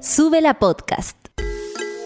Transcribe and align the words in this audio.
Sube 0.00 0.40
la 0.40 0.60
podcast. 0.60 1.16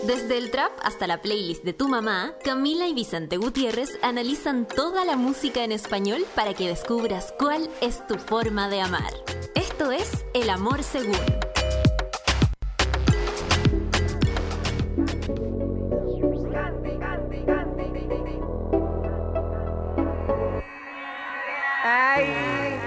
Desde 0.07 0.39
el 0.39 0.51
trap 0.51 0.73
hasta 0.83 1.07
la 1.07 1.21
playlist 1.21 1.63
de 1.63 1.75
tu 1.75 1.89
mamá, 1.89 2.33
Camila 2.43 2.89
y 2.89 2.95
Vicente 2.95 3.37
Gutiérrez 3.37 3.91
analizan 4.01 4.67
toda 4.67 5.05
la 5.05 5.17
música 5.17 5.63
en 5.63 5.73
español 5.73 6.25
para 6.35 6.55
que 6.55 6.69
descubras 6.69 7.35
cuál 7.39 7.69
es 7.83 8.07
tu 8.07 8.15
forma 8.15 8.71
de 8.71 8.81
amar. 8.81 9.13
Esto 9.55 9.93
es 9.93 10.25
El 10.33 10.49
Amor 10.49 10.83
Según. 10.83 11.15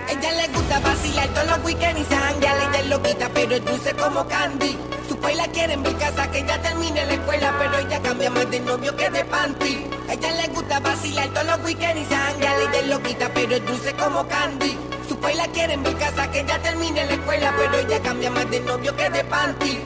Ella 0.10 0.32
le 0.32 0.48
gusta 0.48 0.80
vacilar 0.80 1.28
todos 1.30 1.48
los 1.48 1.64
weekends 1.64 2.02
y 2.02 2.06
sanguear. 2.06 2.58
Ella 2.58 2.80
es 2.80 2.90
loquita, 2.90 3.30
pero 3.34 3.56
es 3.56 3.66
dulce 3.66 3.94
como 3.94 4.28
candy. 4.28 4.78
Su 5.26 5.36
la 5.36 5.48
quieren 5.48 5.82
ver 5.82 5.98
casa 5.98 6.30
que 6.30 6.44
ya 6.46 6.62
termine 6.62 7.04
la 7.04 7.14
escuela, 7.14 7.56
pero 7.58 7.80
ella 7.80 8.00
cambia 8.00 8.30
más 8.30 8.50
de 8.52 8.60
novio 8.60 8.96
que 8.96 9.10
de 9.10 9.26
panty. 9.26 9.88
Ella 10.08 10.32
le 10.34 10.48
gusta 10.50 10.80
vacilar 10.80 11.30
todos 11.30 11.48
los 11.48 11.60
weekends 11.66 12.02
y 12.02 12.06
sanguear. 12.06 12.56
Ella 12.62 12.80
es 12.80 12.88
loquita, 12.88 13.32
pero 13.34 13.56
es 13.56 13.66
dulce 13.66 13.94
como 13.94 14.28
candy. 14.28 14.78
Su 15.10 15.18
la 15.36 15.48
quieren 15.48 15.82
ver 15.82 15.98
casa 15.98 16.30
que 16.30 16.46
ya 16.46 16.60
termine 16.60 17.06
la 17.06 17.14
escuela, 17.14 17.56
pero 17.58 17.76
ella 17.80 18.00
cambia 18.04 18.30
más 18.30 18.50
de 18.52 18.60
novio 18.60 18.96
que 18.96 19.10
de 19.10 19.24
panty. 19.24 19.80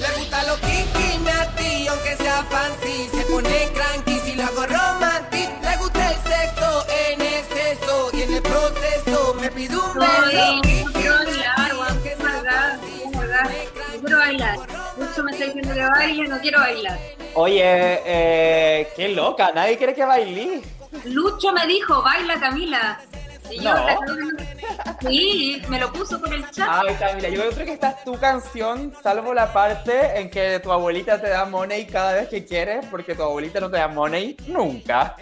Le 0.00 0.18
gusta 0.18 0.42
lo 0.42 0.56
kiki, 0.56 1.24
ti, 1.56 1.86
aunque 1.88 2.16
sea 2.18 2.44
fancy. 2.50 3.08
Se 3.14 3.24
pone 3.24 3.72
cranky 3.72 4.20
si 4.26 4.34
lo 4.34 4.44
hago 4.44 4.66
romantic. 4.66 5.48
Le 5.62 5.76
gusta 5.78 6.10
el 6.10 6.16
sexo 6.16 6.86
en 7.08 7.22
exceso 7.22 8.10
y 8.12 8.22
en 8.22 8.34
el 8.34 8.42
proceso 8.42 9.34
me 9.40 9.50
pide 9.50 9.74
un 9.74 9.94
beso. 9.94 10.93
Maldad. 13.42 13.50
No 13.94 14.00
quiero 14.00 14.18
bailar. 14.18 14.56
Mucho 14.96 15.22
me 15.24 15.32
está 15.32 15.44
diciendo 15.46 15.74
que 15.74 15.82
baile, 15.82 16.28
no 16.28 16.38
quiero 16.40 16.58
bailar. 16.60 16.98
Oye, 17.34 17.62
eh, 18.06 18.88
qué 18.96 19.08
loca, 19.08 19.50
nadie 19.54 19.76
quiere 19.76 19.94
que 19.94 20.04
bailí. 20.04 20.62
Lucho 21.04 21.52
me 21.52 21.66
dijo, 21.66 22.02
baila 22.02 22.38
Camila. 22.38 23.00
Y 23.50 23.56
yo, 23.60 23.74
No. 23.74 23.86
la- 23.86 23.98
sí, 25.02 25.60
me 25.68 25.78
lo 25.78 25.92
puso 25.92 26.18
por 26.20 26.32
el 26.32 26.48
chat. 26.50 26.66
Ay, 26.70 26.94
Camila, 26.98 27.28
yo 27.28 27.50
creo 27.50 27.66
que 27.66 27.72
esta 27.74 27.90
es 27.90 28.04
tu 28.04 28.18
canción, 28.18 28.94
salvo 29.02 29.34
la 29.34 29.52
parte 29.52 30.18
en 30.18 30.30
que 30.30 30.60
tu 30.60 30.72
abuelita 30.72 31.20
te 31.20 31.28
da 31.28 31.44
money 31.44 31.84
cada 31.86 32.14
vez 32.14 32.28
que 32.28 32.44
quieres, 32.46 32.86
porque 32.86 33.14
tu 33.14 33.22
abuelita 33.22 33.60
no 33.60 33.70
te 33.70 33.76
da 33.76 33.88
money 33.88 34.34
nunca. 34.46 35.16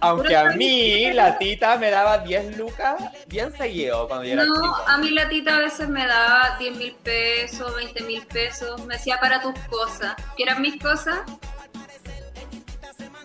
Aunque 0.00 0.36
a 0.36 0.50
mí 0.50 1.12
la 1.12 1.38
tita 1.38 1.76
me 1.76 1.90
daba 1.90 2.18
10 2.18 2.56
lucas 2.56 2.96
bien 3.26 3.52
seguido 3.56 4.06
cuando 4.08 4.24
yo 4.24 4.34
era 4.34 4.44
No, 4.44 4.74
a 4.86 4.98
mí 4.98 5.10
la 5.10 5.28
tita 5.28 5.56
a 5.56 5.58
veces 5.60 5.88
me 5.88 6.06
daba 6.06 6.56
10 6.58 6.76
mil 6.76 6.94
pesos, 7.02 7.74
20 7.76 8.04
mil 8.04 8.26
pesos, 8.26 8.84
me 8.86 8.94
decía 8.94 9.18
para 9.20 9.40
tus 9.40 9.54
cosas. 9.68 10.14
¿Qué 10.36 10.42
eran 10.42 10.62
mis 10.62 10.80
cosas? 10.80 11.20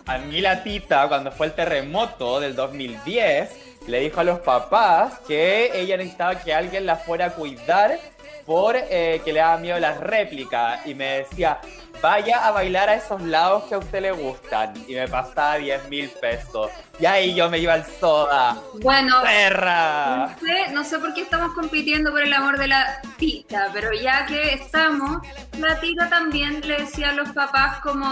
A 0.06 0.18
mí 0.18 0.40
la 0.40 0.62
tita, 0.62 1.06
cuando 1.08 1.30
fue 1.30 1.46
el 1.46 1.52
terremoto 1.52 2.40
del 2.40 2.56
2010, 2.56 3.50
le 3.86 4.00
dijo 4.00 4.20
a 4.20 4.24
los 4.24 4.40
papás 4.40 5.20
que 5.26 5.70
ella 5.74 5.96
necesitaba 5.96 6.36
que 6.36 6.52
alguien 6.52 6.86
la 6.86 6.96
fuera 6.96 7.26
a 7.26 7.30
cuidar 7.30 7.98
por 8.44 8.76
eh, 8.76 9.20
que 9.24 9.32
le 9.32 9.40
daba 9.40 9.58
miedo 9.58 9.78
las 9.78 9.98
réplicas. 10.00 10.86
Y 10.86 10.94
me 10.94 11.18
decía, 11.18 11.60
vaya 12.02 12.46
a 12.46 12.50
bailar 12.50 12.88
a 12.88 12.96
esos 12.96 13.22
lados 13.22 13.64
que 13.64 13.76
a 13.76 13.78
usted 13.78 14.02
le 14.02 14.10
gustan. 14.10 14.74
Y 14.88 14.94
me 14.94 15.08
pasaba 15.08 15.54
10 15.56 15.88
mil 15.88 16.10
pesos. 16.10 16.70
Y 16.98 17.06
ahí 17.06 17.34
yo 17.34 17.48
me 17.48 17.58
iba 17.58 17.74
al 17.74 17.86
soda. 17.86 18.56
Bueno, 18.82 19.22
¡Perra! 19.22 20.26
No 20.28 20.38
sé, 20.38 20.72
no 20.72 20.84
sé 20.84 20.98
por 20.98 21.14
qué 21.14 21.22
estamos 21.22 21.54
compitiendo 21.54 22.10
por 22.10 22.22
el 22.22 22.32
amor 22.34 22.58
de 22.58 22.68
la 22.68 23.00
tita, 23.16 23.70
pero 23.72 23.92
ya 23.92 24.26
que 24.26 24.54
estamos, 24.54 25.26
la 25.58 25.80
tita 25.80 26.08
también 26.10 26.60
le 26.66 26.78
decía 26.78 27.10
a 27.10 27.12
los 27.12 27.30
papás 27.30 27.80
como, 27.80 28.06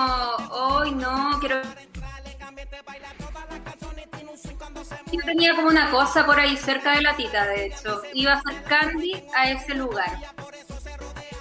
hoy 0.50 0.92
no, 0.92 1.38
quiero... 1.41 1.61
Yo 5.12 5.20
tenía 5.24 5.56
como 5.56 5.68
una 5.68 5.90
cosa 5.90 6.24
por 6.24 6.39
ahí 6.39 6.56
cerca 6.56 6.95
de 6.95 7.02
la 7.02 7.17
tita, 7.17 7.45
de 7.46 7.67
hecho. 7.67 8.00
Iba 8.14 8.34
a 8.34 8.36
hacer 8.36 8.62
candy 8.62 9.24
a 9.34 9.50
ese 9.50 9.74
lugar. 9.74 10.11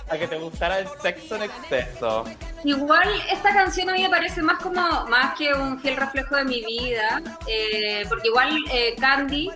A 0.09 0.17
que 0.17 0.27
te 0.27 0.37
gustara 0.37 0.79
el 0.79 0.87
sexo 1.01 1.35
en 1.35 1.43
exceso. 1.43 2.25
Igual 2.63 3.09
esta 3.31 3.53
canción 3.53 3.89
a 3.89 3.93
mí 3.93 4.01
me 4.01 4.09
parece 4.09 4.41
más 4.41 4.61
como 4.61 4.81
más 5.05 5.37
que 5.37 5.53
un 5.53 5.79
fiel 5.79 5.97
reflejo 5.97 6.35
de 6.35 6.45
mi 6.45 6.65
vida, 6.65 7.21
eh, 7.47 8.03
porque 8.09 8.27
igual 8.27 8.57
eh, 8.71 8.95
Candy 8.99 9.51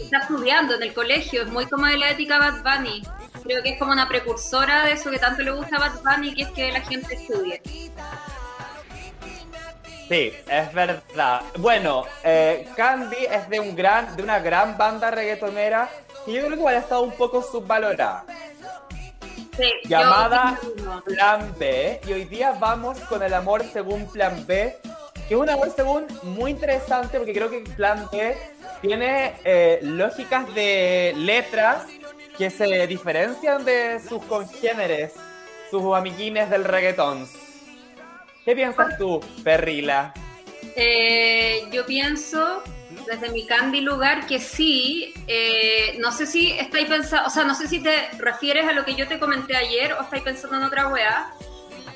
está 0.00 0.18
estudiando 0.18 0.74
en 0.74 0.82
el 0.82 0.92
colegio, 0.92 1.42
es 1.42 1.48
muy 1.48 1.66
como 1.66 1.86
de 1.86 1.98
la 1.98 2.10
ética 2.10 2.38
Bad 2.38 2.62
Bunny. 2.62 3.02
Creo 3.44 3.62
que 3.62 3.70
es 3.70 3.78
como 3.78 3.92
una 3.92 4.08
precursora 4.08 4.84
de 4.84 4.92
eso 4.92 5.10
que 5.10 5.18
tanto 5.18 5.42
le 5.42 5.52
gusta 5.52 5.76
a 5.76 5.88
Bad 5.88 6.02
Bunny, 6.02 6.34
que 6.34 6.42
es 6.42 6.50
que 6.50 6.72
la 6.72 6.80
gente 6.80 7.14
estudie. 7.14 7.62
Sí, 10.08 10.32
es 10.48 10.72
verdad. 10.72 11.42
Bueno, 11.58 12.04
eh, 12.22 12.68
Candy 12.76 13.26
es 13.28 13.48
de 13.48 13.58
un 13.58 13.74
gran, 13.74 14.14
de 14.16 14.22
una 14.22 14.38
gran 14.38 14.78
banda 14.78 15.10
reggaetonera 15.10 15.88
y 16.26 16.34
yo 16.34 16.42
creo 16.42 16.50
que 16.50 16.56
igual 16.56 16.74
ha 16.76 16.78
estado 16.78 17.02
un 17.02 17.12
poco 17.12 17.42
subvalorada. 17.42 18.24
Sí, 19.56 19.72
Llamada. 19.84 20.58
Plan 21.04 21.54
B. 21.58 22.00
Y 22.06 22.12
hoy 22.12 22.24
día 22.24 22.52
vamos 22.60 22.98
con 23.00 23.22
el 23.22 23.32
amor 23.32 23.64
según 23.72 24.06
Plan 24.06 24.46
B. 24.46 24.76
Que 25.26 25.34
es 25.34 25.40
un 25.40 25.48
amor 25.48 25.72
según 25.74 26.06
muy 26.22 26.52
interesante 26.52 27.18
porque 27.18 27.32
creo 27.32 27.50
que 27.50 27.60
Plan 27.60 28.06
B 28.12 28.36
tiene 28.80 29.34
eh, 29.44 29.80
lógicas 29.82 30.54
de 30.54 31.14
letras 31.16 31.84
que 32.36 32.50
se 32.50 32.86
diferencian 32.86 33.64
de 33.64 33.98
sus 34.06 34.22
congéneres, 34.24 35.14
sus 35.70 35.96
amiguines 35.96 36.50
del 36.50 36.64
reggaetón. 36.64 37.26
¿Qué 38.44 38.54
piensas 38.54 38.98
tú, 38.98 39.20
Perrila? 39.42 40.12
Eh, 40.76 41.62
yo 41.72 41.86
pienso, 41.86 42.62
desde 43.06 43.30
mi 43.30 43.46
Candy 43.46 43.80
lugar, 43.80 44.26
que 44.26 44.38
sí. 44.38 45.12
eh, 45.26 45.96
no 45.98 46.12
sé 46.12 46.26
si 46.26 46.52
estáis 46.52 46.88
pensando, 46.88 47.26
o 47.26 47.30
sea, 47.30 47.44
no 47.44 47.54
sé 47.54 47.68
si 47.68 47.80
te 47.82 48.08
refieres 48.18 48.66
a 48.66 48.72
lo 48.72 48.84
que 48.84 48.94
yo 48.94 49.06
te 49.08 49.18
comenté 49.18 49.56
ayer 49.56 49.92
o 49.94 50.02
estáis 50.02 50.22
pensando 50.22 50.56
en 50.56 50.62
otra 50.64 50.88
weá. 50.88 51.30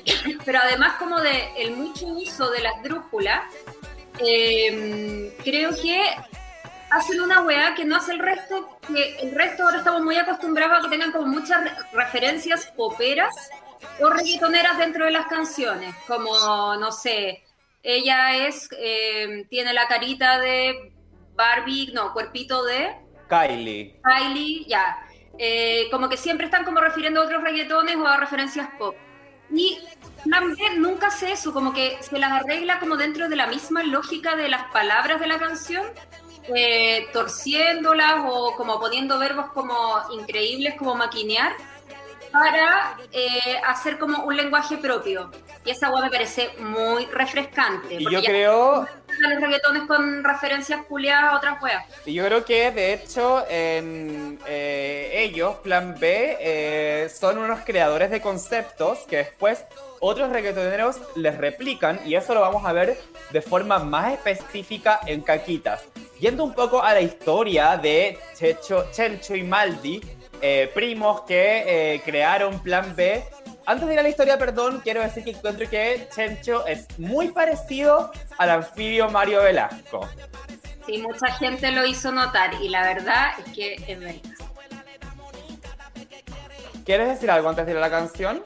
Pero 0.45 0.59
además, 0.59 0.93
como 0.99 1.19
de 1.21 1.51
el 1.57 1.71
mucho 1.71 2.07
uso 2.07 2.49
de 2.51 2.61
las 2.61 2.81
drújulas, 2.83 3.41
eh, 4.19 5.35
creo 5.43 5.71
que 5.81 6.01
hacen 6.89 7.21
una 7.21 7.41
weá 7.41 7.73
que 7.75 7.85
no 7.85 7.95
hace 7.95 8.11
el 8.11 8.19
resto, 8.19 8.77
que 8.87 9.17
el 9.21 9.33
resto 9.33 9.63
ahora 9.63 9.77
estamos 9.77 10.01
muy 10.01 10.17
acostumbrados 10.17 10.79
a 10.79 10.81
que 10.81 10.89
tengan 10.89 11.11
como 11.11 11.27
muchas 11.27 11.63
re- 11.63 11.71
referencias 11.93 12.65
poperas 12.75 13.33
o 14.01 14.09
reggaetoneras 14.09 14.77
dentro 14.77 15.05
de 15.05 15.11
las 15.11 15.27
canciones, 15.27 15.95
como, 16.07 16.75
no 16.75 16.91
sé, 16.91 17.43
ella 17.83 18.47
es, 18.47 18.69
eh, 18.77 19.45
tiene 19.49 19.73
la 19.73 19.87
carita 19.87 20.39
de 20.39 20.93
Barbie, 21.35 21.91
no, 21.93 22.13
cuerpito 22.13 22.63
de 22.63 22.95
Kylie. 23.31 23.99
Kylie, 24.03 24.65
ya. 24.67 24.97
Eh, 25.37 25.87
como 25.89 26.09
que 26.09 26.17
siempre 26.17 26.45
están 26.45 26.65
como 26.65 26.81
refiriendo 26.81 27.21
a 27.21 27.25
otros 27.25 27.41
reggaetones 27.41 27.95
o 27.95 28.05
a 28.05 28.17
referencias 28.17 28.69
pop. 28.77 28.95
Y 29.53 29.79
B 30.25 30.77
nunca 30.77 31.07
hace 31.07 31.31
eso, 31.31 31.51
como 31.53 31.73
que 31.73 31.97
se 32.01 32.17
las 32.19 32.31
arregla 32.31 32.79
como 32.79 32.95
dentro 32.95 33.27
de 33.27 33.35
la 33.35 33.47
misma 33.47 33.83
lógica 33.83 34.35
de 34.35 34.49
las 34.49 34.71
palabras 34.71 35.19
de 35.19 35.27
la 35.27 35.39
canción, 35.39 35.85
eh, 36.55 37.07
torciéndolas 37.11 38.23
o 38.27 38.55
como 38.55 38.79
poniendo 38.79 39.19
verbos 39.19 39.47
como 39.53 39.75
increíbles, 40.13 40.75
como 40.75 40.95
maquinear, 40.95 41.53
para 42.31 42.97
eh, 43.11 43.59
hacer 43.65 43.97
como 43.97 44.23
un 44.23 44.37
lenguaje 44.37 44.77
propio. 44.77 45.31
Y 45.63 45.69
esa 45.69 45.87
agua 45.87 46.01
me 46.01 46.09
parece 46.09 46.49
muy 46.59 47.05
refrescante. 47.05 47.95
Y 47.95 48.11
yo 48.11 48.21
creo, 48.23 48.87
los 49.19 49.41
reggaetones 49.41 49.83
con 49.83 50.23
referencias 50.23 50.85
culiadas 50.87 51.33
a 51.33 51.37
otras 51.37 51.61
weas. 51.61 51.85
y 52.05 52.13
yo 52.13 52.25
creo 52.25 52.43
que 52.43 52.71
de 52.71 52.93
hecho 52.93 53.45
eh, 53.49 55.11
ellos, 55.13 55.57
Plan 55.57 55.95
B, 55.99 56.37
eh, 56.39 57.09
son 57.09 57.37
unos 57.37 57.59
creadores 57.61 58.09
de 58.09 58.21
conceptos 58.21 58.99
que 59.07 59.17
después 59.17 59.63
otros 59.99 60.31
reggaetoneros 60.31 60.97
les 61.15 61.37
replican 61.37 61.99
y 62.05 62.15
eso 62.15 62.33
lo 62.33 62.41
vamos 62.41 62.65
a 62.65 62.73
ver 62.73 62.97
de 63.29 63.41
forma 63.41 63.79
más 63.79 64.13
específica 64.13 64.99
en 65.05 65.21
Caquitas. 65.21 65.83
Yendo 66.19 66.43
un 66.43 66.53
poco 66.53 66.81
a 66.83 66.93
la 66.93 67.01
historia 67.01 67.77
de 67.77 68.17
Checho, 68.35 68.85
Chencho 68.91 69.35
y 69.35 69.43
Maldi, 69.43 70.01
eh, 70.41 70.71
primos 70.73 71.21
que 71.21 72.01
crearon 72.03 72.59
Plan 72.59 72.95
B. 72.95 73.23
Antes 73.65 73.87
de 73.87 73.93
ir 73.93 73.99
a 73.99 74.03
la 74.03 74.09
historia, 74.09 74.37
perdón, 74.37 74.81
quiero 74.83 75.01
decir 75.01 75.23
que 75.23 75.31
encuentro 75.31 75.69
que 75.69 76.07
Chencho 76.13 76.65
es 76.65 76.87
muy 76.97 77.29
parecido 77.29 78.11
al 78.37 78.49
anfibio 78.49 79.09
Mario 79.09 79.43
Velasco. 79.43 80.09
Sí, 80.85 80.97
mucha 80.97 81.27
gente 81.33 81.71
lo 81.71 81.85
hizo 81.85 82.11
notar 82.11 82.55
y 82.61 82.69
la 82.69 82.83
verdad 82.83 83.31
es 83.45 83.53
que 83.53 83.75
es 83.87 83.99
verdad. 83.99 84.21
¿Quieres 86.85 87.07
decir 87.09 87.29
algo 87.29 87.49
antes 87.49 87.65
de 87.65 87.71
ir 87.71 87.77
a 87.77 87.81
la 87.81 87.91
canción? 87.91 88.43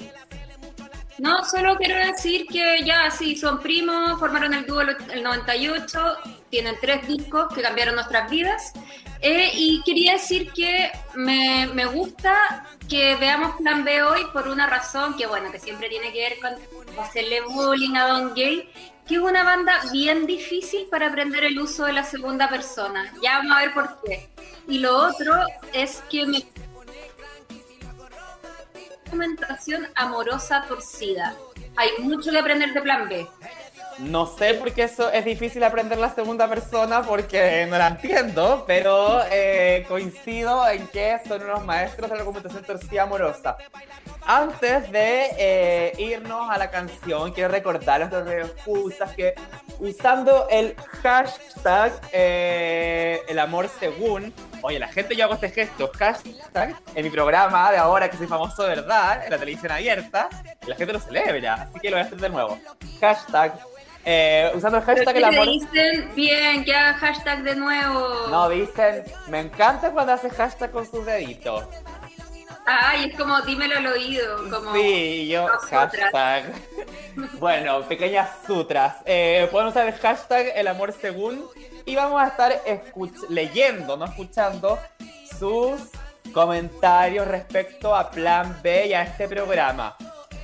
No, 1.18 1.46
solo 1.46 1.78
quiero 1.78 1.96
decir 1.96 2.46
que 2.46 2.84
ya 2.84 3.10
sí, 3.10 3.38
son 3.38 3.60
primos, 3.60 4.20
formaron 4.20 4.54
el 4.54 4.66
dúo 4.66 4.82
el 4.82 4.98
el 5.14 5.24
98, 5.24 6.18
tienen 6.50 6.76
tres 6.82 7.08
discos 7.08 7.54
que 7.54 7.62
cambiaron 7.62 7.96
nuestras 7.96 8.30
vidas. 8.30 8.74
Eh, 9.22 9.50
y 9.54 9.82
quería 9.84 10.14
decir 10.14 10.52
que 10.52 10.92
me, 11.16 11.68
me, 11.74 11.86
gusta 11.86 12.68
que 12.90 13.16
veamos 13.16 13.56
Plan 13.56 13.84
B 13.84 14.04
hoy 14.04 14.22
por 14.34 14.48
una 14.48 14.68
razón 14.68 15.16
que, 15.16 15.26
bueno, 15.26 15.52
que 15.52 15.60
siempre 15.60 15.90
tiene 15.90 16.12
que 16.12 16.20
ver 16.20 16.40
con 16.40 17.00
hacerle 17.00 17.42
bullying 17.42 17.96
a 17.96 18.08
Don 18.08 18.34
Gay, 18.36 18.70
que 19.08 19.16
es 19.16 19.22
una 19.22 19.44
banda 19.44 19.80
bien 19.92 20.26
difícil 20.26 20.88
para 20.92 21.08
aprender 21.08 21.44
el 21.46 21.58
uso 21.60 21.86
de 21.86 21.94
la 21.94 22.04
segunda 22.04 22.50
persona. 22.50 23.14
Ya 23.24 23.38
vamos 23.38 23.58
a 23.58 23.62
ver 23.62 23.74
por 23.74 24.02
qué. 24.04 24.30
Y 24.68 24.80
lo 24.80 24.96
otro 24.96 25.34
es 25.74 26.04
que 26.10 26.26
me 26.26 26.44
documentación 29.16 29.88
amorosa 29.96 30.66
torcida. 30.68 31.36
Hay 31.78 32.04
mucho 32.04 32.32
que 32.32 32.38
aprender 32.38 32.74
de 32.74 32.82
Plan 32.82 33.08
B. 33.08 33.26
No 34.00 34.26
sé 34.26 34.56
por 34.56 34.74
qué 34.74 34.84
eso 34.84 35.10
es 35.10 35.24
difícil 35.24 35.64
aprender 35.64 35.98
la 35.98 36.14
segunda 36.14 36.50
persona 36.50 37.02
porque 37.02 37.66
no 37.70 37.78
la 37.78 37.88
entiendo, 37.88 38.66
pero 38.68 39.22
eh, 39.32 39.86
coincido 39.88 40.68
en 40.68 40.86
que 40.88 41.18
son 41.26 41.44
unos 41.44 41.64
maestros 41.64 42.10
de 42.10 42.18
la 42.18 42.24
documentación 42.24 42.66
torcida 42.66 43.04
amorosa. 43.04 43.56
Antes 44.26 44.92
de 44.92 45.28
eh, 45.38 45.94
irnos 45.98 46.50
a 46.50 46.58
la 46.58 46.70
canción, 46.70 47.32
quiero 47.32 47.50
recordar 47.50 48.10
los 48.12 48.28
excusas 48.28 49.16
que 49.16 49.34
usando 49.80 50.48
el 50.50 50.76
hashtag 51.02 51.94
eh, 52.12 53.22
el 53.30 53.40
amor 53.40 53.70
según, 53.80 54.34
oye, 54.66 54.80
la 54.80 54.88
gente 54.88 55.16
yo 55.16 55.26
hago 55.26 55.36
este 55.36 55.50
gesto, 55.50 55.92
hashtag, 55.96 56.76
en 56.96 57.04
mi 57.04 57.12
programa 57.12 57.72
de 57.72 57.78
ahora 57.78 58.10
que 58.10 58.18
soy 58.18 58.28
famoso 58.28 58.64
de 58.64 58.70
verdad, 58.70 59.24
en 59.24 59.32
la 59.32 59.38
televisión 59.38 59.72
abierta, 59.72 60.28
y 60.66 60.70
la 60.70 60.76
gente 60.76 60.94
lo 60.94 61.00
celebra, 61.00 61.54
así 61.54 61.80
que 61.80 61.90
lo 61.90 61.98
voy 61.98 62.04
a 62.04 62.08
hacer 62.08 62.20
de 62.20 62.30
nuevo. 62.30 62.60
Hashtag 63.00 63.54
eh, 64.08 64.52
usando 64.54 64.78
el 64.78 64.84
hashtag 64.84 65.18
el 65.18 65.24
amor. 65.24 65.48
dicen 65.48 66.12
bien, 66.16 66.64
que 66.64 66.76
haga 66.76 66.94
hashtag 66.94 67.42
de 67.42 67.56
nuevo. 67.56 68.28
No, 68.30 68.50
dicen, 68.50 69.04
me 69.28 69.40
encanta 69.40 69.92
cuando 69.92 70.14
hace 70.14 70.30
hashtag 70.30 70.70
con 70.72 70.86
sus 70.86 71.06
deditos. 71.06 71.66
Ay, 72.66 73.10
es 73.10 73.18
como 73.18 73.40
dímelo 73.42 73.78
al 73.78 73.88
oído. 73.88 74.50
Como 74.50 74.74
sí, 74.74 75.28
yo, 75.28 75.48
hashtag. 75.70 76.54
bueno, 77.40 77.82
pequeñas 77.84 78.30
sutras. 78.46 78.98
Eh, 79.06 79.48
pueden 79.52 79.68
usar 79.68 79.88
el 79.88 79.94
hashtag 79.94 80.52
el 80.56 80.68
amor 80.68 80.94
según 80.94 81.46
y 81.86 81.96
vamos 81.96 82.22
a 82.22 82.28
estar 82.28 82.62
leyendo, 83.30 83.96
no 83.98 84.06
escuchando, 84.06 84.80
sus 85.38 85.82
comentarios 86.34 87.28
respecto 87.28 87.96
a 87.96 88.10
Plan 88.10 88.60
B 88.64 88.88
y 88.88 88.94
a 88.94 89.04
este 89.04 89.28
programa. 89.28 89.96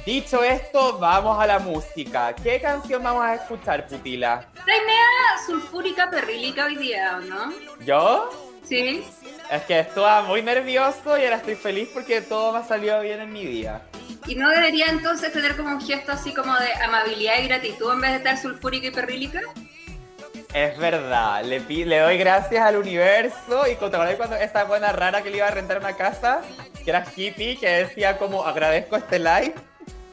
Dicho 0.06 0.44
esto, 0.44 0.98
vamos 0.98 1.40
a 1.40 1.46
la 1.46 1.60
música. 1.60 2.34
¿Qué 2.34 2.60
canción 2.60 3.04
vamos 3.04 3.24
a 3.24 3.36
escuchar, 3.36 3.88
Putila? 3.88 4.48
Traimea 4.66 5.06
sulfúrica 5.46 6.10
perrílica 6.10 6.66
hoy 6.66 6.76
día, 6.76 7.20
¿no? 7.20 7.54
¿Yo? 7.86 8.51
Sí. 8.68 9.04
Es 9.52 9.64
que 9.64 9.80
estaba 9.80 10.22
muy 10.24 10.42
nervioso 10.42 11.18
y 11.18 11.24
ahora 11.24 11.38
estoy 11.38 11.56
feliz 11.56 11.90
porque 11.94 12.22
todo 12.22 12.54
me 12.54 12.60
ha 12.60 12.64
salido 12.64 13.02
bien 13.02 13.20
en 13.20 13.34
mi 13.34 13.46
día. 13.46 13.82
¿Y 14.28 14.36
no 14.36 14.50
debería 14.50 14.86
entonces 14.88 15.34
tener 15.34 15.58
como 15.58 15.70
un 15.70 15.82
gesto 15.82 16.12
así 16.12 16.34
como 16.34 16.56
de 16.56 16.72
amabilidad 16.84 17.40
y 17.40 17.48
gratitud 17.48 17.92
en 17.92 18.02
vez 18.02 18.12
de 18.12 18.18
estar 18.18 18.38
sulfúrica 18.38 18.88
y 18.88 18.92
perrílica? 18.92 19.42
Es 20.54 20.78
verdad, 20.78 21.44
le, 21.46 21.60
le 21.60 22.00
doy 22.00 22.18
gracias 22.18 22.62
al 22.64 22.76
universo 22.76 23.66
y 23.72 23.76
cuando 23.76 24.04
esa 24.36 24.66
buena 24.66 24.92
rara 24.92 25.22
que 25.22 25.30
le 25.30 25.38
iba 25.38 25.48
a 25.48 25.52
rentar 25.52 25.80
una 25.80 25.96
casa, 25.96 26.42
que 26.84 26.90
era 26.90 27.06
hippie, 27.16 27.58
que 27.58 27.68
decía 27.68 28.18
como 28.18 28.46
agradezco 28.46 28.98
este 28.98 29.20
live 29.20 29.54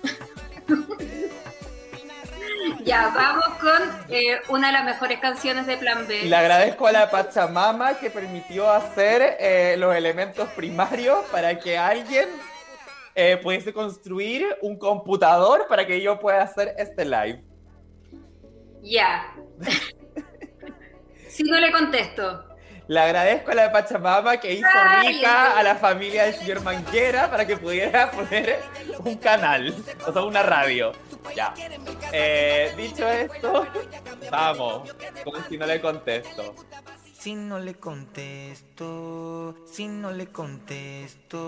ya, 2.85 3.13
vamos 3.15 3.49
con 3.61 3.83
eh, 4.09 4.41
una 4.49 4.69
de 4.69 4.73
las 4.73 4.85
mejores 4.85 5.19
canciones 5.21 5.67
de 5.67 5.77
Plan 5.77 6.07
B. 6.07 6.25
Le 6.25 6.37
agradezco 6.37 6.87
a 6.87 6.93
la 6.93 7.11
Pachamama 7.11 7.95
que 7.99 8.11
permitió 8.11 8.71
hacer 8.71 9.37
eh, 9.39 9.77
los 9.79 9.95
elementos 9.95 10.49
primarios 10.51 11.25
para 11.31 11.59
que 11.59 11.77
alguien 11.77 12.29
eh, 13.15 13.37
pudiese 13.37 13.73
construir 13.73 14.47
un 14.63 14.79
computador 14.79 15.67
para 15.69 15.87
que 15.87 16.01
yo 16.01 16.19
pueda 16.19 16.43
hacer 16.43 16.75
este 16.79 17.05
live. 17.05 17.43
Ya. 18.83 19.35
si 21.29 21.43
no 21.45 21.59
le 21.59 21.73
contesto. 21.73 22.45
Le 22.89 23.01
agradezco 23.01 23.51
a 23.51 23.55
la 23.55 23.71
Pachamama 23.71 24.39
que 24.39 24.55
hizo 24.55 24.67
rica 25.03 25.59
a 25.59 25.63
la 25.63 25.75
familia 25.75 26.25
del 26.25 26.35
señor 26.35 26.63
Manguera 26.63 27.31
para 27.31 27.47
que 27.47 27.57
pudiera 27.59 28.11
poner 28.11 28.61
un 29.05 29.17
canal, 29.17 29.75
o 30.07 30.13
sea, 30.13 30.23
una 30.23 30.43
radio. 30.43 30.93
Ya. 31.35 31.55
Eh, 32.13 32.75
dicho 32.77 33.09
esto, 33.09 33.67
vamos, 34.31 34.95
como 35.25 35.39
si 35.49 35.57
no 35.59 35.67
le 35.67 35.81
contesto. 35.81 36.55
Si 37.19 37.35
no 37.35 37.59
le 37.59 37.75
contesto, 37.75 39.55
si 39.67 39.89
no 39.89 40.13
le 40.13 40.29
contesto. 40.29 41.39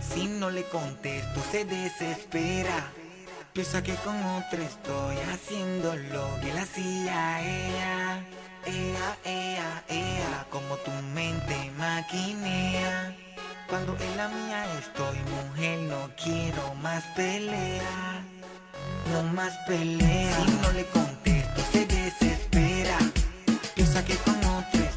Si 0.00 0.26
no 0.26 0.50
le 0.50 0.64
contesto, 0.64 1.40
se 1.50 1.64
desespera. 1.64 2.92
Piensa 3.52 3.82
que 3.82 3.94
con 3.96 4.16
otra 4.16 4.62
estoy 4.62 5.16
haciendo 5.32 5.94
lo 5.94 6.26
que 6.40 6.52
la 6.54 6.62
hacía 6.62 7.40
ella. 7.40 8.24
Ea, 8.64 9.16
ea, 9.24 9.84
ea, 9.88 10.46
como 10.50 10.76
tu 10.76 10.90
mente 11.14 11.70
maquinea. 11.76 13.16
Cuando 13.72 13.96
en 13.98 14.16
la 14.18 14.28
mía 14.28 14.66
estoy, 14.78 15.16
mujer, 15.30 15.78
no 15.88 16.10
quiero 16.22 16.74
más 16.82 17.02
pelea. 17.16 18.22
No 19.10 19.22
más 19.32 19.56
pelea. 19.66 20.36
Si 20.44 20.52
no 20.60 20.72
le 20.72 20.84
contesto, 20.88 21.62
se 21.72 21.86
desespera. 21.86 22.98
Piensa 23.74 24.04
que 24.04 24.14
con 24.16 24.36
otra 24.44 24.91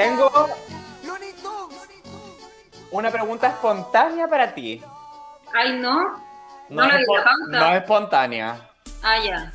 Tengo 0.00 0.48
una 2.90 3.10
pregunta 3.10 3.48
espontánea 3.48 4.26
para 4.28 4.54
ti. 4.54 4.82
Ay, 5.52 5.78
no. 5.78 6.18
No, 6.70 6.84
es 6.84 6.94
espo- 6.94 7.16
pauta. 7.16 7.32
no 7.48 7.66
es 7.66 7.80
espontánea. 7.82 8.70
Ah, 9.02 9.18
ya. 9.22 9.52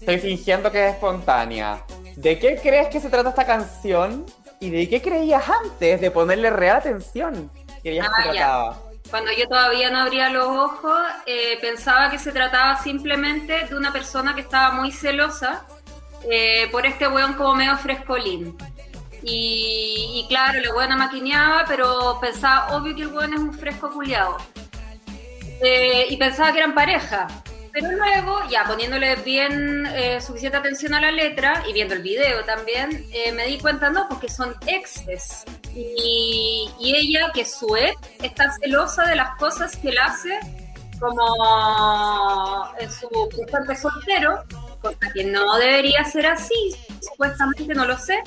Estoy 0.00 0.18
fingiendo 0.18 0.70
que 0.72 0.86
es 0.88 0.94
espontánea. 0.94 1.84
¿De 2.16 2.38
qué 2.38 2.56
crees 2.62 2.88
que 2.88 3.00
se 3.00 3.10
trata 3.10 3.28
esta 3.30 3.44
canción? 3.44 4.24
¿Y 4.60 4.70
de 4.70 4.88
qué 4.88 5.02
creías 5.02 5.44
antes 5.48 6.00
de 6.00 6.10
ponerle 6.10 6.48
real 6.50 6.78
atención? 6.78 7.50
Que 7.82 8.00
Ah, 8.00 8.04
se 8.16 8.24
ya. 8.24 8.32
trataba. 8.32 8.78
Cuando 9.10 9.30
yo 9.32 9.46
todavía 9.48 9.90
no 9.90 10.00
abría 10.00 10.30
los 10.30 10.46
ojos, 10.46 10.98
eh, 11.26 11.58
pensaba 11.60 12.10
que 12.10 12.18
se 12.18 12.32
trataba 12.32 12.76
simplemente 12.82 13.66
de 13.66 13.74
una 13.76 13.92
persona 13.92 14.34
que 14.34 14.40
estaba 14.40 14.72
muy 14.72 14.90
celosa 14.90 15.64
eh, 16.30 16.68
por 16.72 16.84
este 16.86 17.06
weón 17.08 17.34
como 17.34 17.54
medio 17.54 17.76
frescolín. 17.78 18.56
Y, 19.28 20.10
y 20.14 20.26
claro, 20.28 20.60
la 20.60 20.74
weona 20.74 20.96
maquineaba, 20.96 21.64
pero 21.68 22.18
pensaba, 22.20 22.76
obvio 22.76 22.96
que 22.96 23.02
el 23.02 23.08
weón 23.08 23.34
es 23.34 23.40
un 23.40 23.52
fresco 23.52 23.90
culiado. 23.90 24.38
Eh, 25.60 26.06
y 26.08 26.16
pensaba 26.16 26.52
que 26.52 26.58
eran 26.58 26.74
pareja. 26.74 27.26
Pero 27.72 27.92
luego, 27.92 28.40
ya 28.48 28.64
poniéndole 28.64 29.16
bien 29.16 29.86
eh, 29.86 30.20
suficiente 30.20 30.56
atención 30.56 30.94
a 30.94 31.00
la 31.00 31.12
letra 31.12 31.62
y 31.68 31.72
viendo 31.72 31.94
el 31.94 32.02
video 32.02 32.44
también, 32.44 33.06
eh, 33.12 33.30
me 33.32 33.46
di 33.46 33.58
cuenta, 33.58 33.90
no, 33.90 34.08
porque 34.08 34.28
son 34.28 34.54
exes. 34.66 35.44
Y, 35.74 36.70
y 36.80 36.94
ella, 36.96 37.30
que 37.32 37.44
su 37.44 37.76
ex, 37.76 37.94
está 38.22 38.50
celosa 38.52 39.04
de 39.04 39.16
las 39.16 39.36
cosas 39.36 39.76
que 39.76 39.90
él 39.90 39.98
hace 39.98 40.40
como 40.98 42.68
en 42.78 42.90
su 42.90 43.08
presente 43.28 43.76
soltero, 43.76 44.42
cosa 44.80 45.12
que 45.14 45.24
no 45.24 45.56
debería 45.58 46.04
ser 46.04 46.26
así, 46.26 46.74
supuestamente 47.00 47.74
no 47.74 47.84
lo 47.84 47.96
sé. 47.98 48.20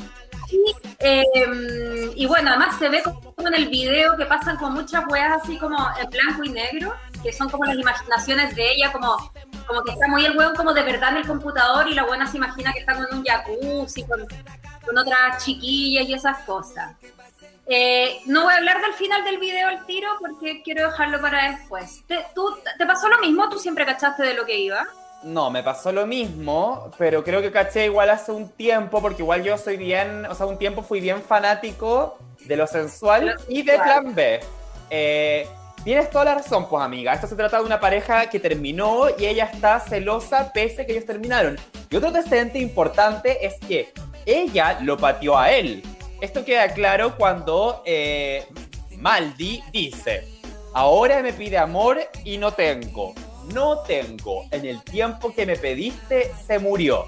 Y, 0.51 0.75
eh, 1.00 2.12
y 2.15 2.25
bueno, 2.25 2.50
además 2.50 2.77
se 2.77 2.89
ve 2.89 3.01
como 3.01 3.48
en 3.48 3.53
el 3.53 3.70
video 3.70 4.17
que 4.17 4.25
pasan 4.25 4.58
con 4.58 4.74
muchas 4.74 5.05
weas 5.08 5.41
así 5.41 5.58
como 5.58 5.77
en 6.00 6.10
blanco 6.10 6.43
y 6.43 6.50
negro, 6.50 6.93
que 7.24 7.31
son 7.31 7.50
como 7.50 7.65
las 7.65 7.77
imaginaciones 7.77 8.55
de 8.55 8.74
ella, 8.74 8.91
como, 8.91 9.31
como 9.65 9.84
que 9.84 9.93
está 9.93 10.08
muy 10.08 10.25
el 10.25 10.38
weón 10.38 10.55
como 10.55 10.74
de 10.74 10.84
verdad 10.84 11.12
en 11.12 11.17
el 11.17 11.27
computador 11.27 11.88
y 11.88 11.93
la 11.93 12.03
buena 12.03 12.27
se 12.27 12.38
imagina 12.38 12.74
que 12.74 12.79
está 12.79 12.96
con 12.96 13.17
un 13.17 13.24
jacuzzi, 13.24 14.03
con, 14.03 14.25
con 14.86 14.98
otras 14.98 15.43
chiquillas 15.43 16.08
y 16.08 16.13
esas 16.13 16.39
cosas. 16.39 16.96
Eh, 17.67 18.20
no 18.25 18.43
voy 18.43 18.53
a 18.53 18.58
hablar 18.58 18.81
del 18.81 18.93
final 18.93 19.24
del 19.24 19.38
video 19.38 19.70
al 19.70 19.86
tiro 19.86 20.10
porque 20.20 20.62
quiero 20.62 20.88
dejarlo 20.88 21.22
para 21.22 21.51
después. 21.51 22.03
¿Te, 22.08 22.25
tú, 22.36 22.43
¿Te 22.77 22.86
pasó 22.86 23.08
lo 23.08 23.20
mismo? 23.20 23.48
¿Tú 23.50 23.60
siempre 23.60 23.86
cachaste 23.86 24.24
de 24.24 24.34
lo 24.34 24.46
que 24.46 24.60
iba? 24.60 24.86
No, 25.24 25.51
me 25.51 25.62
pasó 25.62 25.92
lo 25.92 26.08
mismo, 26.08 26.92
pero 26.98 27.24
creo 27.24 27.42
que 27.42 27.51
caché 27.51 27.86
igual 27.86 28.10
hace 28.10 28.32
un 28.32 28.50
tiempo, 28.50 29.01
porque 29.01 29.22
igual 29.22 29.44
yo 29.44 29.58
soy 29.58 29.78
bien, 29.78 30.25
o 30.25 30.34
sea, 30.34 30.48
un 30.48 30.58
tiempo 30.58 30.82
fui 30.82 31.00
bien 31.00 31.22
fanático 31.22 32.18
de 32.46 32.56
lo 32.56 32.66
sensual 32.66 33.36
y 33.48 33.62
de. 33.62 33.74
Plan 33.74 34.16
B. 34.16 34.40
Eh, 34.90 35.48
tienes 35.84 36.10
toda 36.10 36.25
la 36.25 36.36
razón, 36.36 36.68
pues 36.68 36.84
amiga. 36.84 37.13
Esto 37.13 37.28
se 37.28 37.36
trata 37.36 37.60
de 37.60 37.66
una 37.66 37.80
pareja 37.80 38.30
que 38.30 38.40
terminó 38.40 39.08
y 39.18 39.25
ella 39.25 39.46
está 39.46 39.80
celosa 39.80 40.51
pese 40.54 40.82
a 40.82 40.86
que 40.86 40.94
ellos 40.94 41.06
terminaron. 41.06 41.58
Y 41.90 41.96
otro 41.96 42.10
antecedente 42.10 42.58
importante 42.58 43.46
es 43.46 43.56
que 43.60 43.94
ella 44.25 44.80
lo 44.82 44.98
pateó 44.98 45.38
a 45.38 45.51
él. 45.51 45.84
Esto 46.20 46.44
queda 46.44 46.68
claro 46.70 47.16
cuando 47.16 47.84
eh, 47.86 48.46
Maldi 48.98 49.63
dice, 49.72 50.28
ahora 50.74 51.22
me 51.22 51.34
pide 51.34 51.58
amor 51.58 52.00
y 52.24 52.38
no 52.38 52.51
tengo. 52.54 53.13
No 53.53 53.79
tengo. 53.79 54.46
En 54.51 54.65
el 54.65 54.81
tiempo 54.84 55.34
que 55.34 55.46
me 55.46 55.55
pediste 55.55 56.31
se 56.46 56.60
murió. 56.60 57.08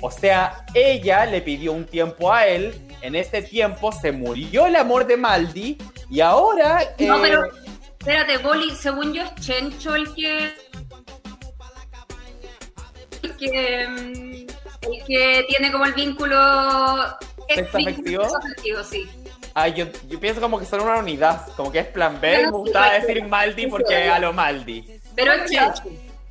O 0.00 0.10
sea, 0.10 0.66
ella 0.74 1.26
le 1.26 1.40
pidió 1.40 1.72
un 1.72 1.86
tiempo 1.86 2.32
a 2.32 2.46
él. 2.46 2.74
En 3.00 3.14
ese 3.14 3.42
tiempo 3.42 3.92
se 3.92 4.12
murió 4.12 4.66
el 4.66 4.76
amor 4.76 5.06
de 5.06 5.16
Maldi. 5.16 5.78
Y 6.10 6.20
ahora... 6.20 6.80
No, 6.98 7.16
eh, 7.16 7.20
pero 7.22 7.44
espérate, 7.98 8.38
Boli, 8.38 8.70
según 8.76 9.12
yo 9.12 9.22
es 9.22 9.34
Chencho 9.36 9.94
el 9.94 10.12
que. 10.14 10.52
El 13.22 13.36
que, 13.36 13.88
mm, 13.88 14.92
el 14.92 15.04
que 15.06 15.44
tiene 15.48 15.72
como 15.72 15.86
el 15.86 15.94
vínculo. 15.94 16.36
¿Sexo 17.48 17.78
afectivo? 17.78 18.22
sexo 18.22 18.38
afectivo, 18.38 18.84
sí. 18.84 19.08
Ay, 19.54 19.72
yo, 19.74 19.86
yo 20.08 20.18
pienso 20.18 20.40
como 20.40 20.58
que 20.58 20.66
son 20.66 20.80
una 20.80 20.98
unidad, 20.98 21.46
como 21.56 21.70
que 21.70 21.78
es 21.78 21.86
plan 21.86 22.20
B, 22.20 22.38
me 22.38 22.42
igual, 22.42 23.00
decir. 23.00 23.24
Maldi 23.24 23.68
porque 23.68 24.08
a 24.08 24.18
lo 24.18 24.32
Maldi. 24.32 25.00
Pero 25.14 25.32
es 25.32 25.50
Chencho. 25.50 25.82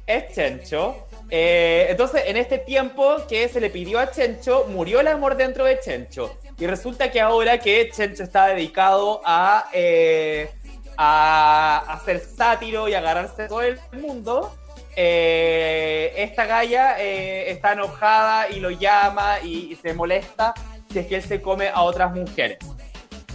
Es 0.05 0.33
Chencho. 0.33 1.07
Eh, 1.29 1.87
entonces, 1.89 2.23
en 2.27 2.37
este 2.37 2.59
tiempo 2.59 3.15
que 3.27 3.47
se 3.49 3.59
le 3.59 3.69
pidió 3.69 3.99
a 3.99 4.11
Chencho, 4.11 4.65
murió 4.69 4.99
el 4.99 5.07
amor 5.07 5.35
dentro 5.35 5.65
de 5.65 5.79
Chencho. 5.79 6.37
Y 6.59 6.67
resulta 6.67 7.09
que 7.09 7.19
ahora 7.19 7.57
que 7.57 7.89
Chencho 7.91 8.23
está 8.23 8.47
dedicado 8.47 9.21
a, 9.25 9.69
eh, 9.73 10.49
a 10.97 11.83
hacer 11.93 12.19
sátiro 12.19 12.87
y 12.87 12.93
agarrarse 12.93 13.47
todo 13.47 13.61
el 13.61 13.79
mundo, 13.93 14.53
eh, 14.95 16.13
esta 16.17 16.45
galla 16.45 16.99
eh, 16.99 17.49
está 17.49 17.73
enojada 17.73 18.49
y 18.49 18.59
lo 18.59 18.69
llama 18.69 19.39
y, 19.43 19.71
y 19.71 19.75
se 19.75 19.93
molesta 19.93 20.53
si 20.91 20.99
es 20.99 21.07
que 21.07 21.15
él 21.15 21.23
se 21.23 21.41
come 21.41 21.69
a 21.69 21.81
otras 21.81 22.13
mujeres. 22.13 22.59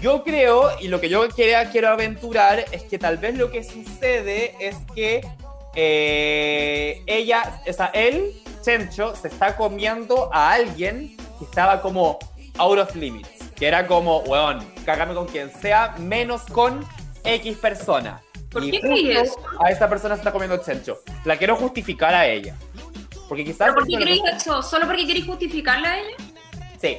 Yo 0.01 0.23
creo, 0.23 0.71
y 0.81 0.89
lo 0.89 1.01
que 1.01 1.09
yo 1.09 1.29
quiero, 1.29 1.69
quiero 1.71 1.89
aventurar, 1.89 2.65
es 2.71 2.85
que 2.85 2.99
tal 2.99 3.17
vez 3.19 3.37
lo 3.37 3.51
que 3.51 3.65
sucede 3.65 4.55
es 4.61 4.77
que 4.95 5.27
eh, 5.75 7.03
ella, 7.07 7.61
o 7.69 7.73
sea, 7.73 7.87
él, 7.87 8.33
Chencho, 8.63 9.17
se 9.17 9.29
está 9.29 9.57
comiendo 9.57 10.31
a 10.33 10.53
alguien 10.53 11.17
que 11.39 11.45
estaba 11.45 11.83
como 11.83 12.19
out 12.59 12.79
of 12.79 12.95
limits. 12.95 13.51
Que 13.57 13.67
era 13.67 13.87
como, 13.87 14.21
weón, 14.21 14.65
cágame 14.85 15.15
con 15.15 15.27
quien 15.27 15.51
sea, 15.51 15.97
menos 15.99 16.43
con 16.43 16.85
X 17.25 17.57
persona. 17.59 18.23
¿Por 18.51 18.65
Y 18.65 18.71
qué 18.71 18.81
justo 18.81 19.41
A 19.65 19.71
esta 19.71 19.89
persona 19.89 20.15
se 20.15 20.21
está 20.21 20.33
comiendo 20.33 20.57
Chencho. 20.59 21.01
La 21.25 21.37
quiero 21.37 21.57
justificar 21.57 22.15
a 22.15 22.27
ella. 22.27 22.57
Porque 23.29 23.45
quizás... 23.45 23.69
¿Pero 23.69 23.75
por 23.75 23.87
qué 23.87 23.95
eso 23.95 23.99
es 23.99 24.01
lo 24.01 24.07
creéis 24.07 24.37
eso? 24.37 24.63
¿Solo 24.63 24.87
porque 24.87 25.07
queréis 25.07 25.27
justificarla 25.27 25.91
a 25.91 25.99
ella? 25.99 26.17
Sí. 26.81 26.99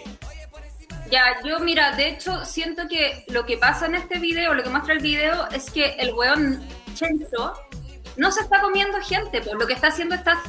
Ya, 1.10 1.42
yo 1.44 1.60
mira, 1.60 1.94
de 1.94 2.10
hecho 2.10 2.46
siento 2.46 2.88
que 2.88 3.26
lo 3.30 3.46
que 3.46 3.58
pasa 3.58 3.88
en 3.88 3.96
este 3.96 4.20
video, 4.20 4.54
lo 4.54 4.62
que 4.64 4.70
muestra 4.70 4.94
el 4.94 5.00
video, 5.00 5.48
es 5.50 5.72
que 5.72 5.96
el 5.98 6.14
weón 6.14 6.64
Chencho 6.94 7.54
no 8.16 8.32
se 8.32 8.42
está 8.42 8.62
comiendo 8.62 9.00
gente, 9.02 9.42
pues 9.42 9.56
lo 9.56 9.66
que 9.66 9.74
está 9.74 9.88
haciendo 9.88 10.14
está... 10.14 10.42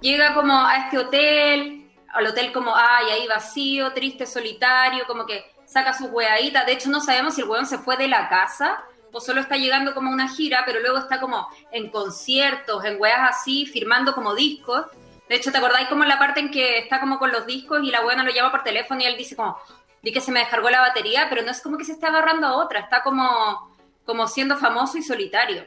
Llega 0.00 0.34
como 0.34 0.54
a 0.54 0.78
este 0.78 0.98
hotel, 0.98 1.90
al 2.08 2.26
hotel 2.26 2.52
como, 2.52 2.74
ay, 2.74 3.06
ahí 3.10 3.28
vacío, 3.28 3.92
triste, 3.92 4.26
solitario, 4.26 5.06
como 5.06 5.24
que 5.24 5.44
saca 5.64 5.92
sus 5.92 6.08
weaditas. 6.10 6.66
De 6.66 6.72
hecho 6.72 6.90
no 6.90 7.00
sabemos 7.00 7.34
si 7.34 7.42
el 7.42 7.48
weón 7.48 7.66
se 7.66 7.78
fue 7.78 7.96
de 7.96 8.08
la 8.08 8.28
casa 8.28 8.82
o 9.12 9.20
solo 9.20 9.40
está 9.40 9.56
llegando 9.56 9.94
como 9.94 10.10
una 10.10 10.28
gira, 10.28 10.64
pero 10.66 10.80
luego 10.80 10.98
está 10.98 11.20
como 11.20 11.48
en 11.70 11.90
conciertos, 11.90 12.84
en 12.84 13.00
weas 13.00 13.30
así, 13.30 13.66
firmando 13.66 14.12
como 14.12 14.34
discos. 14.34 14.86
De 15.28 15.36
hecho, 15.36 15.52
¿te 15.52 15.58
acordáis 15.58 15.88
como 15.88 16.04
la 16.04 16.18
parte 16.18 16.40
en 16.40 16.50
que 16.50 16.78
está 16.78 17.00
como 17.00 17.18
con 17.18 17.30
los 17.30 17.46
discos 17.46 17.80
y 17.82 17.90
la 17.90 18.02
buena 18.02 18.24
lo 18.24 18.32
llama 18.32 18.50
por 18.50 18.62
teléfono 18.62 19.00
y 19.00 19.04
él 19.04 19.16
dice 19.16 19.36
como, 19.36 19.58
di 20.02 20.12
que 20.12 20.20
se 20.20 20.32
me 20.32 20.40
descargó 20.40 20.70
la 20.70 20.80
batería, 20.80 21.26
pero 21.28 21.42
no 21.42 21.50
es 21.50 21.60
como 21.60 21.76
que 21.76 21.84
se 21.84 21.92
esté 21.92 22.06
agarrando 22.06 22.46
a 22.46 22.56
otra, 22.56 22.80
está 22.80 23.02
como, 23.02 23.76
como 24.04 24.26
siendo 24.26 24.56
famoso 24.56 24.96
y 24.96 25.02
solitario. 25.02 25.66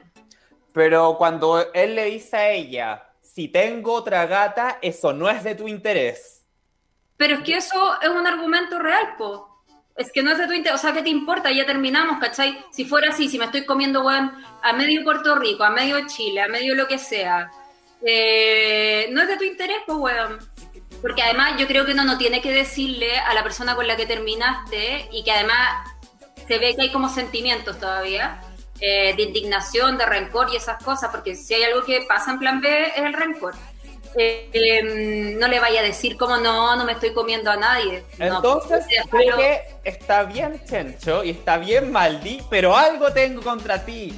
Pero 0.74 1.16
cuando 1.18 1.72
él 1.74 1.96
le 1.96 2.06
dice 2.06 2.38
a 2.38 2.50
ella, 2.50 3.04
si 3.22 3.48
tengo 3.50 3.94
otra 3.94 4.26
gata, 4.26 4.80
eso 4.82 5.14
no 5.14 5.30
es 5.30 5.44
de 5.44 5.56
tu 5.56 5.68
interés. 5.68 6.44
Pero 7.18 7.36
es 7.36 7.42
que 7.42 7.58
eso 7.58 8.02
es 8.02 8.10
un 8.10 8.26
argumento 8.26 8.80
real, 8.80 9.16
po. 9.18 9.48
Es 9.96 10.12
que 10.12 10.24
no 10.24 10.32
es 10.32 10.38
de 10.38 10.48
tu 10.48 10.54
interés, 10.54 10.80
o 10.80 10.82
sea, 10.82 10.94
¿qué 10.94 11.04
te 11.04 11.10
importa? 11.10 11.52
Ya 11.52 11.66
terminamos, 11.66 12.18
¿cachai? 12.20 12.66
Si 12.72 12.86
fuera 12.86 13.10
así, 13.10 13.30
si 13.30 13.38
me 13.38 13.46
estoy 13.46 13.66
comiendo, 13.66 14.04
weón, 14.04 14.32
a 14.64 14.74
medio 14.74 15.04
Puerto 15.04 15.36
Rico, 15.36 15.64
a 15.64 15.70
medio 15.70 16.08
Chile, 16.08 16.42
a 16.42 16.48
medio 16.48 16.74
lo 16.74 16.88
que 16.88 16.98
sea, 16.98 17.52
eh, 18.06 19.08
no 19.12 19.22
es 19.22 19.28
de 19.28 19.38
tu 19.38 19.44
interés, 19.44 19.78
pues, 19.86 19.98
weón. 19.98 20.40
Porque 21.02 21.24
además 21.24 21.54
yo 21.58 21.68
creo 21.68 21.86
que 21.86 21.94
uno 21.94 22.04
no 22.04 22.18
tiene 22.18 22.42
que 22.42 22.52
decirle 22.52 23.18
a 23.18 23.34
la 23.34 23.44
persona 23.44 23.76
con 23.76 23.88
la 23.88 23.96
que 23.96 24.06
terminaste 24.06 25.10
y 25.12 25.24
que 25.24 25.32
además 25.32 25.88
se 26.48 26.58
ve 26.60 26.76
que 26.76 26.84
hay 26.84 26.92
como 26.92 27.10
sentimientos 27.10 27.80
todavía, 27.80 28.42
eh, 28.80 29.14
de 29.16 29.24
indignación, 29.24 29.98
de 29.98 30.06
rencor 30.06 30.50
y 30.54 30.58
esas 30.58 30.84
cosas, 30.84 31.10
porque 31.12 31.36
si 31.36 31.54
hay 31.56 31.64
algo 31.64 31.84
que 31.84 32.02
pasa 32.08 32.32
en 32.32 32.40
plan 32.40 32.62
B 32.62 32.88
es 32.96 33.04
el 33.04 33.14
rencor. 33.14 33.54
Eh, 34.16 34.50
eh, 34.52 35.36
no 35.40 35.48
le 35.48 35.60
vaya 35.60 35.80
a 35.80 35.84
decir 35.84 36.18
como 36.18 36.36
no, 36.38 36.76
no 36.76 36.84
me 36.84 36.92
estoy 36.92 37.14
comiendo 37.14 37.50
a 37.50 37.56
nadie. 37.56 38.04
No, 38.20 38.36
Entonces, 38.38 38.84
pero- 39.10 39.36
creo 39.36 39.38
que 39.38 39.62
está 39.86 40.24
bien 40.24 40.62
Chencho 40.66 41.24
y 41.24 41.30
está 41.32 41.58
bien 41.58 41.92
Maldi, 41.92 42.42
pero 42.50 42.76
algo 42.76 43.12
tengo 43.14 43.42
contra 43.42 43.84
ti, 43.86 44.14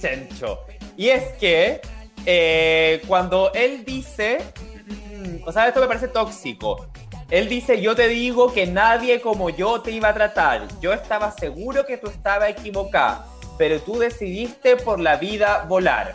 Chencho. 0.00 0.66
Y 0.96 1.10
es 1.10 1.32
que 1.34 1.80
eh, 2.26 3.02
cuando 3.06 3.52
él 3.54 3.84
dice, 3.84 4.38
mm, 4.86 5.48
o 5.48 5.52
sea, 5.52 5.68
esto 5.68 5.80
me 5.80 5.86
parece 5.86 6.08
tóxico. 6.08 6.88
Él 7.30 7.48
dice, 7.48 7.80
yo 7.80 7.94
te 7.96 8.08
digo 8.08 8.52
que 8.52 8.66
nadie 8.66 9.20
como 9.20 9.50
yo 9.50 9.80
te 9.80 9.92
iba 9.92 10.08
a 10.08 10.14
tratar. 10.14 10.66
Yo 10.80 10.92
estaba 10.92 11.30
seguro 11.30 11.86
que 11.86 11.96
tú 11.96 12.08
estabas 12.08 12.50
equivocada, 12.50 13.26
pero 13.58 13.80
tú 13.80 13.98
decidiste 13.98 14.76
por 14.76 15.00
la 15.00 15.16
vida 15.16 15.64
volar. 15.68 16.12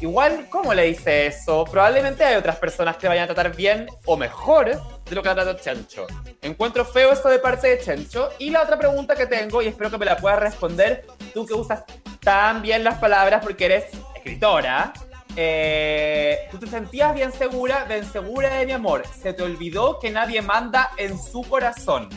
igual, 0.00 0.46
¿cómo 0.48 0.74
le 0.74 0.84
dice 0.84 1.26
eso? 1.26 1.64
Probablemente 1.64 2.24
hay 2.24 2.36
otras 2.36 2.56
personas 2.56 2.96
que 2.96 3.08
vayan 3.08 3.24
a 3.24 3.34
tratar 3.34 3.56
bien 3.56 3.88
o 4.06 4.16
mejor 4.16 4.66
de 4.66 5.14
lo 5.14 5.22
que 5.22 5.28
ha 5.28 5.34
tratado 5.34 5.58
Chencho. 5.58 6.06
Encuentro 6.40 6.84
feo 6.84 7.12
esto 7.12 7.28
de 7.28 7.40
parte 7.40 7.68
de 7.68 7.80
Chencho. 7.80 8.30
Y 8.38 8.50
la 8.50 8.62
otra 8.62 8.78
pregunta 8.78 9.16
que 9.16 9.26
tengo, 9.26 9.60
y 9.60 9.66
espero 9.66 9.90
que 9.90 9.98
me 9.98 10.06
la 10.06 10.16
puedas 10.16 10.38
responder, 10.38 11.04
tú 11.34 11.46
que 11.46 11.54
usas 11.54 11.82
tan 12.20 12.62
bien 12.62 12.84
las 12.84 12.98
palabras 12.98 13.42
porque 13.42 13.64
eres 13.64 13.86
escritora, 14.14 14.92
eh, 15.40 16.48
¿tú 16.50 16.58
te 16.58 16.66
sentías 16.66 17.14
bien 17.14 17.30
segura, 17.30 17.84
bien 17.84 18.04
segura 18.04 18.56
de 18.56 18.66
mi 18.66 18.72
amor? 18.72 19.04
¿Se 19.22 19.32
te 19.32 19.44
olvidó 19.44 20.00
que 20.00 20.10
nadie 20.10 20.42
manda 20.42 20.90
en 20.96 21.16
su 21.16 21.42
corazón? 21.42 22.08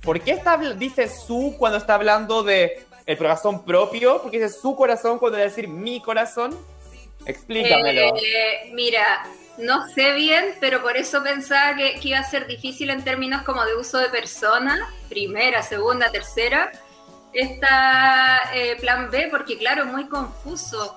¿Por 0.00 0.20
qué 0.20 0.30
está, 0.30 0.56
dice 0.56 1.08
su 1.08 1.56
cuando 1.58 1.78
está 1.78 1.94
hablando 1.94 2.44
de 2.44 2.86
el 3.04 3.18
corazón 3.18 3.64
propio? 3.64 4.22
¿Por 4.22 4.30
qué 4.30 4.38
dice 4.38 4.56
su 4.60 4.76
corazón 4.76 5.18
cuando 5.18 5.38
debe 5.38 5.50
decir 5.50 5.66
mi 5.66 6.00
corazón? 6.00 6.56
Explícamelo. 7.26 8.14
Eh, 8.14 8.70
mira, 8.72 9.24
no 9.58 9.88
sé 9.88 10.12
bien, 10.12 10.54
pero 10.60 10.82
por 10.82 10.96
eso 10.96 11.20
pensaba 11.20 11.74
que, 11.74 11.98
que 11.98 12.10
iba 12.10 12.20
a 12.20 12.24
ser 12.30 12.46
difícil 12.46 12.90
en 12.90 13.02
términos 13.02 13.42
como 13.42 13.64
de 13.64 13.74
uso 13.74 13.98
de 13.98 14.08
persona, 14.08 14.88
primera, 15.08 15.64
segunda, 15.64 16.12
tercera. 16.12 16.70
Esta 17.32 18.40
eh, 18.54 18.76
plan 18.80 19.10
B, 19.10 19.26
porque 19.32 19.58
claro, 19.58 19.84
muy 19.86 20.06
confuso. 20.06 20.96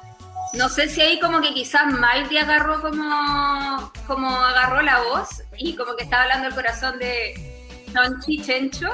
No 0.57 0.69
sé 0.69 0.87
si 0.87 1.01
ahí 1.01 1.19
como 1.19 1.41
que 1.41 1.53
quizás 1.53 1.85
Maldi 1.87 2.37
agarró 2.37 2.81
como, 2.81 3.91
como 4.07 4.29
agarró 4.29 4.81
la 4.81 4.99
voz 5.01 5.43
y 5.57 5.75
como 5.75 5.95
que 5.95 6.03
estaba 6.03 6.23
hablando 6.23 6.47
el 6.47 6.55
corazón 6.55 6.97
de 6.99 7.33
Chonchi 7.93 8.41
Chencho. 8.41 8.89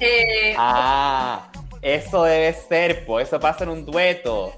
Eh, 0.00 0.54
Ah, 0.58 1.48
eso 1.82 2.24
debe 2.24 2.54
ser, 2.54 3.04
pues 3.04 3.28
eso 3.28 3.38
pasa 3.38 3.64
en 3.64 3.70
un 3.70 3.84
dueto. 3.84 4.52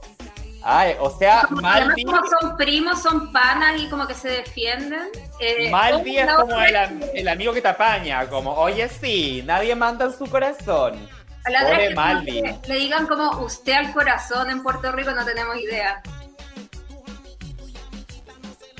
Ay, 0.68 0.96
o 0.98 1.16
sea, 1.16 1.42
como 1.48 1.60
Maldi, 1.60 2.04
como 2.04 2.20
son 2.40 2.56
primos, 2.56 3.00
son 3.00 3.32
panas 3.32 3.80
y 3.80 3.88
como 3.88 4.06
que 4.06 4.14
se 4.14 4.28
defienden. 4.28 5.08
Eh, 5.38 5.70
Maldi 5.70 6.18
es 6.18 6.32
como 6.32 6.56
el 6.60 7.28
amigo 7.28 7.52
que 7.52 7.62
te 7.62 7.68
apaña, 7.68 8.28
como, 8.28 8.52
oye, 8.52 8.88
sí, 8.88 9.42
nadie 9.46 9.76
manda 9.76 10.06
en 10.06 10.12
su 10.12 10.26
corazón. 10.26 11.08
A 11.46 11.50
la 11.50 11.62
otra 11.62 11.82
es 11.84 11.94
que 12.24 12.58
le 12.68 12.74
digan 12.76 13.06
como 13.06 13.30
usted 13.42 13.72
al 13.72 13.92
corazón 13.92 14.50
en 14.50 14.62
Puerto 14.62 14.90
Rico, 14.92 15.12
no 15.12 15.24
tenemos 15.24 15.56
idea. 15.56 16.02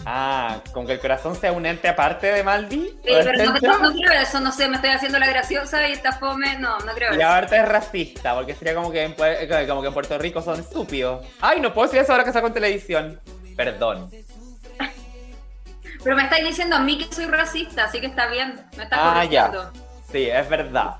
Ah, 0.09 0.61
con 0.72 0.87
que 0.87 0.92
el 0.92 1.00
corazón 1.00 1.35
sea 1.35 1.50
un 1.50 1.66
ente 1.66 1.88
aparte 1.88 2.29
de 2.33 2.44
Maldi. 2.44 2.96
Sí, 3.05 3.11
¿o 3.12 3.18
es 3.18 3.24
pero 3.26 3.44
no, 3.44 3.59
no- 3.59 3.90
no 3.90 3.92
creo 3.92 4.12
eso, 4.12 4.38
no 4.38 4.52
sé, 4.52 4.68
me 4.68 4.76
estoy 4.76 4.90
haciendo 4.90 5.18
la 5.18 5.26
graciosa 5.26 5.88
y 5.88 5.92
está 5.92 6.12
fome. 6.12 6.57
No, 6.59 6.79
no 6.79 6.92
creo 6.92 7.12
Y 7.12 7.16
eso. 7.16 7.26
aparte 7.26 7.57
es 7.57 7.68
racista, 7.68 8.35
porque 8.37 8.55
sería 8.55 8.74
como 8.76 8.92
que, 8.92 9.02
en, 9.02 9.14
como 9.66 9.81
que 9.83 9.88
en 9.88 9.94
Puerto 9.94 10.16
Rico 10.18 10.42
son 10.42 10.61
estúpidos. 10.61 11.26
Ay, 11.40 11.61
no 11.61 11.74
puedo 11.74 11.88
decir 11.88 12.00
eso 12.02 12.12
ahora 12.12 12.24
que 12.24 12.33
saco 12.33 12.46
en 12.46 12.52
televisión. 12.55 13.20
Perdón. 13.57 14.09
Pero 16.05 16.14
me 16.14 16.22
estáis 16.22 16.44
diciendo 16.44 16.76
a 16.76 16.81
mí 16.81 16.98
que 16.98 17.12
soy 17.12 17.26
racista, 17.26 17.85
así 17.87 18.00
que 18.00 18.07
está 18.07 18.29
bien. 18.29 18.64
Me 18.76 18.85
estás 18.85 18.98
Ah, 19.02 19.24
ya. 19.24 19.50
Sí, 20.12 20.29
es 20.31 20.48
verdad. 20.48 20.98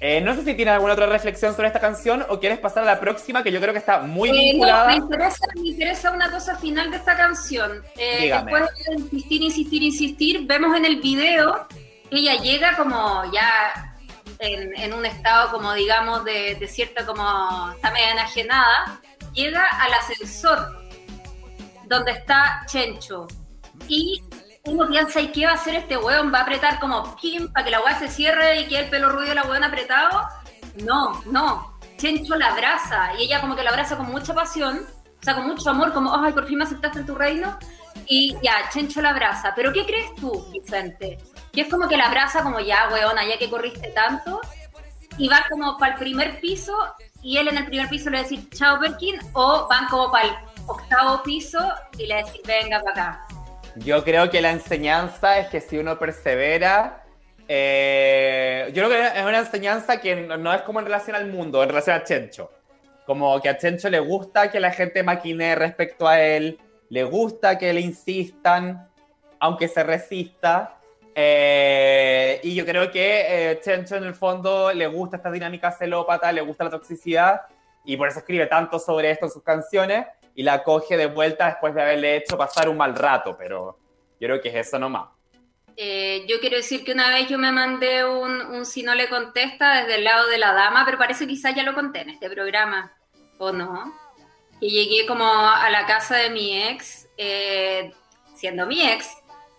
Eh, 0.00 0.20
no 0.20 0.32
sé 0.34 0.44
si 0.44 0.54
tienes 0.54 0.74
alguna 0.74 0.92
otra 0.92 1.06
reflexión 1.06 1.54
sobre 1.54 1.66
esta 1.68 1.80
canción 1.80 2.24
o 2.28 2.38
quieres 2.38 2.58
pasar 2.60 2.84
a 2.84 2.86
la 2.86 3.00
próxima, 3.00 3.42
que 3.42 3.50
yo 3.50 3.60
creo 3.60 3.72
que 3.72 3.80
está 3.80 3.98
muy 4.00 4.28
Eh, 4.28 4.32
no, 4.32 4.38
vinculada. 4.52 4.86
me 4.88 4.94
interesa, 4.96 5.46
me 5.56 5.68
interesa 5.70 6.10
una 6.12 6.30
cosa 6.30 6.56
final 6.56 6.90
de 6.92 6.98
esta 6.98 7.16
canción. 7.16 7.82
Eh, 7.96 8.30
después 8.32 8.62
de 8.86 8.94
insistir, 8.94 9.42
insistir, 9.42 9.82
insistir, 9.82 10.46
vemos 10.46 10.76
en 10.76 10.84
el 10.84 11.00
video 11.00 11.66
que 12.10 12.16
ella 12.18 12.36
llega 12.36 12.76
como 12.76 13.24
ya 13.32 13.96
en, 14.38 14.76
en 14.76 14.92
un 14.94 15.04
estado 15.04 15.50
como 15.50 15.72
digamos 15.74 16.24
de, 16.24 16.54
de 16.54 16.68
cierta 16.68 17.04
como 17.04 17.72
está 17.72 17.90
media 17.90 18.12
enajenada, 18.12 19.00
llega 19.34 19.64
al 19.66 19.92
ascensor 19.94 20.78
donde 21.86 22.12
está 22.12 22.62
Chencho 22.66 23.26
y 23.88 24.22
uno 24.68 24.86
piensa, 24.88 25.20
¿y 25.20 25.32
qué 25.32 25.46
va 25.46 25.52
a 25.52 25.54
hacer 25.54 25.74
este 25.74 25.96
weón? 25.96 26.32
¿Va 26.32 26.40
a 26.40 26.42
apretar 26.42 26.78
como 26.78 27.16
pim 27.16 27.50
para 27.52 27.64
que 27.64 27.70
la 27.70 27.80
weá 27.80 27.98
se 27.98 28.08
cierre 28.08 28.60
y 28.60 28.68
que 28.68 28.80
el 28.80 28.90
pelo 28.90 29.08
rubio 29.08 29.28
de 29.28 29.34
la 29.34 29.44
weón 29.44 29.64
apretado? 29.64 30.28
No, 30.84 31.22
no. 31.26 31.78
Chencho 31.96 32.36
la 32.36 32.48
abraza 32.48 33.12
y 33.18 33.24
ella 33.24 33.40
como 33.40 33.56
que 33.56 33.62
la 33.62 33.70
abraza 33.70 33.96
con 33.96 34.06
mucha 34.06 34.34
pasión, 34.34 34.86
o 35.20 35.22
sea, 35.22 35.34
con 35.34 35.46
mucho 35.46 35.68
amor, 35.70 35.92
como, 35.92 36.14
ay, 36.14 36.32
por 36.32 36.46
fin 36.46 36.58
me 36.58 36.64
aceptaste 36.64 37.00
en 37.00 37.06
tu 37.06 37.14
reino. 37.14 37.58
Y 38.06 38.36
ya, 38.42 38.68
Chencho 38.72 39.02
la 39.02 39.10
abraza. 39.10 39.52
¿Pero 39.56 39.72
qué 39.72 39.84
crees 39.84 40.14
tú, 40.14 40.46
Vicente? 40.52 41.18
Que 41.52 41.62
es 41.62 41.68
como 41.68 41.88
que 41.88 41.96
la 41.96 42.06
abraza 42.06 42.42
como, 42.42 42.60
ya, 42.60 42.88
weona, 42.92 43.26
ya 43.26 43.38
que 43.38 43.50
corriste 43.50 43.88
tanto, 43.90 44.40
y 45.18 45.28
va 45.28 45.44
como 45.50 45.76
para 45.76 45.94
el 45.94 45.98
primer 45.98 46.40
piso 46.40 46.74
y 47.22 47.36
él 47.36 47.48
en 47.48 47.58
el 47.58 47.66
primer 47.66 47.88
piso 47.88 48.10
le 48.10 48.18
va 48.18 48.20
a 48.20 48.22
decir, 48.22 48.48
chao, 48.50 48.78
Perkin, 48.78 49.18
o 49.32 49.66
van 49.68 49.86
como 49.88 50.10
para 50.10 50.28
el 50.28 50.34
octavo 50.66 51.22
piso 51.22 51.58
y 51.98 52.06
le 52.06 52.14
va 52.14 52.20
a 52.20 52.24
decir, 52.24 52.40
venga 52.46 52.80
para 52.80 52.90
acá. 52.90 53.27
Yo 53.84 54.02
creo 54.02 54.28
que 54.30 54.40
la 54.40 54.50
enseñanza 54.50 55.38
es 55.38 55.48
que 55.48 55.60
si 55.60 55.78
uno 55.78 55.98
persevera, 55.98 57.04
eh, 57.46 58.70
yo 58.74 58.84
creo 58.84 58.88
que 58.88 59.18
es 59.18 59.24
una 59.24 59.38
enseñanza 59.38 60.00
que 60.00 60.16
no, 60.16 60.52
es 60.52 60.62
como 60.62 60.80
en 60.80 60.86
relación 60.86 61.16
al 61.16 61.26
mundo, 61.26 61.62
en 61.62 61.68
relación 61.68 61.96
a 61.96 62.04
Chencho. 62.04 62.50
Como 63.06 63.40
que 63.40 63.48
a 63.48 63.56
Chencho 63.56 63.88
le 63.88 64.00
gusta 64.00 64.50
que 64.50 64.60
la 64.60 64.72
gente 64.72 65.02
maquine 65.02 65.54
respecto 65.54 66.08
a 66.08 66.20
él, 66.20 66.58
le 66.90 67.04
gusta 67.04 67.56
que 67.56 67.72
le 67.72 67.80
insistan, 67.80 68.88
aunque 69.38 69.68
se 69.68 69.82
resista. 69.82 70.78
Eh, 71.14 72.40
y 72.42 72.54
yo 72.54 72.64
creo 72.64 72.90
que 72.90 73.50
eh, 73.50 73.60
Chencho 73.60 73.96
en 73.96 74.04
el 74.04 74.14
fondo 74.14 74.72
le 74.72 74.86
gusta 74.86 75.18
esta 75.18 75.30
dinámica 75.30 75.70
celópata, 75.70 76.32
le 76.32 76.40
gusta 76.40 76.64
la 76.64 76.70
toxicidad 76.70 77.42
y 77.84 77.96
por 77.96 78.08
eso 78.08 78.18
escribe 78.18 78.46
tanto 78.46 78.78
sobre 78.78 79.10
esto 79.10 79.26
en 79.26 79.32
sus 79.32 79.42
canciones 79.42 80.06
y 80.38 80.44
la 80.44 80.62
coge 80.62 80.96
de 80.96 81.06
vuelta 81.06 81.46
después 81.46 81.74
de 81.74 81.82
haberle 81.82 82.18
hecho 82.18 82.38
pasar 82.38 82.68
un 82.68 82.76
mal 82.76 82.94
rato, 82.94 83.36
pero 83.36 83.76
yo 84.20 84.28
creo 84.28 84.40
que 84.40 84.50
es 84.50 84.68
eso 84.68 84.78
nomás. 84.78 85.08
Eh, 85.76 86.26
yo 86.28 86.38
quiero 86.38 86.56
decir 86.56 86.84
que 86.84 86.92
una 86.92 87.10
vez 87.10 87.28
yo 87.28 87.38
me 87.38 87.50
mandé 87.50 88.04
un, 88.04 88.42
un 88.42 88.64
si 88.64 88.84
no 88.84 88.94
le 88.94 89.08
contesta 89.08 89.80
desde 89.80 89.96
el 89.96 90.04
lado 90.04 90.28
de 90.28 90.38
la 90.38 90.52
dama, 90.52 90.84
pero 90.84 90.96
parece 90.96 91.26
que 91.26 91.32
quizás 91.32 91.56
ya 91.56 91.64
lo 91.64 91.74
conté 91.74 92.02
en 92.02 92.10
este 92.10 92.30
programa, 92.30 92.96
¿o 93.38 93.50
no? 93.50 93.92
Que 94.60 94.68
llegué 94.68 95.06
como 95.06 95.24
a 95.24 95.68
la 95.70 95.86
casa 95.86 96.14
de 96.18 96.30
mi 96.30 96.62
ex, 96.68 97.08
eh, 97.16 97.92
siendo 98.36 98.64
mi 98.64 98.88
ex, 98.88 99.10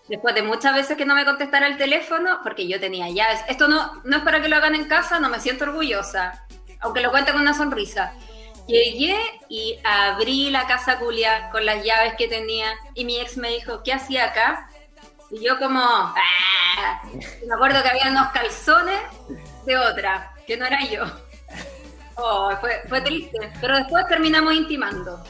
después 0.08 0.34
de 0.34 0.44
muchas 0.44 0.74
veces 0.74 0.96
que 0.96 1.06
no 1.06 1.14
me 1.14 1.26
contestara 1.26 1.68
el 1.68 1.76
teléfono, 1.76 2.40
porque 2.42 2.70
yo 2.70 2.80
tenía 2.80 3.10
llaves. 3.10 3.42
Esto 3.50 3.68
no, 3.68 4.02
no 4.06 4.16
es 4.16 4.24
para 4.24 4.42
que 4.42 4.48
lo 4.48 4.56
hagan 4.56 4.76
en 4.76 4.86
casa, 4.86 5.20
no 5.20 5.28
me 5.28 5.42
siento 5.42 5.66
orgullosa, 5.66 6.48
aunque 6.80 7.02
lo 7.02 7.12
cuente 7.12 7.34
con 7.34 7.42
una 7.42 7.54
sonrisa. 7.54 8.14
Llegué 8.70 9.18
y 9.50 9.80
abrí 9.84 10.52
la 10.52 10.68
casa 10.68 11.00
culia 11.00 11.50
con 11.50 11.66
las 11.66 11.84
llaves 11.84 12.14
que 12.20 12.28
tenía 12.28 12.72
y 12.94 13.04
mi 13.04 13.20
ex 13.20 13.36
me 13.36 13.50
dijo, 13.50 13.82
¿qué 13.82 13.94
hacía 13.94 14.26
acá? 14.26 14.70
Y 15.32 15.44
yo 15.44 15.58
como, 15.58 15.82
"Ah". 15.82 17.02
Me 17.48 17.56
acuerdo 17.56 17.82
que 17.82 17.90
había 17.90 18.10
unos 18.12 18.28
calzones 18.32 19.00
de 19.66 19.76
otra, 19.76 20.34
que 20.46 20.56
no 20.56 20.68
era 20.68 20.86
yo. 20.86 21.04
Oh, 22.16 22.52
fue, 22.62 22.84
fue 22.88 23.02
triste, 23.02 23.40
pero 23.60 23.76
después 23.78 24.06
terminamos 24.08 24.54
intimando. 24.54 25.24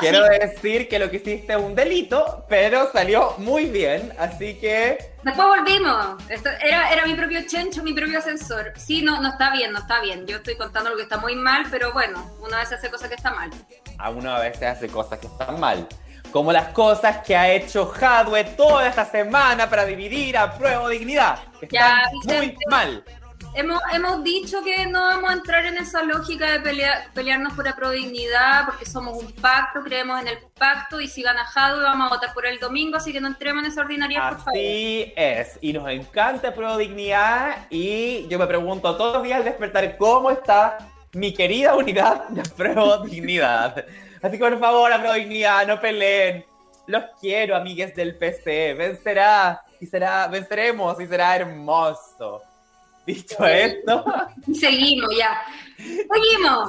Quiero 0.00 0.24
decir 0.24 0.88
que 0.88 0.98
lo 0.98 1.10
que 1.10 1.16
hiciste 1.16 1.52
es 1.52 1.58
un 1.58 1.74
delito, 1.74 2.44
pero 2.48 2.90
salió 2.92 3.34
muy 3.38 3.66
bien, 3.66 4.12
así 4.18 4.54
que 4.54 5.14
Después 5.22 5.46
volvimos. 5.48 6.22
Esto 6.28 6.50
era, 6.62 6.92
era 6.92 7.06
mi 7.06 7.14
propio 7.14 7.40
chencho, 7.46 7.82
mi 7.82 7.94
propio 7.94 8.18
ascensor. 8.18 8.72
Sí, 8.76 9.00
no, 9.02 9.20
no 9.22 9.30
está 9.30 9.50
bien, 9.50 9.72
no 9.72 9.78
está 9.78 10.00
bien. 10.02 10.26
Yo 10.26 10.36
estoy 10.36 10.56
contando 10.56 10.90
lo 10.90 10.96
que 10.96 11.02
está 11.02 11.16
muy 11.16 11.34
mal, 11.34 11.64
pero 11.70 11.92
bueno, 11.94 12.30
una 12.40 12.58
vez 12.58 12.70
hace 12.72 12.90
cosas 12.90 13.08
que 13.08 13.14
está 13.14 13.30
mal. 13.30 13.50
a 13.98 14.10
uno 14.10 14.30
a 14.34 14.40
veces 14.40 14.64
hace 14.64 14.88
cosas 14.88 15.18
que 15.18 15.26
están 15.26 15.58
mal. 15.58 15.86
Como 16.30 16.52
las 16.52 16.68
cosas 16.68 17.18
que 17.24 17.36
ha 17.36 17.48
hecho 17.52 17.90
Hadwe 17.98 18.44
toda 18.44 18.88
esta 18.88 19.04
semana 19.04 19.70
para 19.70 19.84
dividir 19.86 20.36
a 20.36 20.52
prueba 20.58 20.88
de 20.88 20.98
dignidad. 20.98 21.38
Que 21.60 21.68
Ya, 21.70 22.02
están 22.20 22.36
muy 22.38 22.56
mal. 22.68 23.04
Hemos, 23.56 23.80
hemos 23.92 24.24
dicho 24.24 24.64
que 24.64 24.84
no 24.86 25.00
vamos 25.00 25.30
a 25.30 25.34
entrar 25.34 25.64
en 25.64 25.76
esa 25.78 26.02
lógica 26.02 26.50
de 26.50 26.58
pelea- 26.60 27.08
pelearnos 27.14 27.52
por 27.54 27.64
la 27.64 27.76
prodignidad, 27.76 28.64
porque 28.66 28.84
somos 28.84 29.16
un 29.22 29.30
pacto, 29.32 29.80
creemos 29.82 30.20
en 30.20 30.26
el 30.26 30.38
pacto, 30.58 31.00
y 31.00 31.06
si 31.06 31.22
gana 31.22 31.44
Jadwe 31.44 31.82
vamos 31.84 32.10
a 32.10 32.14
votar 32.16 32.34
por 32.34 32.46
el 32.46 32.58
domingo, 32.58 32.96
así 32.96 33.12
que 33.12 33.20
no 33.20 33.28
entremos 33.28 33.62
en 33.64 33.70
esa 33.70 33.82
ordinariedad, 33.82 34.30
por 34.30 34.38
favor. 34.38 34.52
Así 34.58 35.12
es. 35.14 35.56
Y 35.60 35.72
nos 35.72 35.88
encanta 35.88 36.52
Prueba 36.52 36.76
de 36.76 36.84
Dignidad. 36.88 37.66
Y 37.70 38.26
yo 38.26 38.40
me 38.40 38.46
pregunto 38.48 38.96
todos 38.96 39.14
los 39.14 39.22
días 39.22 39.38
al 39.38 39.44
despertar 39.44 39.96
cómo 39.98 40.30
está 40.32 40.78
mi 41.12 41.32
querida 41.32 41.76
unidad 41.76 42.24
de 42.30 42.42
Prueba 42.42 42.98
de 42.98 43.08
Dignidad. 43.08 43.84
Así 44.20 44.32
que 44.36 44.38
por 44.50 44.58
favor, 44.58 44.92
a 44.92 44.96
Prueba 44.96 45.14
de 45.14 45.20
Dignidad, 45.20 45.64
no 45.68 45.78
peleen. 45.80 46.44
Los 46.88 47.04
quiero, 47.20 47.54
amigues 47.54 47.94
del 47.94 48.16
PC. 48.16 48.74
Vencerá 48.74 49.62
y 49.80 49.86
será, 49.86 50.26
venceremos 50.26 51.00
y 51.00 51.06
será 51.06 51.36
hermoso. 51.36 52.42
Dicho 53.06 53.44
esto. 53.44 54.04
Seguimos 54.52 55.10
ya. 55.16 55.42
Seguimos. 55.76 56.68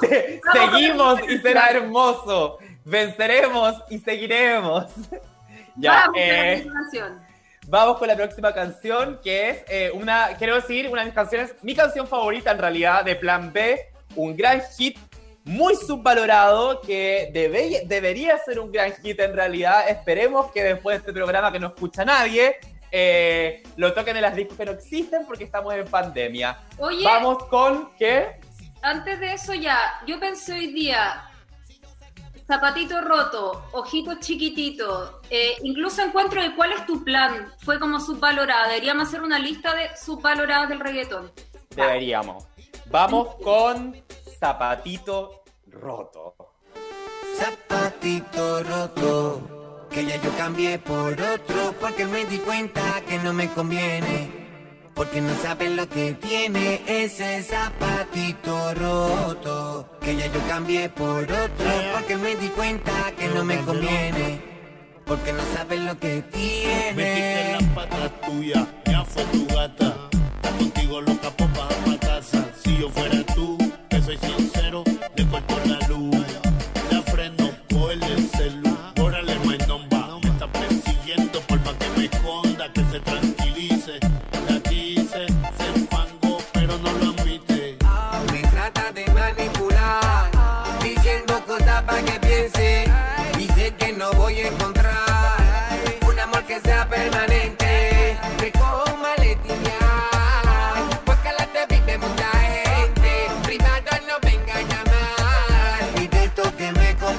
Seguimos 0.54 1.22
y 1.30 1.38
será 1.38 1.70
hermoso. 1.70 2.58
Venceremos 2.84 3.76
y 3.90 4.00
seguiremos. 4.00 4.86
Vamos, 5.78 6.16
eh, 6.18 6.64
con 6.64 6.72
la 6.72 6.72
eh, 6.72 6.72
próxima 6.72 7.28
vamos 7.68 7.98
con 7.98 8.08
la 8.08 8.16
próxima 8.16 8.54
canción, 8.54 9.20
que 9.24 9.50
es 9.50 9.58
eh, 9.68 9.92
una, 9.94 10.30
quiero 10.38 10.56
decir, 10.56 10.88
una 10.90 11.02
de 11.02 11.08
mis 11.08 11.16
canciones, 11.16 11.56
mi 11.62 11.76
canción 11.76 12.08
favorita 12.08 12.52
en 12.52 12.60
realidad 12.60 13.04
de 13.04 13.16
Plan 13.16 13.52
B, 13.52 13.80
un 14.16 14.36
gran 14.36 14.62
hit 14.78 14.98
muy 15.44 15.76
subvalorado, 15.76 16.82
que 16.82 17.30
debe, 17.32 17.84
debería 17.86 18.38
ser 18.40 18.60
un 18.60 18.72
gran 18.72 18.94
hit 18.94 19.20
en 19.20 19.34
realidad. 19.34 19.88
Esperemos 19.90 20.52
que 20.52 20.64
después 20.64 20.96
de 20.96 21.00
este 21.00 21.14
programa 21.14 21.52
que 21.52 21.60
no 21.60 21.68
escucha 21.68 22.04
nadie, 22.04 22.56
eh, 22.92 23.64
los 23.78 23.94
tokens 23.94 24.16
de 24.16 24.22
las 24.22 24.36
discos 24.36 24.58
que 24.58 24.66
no 24.66 24.72
existen 24.72 25.26
porque 25.26 25.44
estamos 25.44 25.74
en 25.74 25.86
pandemia. 25.86 26.60
Vamos 27.04 27.44
con 27.46 27.92
qué. 27.98 28.40
Antes 28.82 29.20
de 29.20 29.34
eso 29.34 29.54
ya, 29.54 30.02
yo 30.06 30.20
pensé 30.20 30.54
hoy 30.54 30.68
día, 30.74 31.30
zapatito 32.46 33.02
roto, 33.02 33.64
ojito 33.72 34.20
chiquitito, 34.20 35.22
eh, 35.30 35.56
incluso 35.64 36.04
encuentro 36.04 36.42
de 36.42 36.56
cuál 36.56 36.74
es 36.74 36.86
tu 36.86 37.04
plan, 37.04 37.52
fue 37.60 37.80
como 37.80 38.00
subvalorada, 38.00 38.68
deberíamos 38.68 39.08
hacer 39.08 39.24
una 39.24 39.40
lista 39.40 39.74
de 39.74 39.90
subvaloradas 39.98 40.70
del 40.70 40.80
reggaetón. 40.80 41.32
Deberíamos. 41.72 42.46
Vamos 42.92 43.36
con 43.44 43.96
zapatito 44.40 45.44
roto. 45.68 46.36
Zapatito 47.38 48.64
roto 48.64 49.55
que 49.96 50.06
ya 50.06 50.22
yo 50.22 50.30
cambié 50.36 50.78
por 50.78 51.14
otro 51.14 51.74
porque 51.80 52.06
me 52.06 52.26
di 52.26 52.38
cuenta 52.40 52.82
que 53.08 53.18
no 53.20 53.32
me 53.32 53.48
conviene. 53.48 54.30
Porque 54.94 55.22
no 55.22 55.34
sabes 55.42 55.72
lo 55.72 55.88
que 55.88 56.14
tiene 56.14 56.82
ese 56.86 57.42
zapatito 57.42 58.74
roto. 58.74 59.98
Que 60.02 60.18
ya 60.18 60.28
yo 60.28 60.42
cambié 60.50 60.90
por 60.90 61.24
otro 61.24 61.72
porque 61.94 62.18
me 62.18 62.36
di 62.36 62.50
cuenta 62.50 62.92
que 63.18 63.30
no 63.30 63.46
me 63.46 63.58
conviene. 63.62 64.42
Porque 65.06 65.32
no 65.32 65.44
sabes 65.56 65.80
lo 65.80 65.98
que 65.98 66.22
tiene. 66.24 66.94
Metiste 66.94 67.42
en 67.42 67.52
las 67.54 67.64
patas 67.76 68.12
tuyas, 68.28 68.68
ya 68.86 69.06
fue 69.06 69.24
tu 69.26 69.48
gata. 69.48 69.96
Contigo 70.60 71.00
loca, 71.00 71.32
pues, 71.38 71.50
popa 71.50 71.70
a 71.94 72.00
casa. 72.00 72.46
Si 72.62 72.78
yo 72.78 72.90
fuera 72.90 73.24
tú, 73.34 73.58
que 73.90 74.02
soy 74.02 74.18
sincero, 74.18 74.84
de 75.16 75.26
cuerpo 75.26 75.56
la 75.66 75.88
luz. 75.88 76.05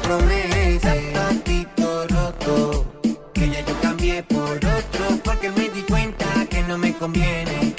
promesa, 0.07 0.95
tantito 1.12 2.07
roto, 2.09 2.87
que 3.35 3.51
ya 3.51 3.61
yo 3.61 3.75
cambié 3.83 4.23
por 4.23 4.57
otro 4.57 5.05
porque 5.25 5.51
me 5.51 5.69
di 5.69 5.83
cuenta 5.83 6.27
que 6.49 6.62
no 6.62 6.79
me 6.79 6.92
conviene. 6.95 7.76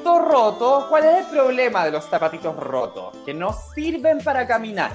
zapatito 0.00 0.18
roto, 0.18 0.86
¿cuál 0.88 1.04
es 1.04 1.18
el 1.18 1.24
problema 1.26 1.84
de 1.84 1.90
los 1.90 2.04
zapatitos 2.04 2.56
rotos? 2.56 3.16
Que 3.24 3.34
no 3.34 3.52
sirven 3.52 4.18
para 4.22 4.46
caminar. 4.46 4.92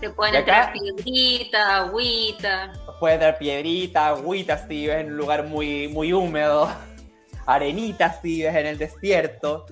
Te 0.00 0.10
pueden 0.10 0.44
dar 0.44 0.72
piedrita, 0.72 1.76
agüita. 1.76 2.72
Puede 3.00 3.18
dar 3.18 3.38
piedrita, 3.38 4.08
agüita 4.08 4.58
si 4.58 4.68
vives 4.68 5.00
en 5.00 5.12
un 5.12 5.16
lugar 5.16 5.44
muy, 5.44 5.88
muy 5.88 6.12
húmedo, 6.12 6.70
arenitas 7.46 8.20
si 8.20 8.36
vives 8.36 8.54
en 8.54 8.66
el 8.66 8.78
desierto. 8.78 9.66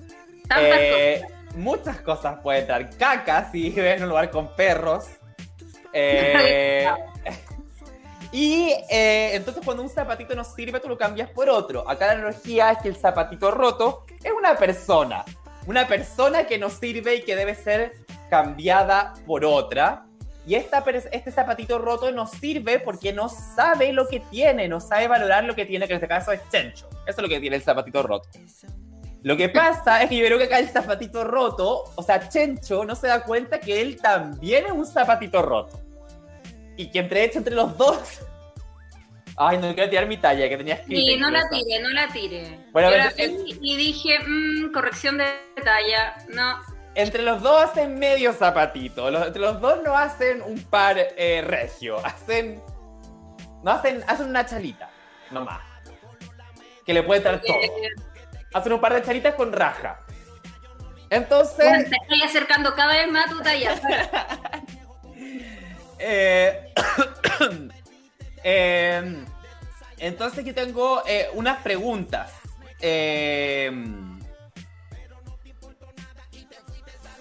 Eh, 0.59 1.21
muchas 1.55 2.01
cosas 2.01 2.39
pueden 2.41 2.67
dar. 2.67 2.89
Caca 2.97 3.51
si 3.51 3.69
vives 3.69 3.97
en 3.97 4.03
un 4.03 4.09
lugar 4.09 4.29
con 4.31 4.55
perros. 4.55 5.05
Eh, 5.97 6.85
y 8.35 8.73
eh, 8.89 9.33
entonces 9.33 9.63
cuando 9.63 9.81
un 9.81 9.87
zapatito 9.87 10.35
no 10.35 10.43
sirve, 10.43 10.81
tú 10.81 10.89
lo 10.89 10.97
cambias 10.97 11.29
por 11.29 11.49
otro. 11.49 11.89
Acá 11.89 12.07
la 12.07 12.11
analogía 12.15 12.71
es 12.71 12.79
que 12.79 12.89
el 12.89 12.97
zapatito 12.97 13.49
roto 13.49 14.03
es 14.21 14.33
una 14.37 14.57
persona. 14.57 15.23
Una 15.67 15.87
persona 15.87 16.45
que 16.45 16.57
no 16.57 16.69
sirve 16.69 17.15
y 17.15 17.21
que 17.21 17.37
debe 17.37 17.55
ser 17.55 17.93
cambiada 18.29 19.13
por 19.25 19.45
otra. 19.45 20.05
Y 20.45 20.55
esta, 20.55 20.83
este 21.13 21.31
zapatito 21.31 21.79
roto 21.79 22.11
no 22.11 22.27
sirve 22.27 22.79
porque 22.79 23.13
no 23.13 23.29
sabe 23.29 23.93
lo 23.93 24.05
que 24.09 24.19
tiene, 24.19 24.67
no 24.67 24.81
sabe 24.81 25.07
valorar 25.07 25.45
lo 25.45 25.55
que 25.55 25.65
tiene, 25.65 25.87
que 25.87 25.93
en 25.93 25.99
este 25.99 26.09
caso 26.09 26.33
es 26.33 26.41
Chencho. 26.51 26.89
Eso 27.07 27.21
es 27.21 27.21
lo 27.21 27.29
que 27.29 27.39
tiene 27.39 27.55
el 27.55 27.61
zapatito 27.61 28.03
roto. 28.03 28.27
Lo 29.23 29.37
que 29.37 29.47
pasa 29.47 30.03
es 30.03 30.09
que 30.09 30.17
yo 30.17 30.25
creo 30.25 30.37
que 30.37 30.43
acá 30.43 30.59
el 30.59 30.67
zapatito 30.67 31.23
roto, 31.23 31.85
o 31.95 32.03
sea, 32.03 32.27
Chencho 32.27 32.83
no 32.83 32.95
se 32.95 33.07
da 33.07 33.23
cuenta 33.23 33.61
que 33.61 33.81
él 33.81 33.95
también 33.95 34.65
es 34.65 34.73
un 34.73 34.85
zapatito 34.85 35.41
roto. 35.41 35.84
Y 36.77 36.91
que 36.91 36.99
entre 36.99 37.23
hecho 37.23 37.37
entre 37.39 37.55
los 37.55 37.77
dos. 37.77 38.21
Ay, 39.37 39.57
no 39.57 39.73
quiero 39.73 39.89
tirar 39.89 40.07
mi 40.07 40.17
talla, 40.17 40.47
que 40.47 40.57
tenía 40.57 40.75
escrita. 40.75 41.11
Y 41.11 41.17
no 41.17 41.29
la 41.29 41.47
tire, 41.49 41.79
no 41.81 41.89
la 41.89 42.07
tire. 42.07 42.59
Bueno, 42.71 42.89
Yo 42.91 42.97
la 42.97 43.11
pero- 43.15 43.33
vi 43.43 43.57
y 43.61 43.75
dije, 43.77 44.17
mm, 44.25 44.71
corrección 44.71 45.17
de 45.17 45.25
talla. 45.63 46.15
No, 46.29 46.61
Entre 46.97 47.21
los 47.23 47.41
dos 47.41 47.61
hacen 47.65 47.99
medio 47.99 48.31
zapatito. 48.31 49.11
Los- 49.11 49.27
entre 49.27 49.41
los 49.41 49.59
dos 49.59 49.83
no 49.83 49.97
hacen 49.97 50.41
un 50.41 50.63
par 50.63 50.95
eh, 50.97 51.41
regio. 51.45 51.97
Hacen. 52.05 52.63
No 53.63 53.71
hacen. 53.71 54.01
Hacen 54.07 54.27
una 54.29 54.45
chalita. 54.45 54.89
Nomás. 55.31 55.59
Que 56.85 56.93
le 56.93 57.03
puede 57.03 57.17
entrar 57.17 57.41
todo. 57.41 57.59
eh, 57.61 57.71
Hacen 58.53 58.71
un 58.71 58.79
par 58.79 58.93
de 58.93 59.01
chalitas 59.03 59.35
con 59.35 59.51
raja. 59.51 59.99
Entonces. 61.09 61.57
bueno, 61.67 61.89
te 61.89 61.97
estoy 62.01 62.21
acercando 62.23 62.73
cada 62.75 62.93
vez 62.93 63.11
más 63.11 63.25
a 63.27 63.29
tu 63.29 63.41
talla. 63.41 63.75
eh, 65.99 66.73
eh, 68.43 69.25
entonces 69.97 70.45
yo 70.45 70.53
tengo 70.53 71.03
eh, 71.07 71.29
unas 71.33 71.61
preguntas. 71.61 72.31
Eh, 72.81 73.71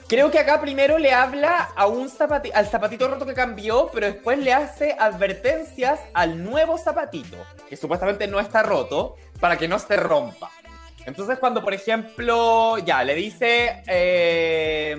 creo 0.08 0.30
que 0.30 0.38
acá 0.38 0.60
primero 0.60 0.98
le 0.98 1.12
habla 1.12 1.70
a 1.76 1.86
un 1.86 2.08
zapati- 2.10 2.52
al 2.54 2.66
zapatito 2.66 3.08
roto 3.08 3.26
que 3.26 3.34
cambió, 3.34 3.90
pero 3.92 4.06
después 4.06 4.38
le 4.38 4.52
hace 4.52 4.96
advertencias 4.98 6.00
al 6.12 6.42
nuevo 6.42 6.76
zapatito, 6.78 7.36
que 7.68 7.76
supuestamente 7.76 8.26
no 8.26 8.40
está 8.40 8.62
roto, 8.62 9.16
para 9.40 9.56
que 9.56 9.68
no 9.68 9.78
se 9.78 9.96
rompa. 9.96 10.50
Entonces 11.06 11.38
cuando, 11.38 11.62
por 11.62 11.74
ejemplo, 11.74 12.78
ya, 12.78 13.04
le 13.04 13.14
dice... 13.14 13.82
eh, 13.86 14.96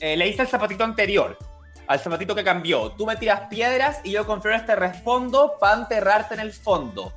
eh, 0.00 0.16
le 0.16 0.24
dice 0.24 0.42
al 0.42 0.48
zapatito 0.48 0.82
anterior, 0.82 1.38
al 1.86 2.00
zapatito 2.00 2.34
que 2.34 2.44
cambió, 2.44 2.92
tú 2.92 3.06
me 3.06 3.16
tiras 3.16 3.48
piedras 3.48 4.00
y 4.04 4.12
yo 4.12 4.26
con 4.26 4.40
flores 4.40 4.64
te 4.66 4.76
respondo 4.76 5.54
para 5.60 5.80
enterrarte 5.80 6.34
en 6.34 6.40
el 6.40 6.52
fondo. 6.52 7.12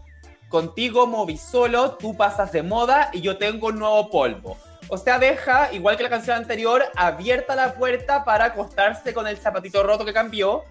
Contigo 0.49 1.08
moví 1.08 1.38
solo, 1.38 1.93
tú 1.93 2.15
pasas 2.15 2.51
de 2.51 2.63
moda 2.63 3.10
y 3.13 3.21
yo 3.21 3.38
tengo 3.38 3.67
un 3.67 3.80
nuevo 3.80 4.10
polvo. 4.10 4.58
O 4.88 4.97
sea, 4.97 5.17
deja, 5.17 5.73
igual 5.73 5.97
que 5.97 6.04
la 6.04 6.10
canción 6.10 6.38
anterior, 6.38 6.84
abierta 6.95 7.56
la 7.56 7.73
puerta 7.73 8.23
para 8.23 8.45
acostarse 8.45 9.13
con 9.13 9.28
el 9.28 9.38
zapatito 9.38 9.82
roto 9.84 10.06
que 10.06 10.13
cambió, 10.13 10.63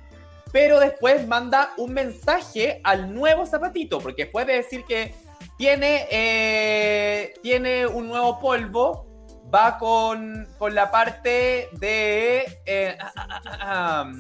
pero 0.53 0.79
después 0.79 1.27
manda 1.27 1.73
un 1.77 1.93
mensaje 1.93 2.81
al 2.85 3.13
nuevo 3.13 3.45
zapatito, 3.45 3.99
porque 3.99 4.27
puede 4.27 4.55
decir 4.55 4.85
que 4.85 5.13
tiene, 5.59 6.07
eh, 6.11 7.35
tiene 7.43 7.87
un 7.87 8.09
nuevo 8.09 8.39
polvo, 8.39 9.07
va 9.55 9.79
con, 9.79 10.49
con 10.59 10.75
la 10.75 10.91
parte 10.91 11.69
de... 11.73 12.61
eh, 12.67 12.97
ah, 13.01 13.13
ah, 13.17 13.29
ah, 13.29 13.59
ah, 13.61 14.13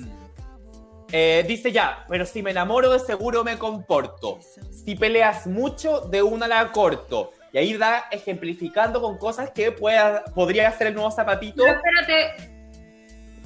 eh, 1.16 1.44
dice 1.46 1.70
ya, 1.70 2.04
pero 2.08 2.26
si 2.26 2.42
me 2.42 2.50
enamoro 2.50 2.90
de 2.90 2.98
seguro 2.98 3.44
me 3.44 3.58
comporto. 3.58 4.40
Si 4.70 4.96
peleas 4.96 5.46
mucho, 5.46 6.00
de 6.00 6.22
una 6.22 6.48
la 6.48 6.72
corto. 6.72 7.32
Y 7.52 7.58
ahí 7.58 7.76
da 7.76 8.06
ejemplificando 8.10 9.00
con 9.00 9.16
cosas 9.18 9.50
que 9.50 9.70
pueda, 9.70 10.24
podría 10.24 10.68
hacer 10.68 10.88
el 10.88 10.94
nuevo 10.94 11.10
zapatito. 11.12 11.62
Pero 11.62 11.76
espérate, 11.76 12.50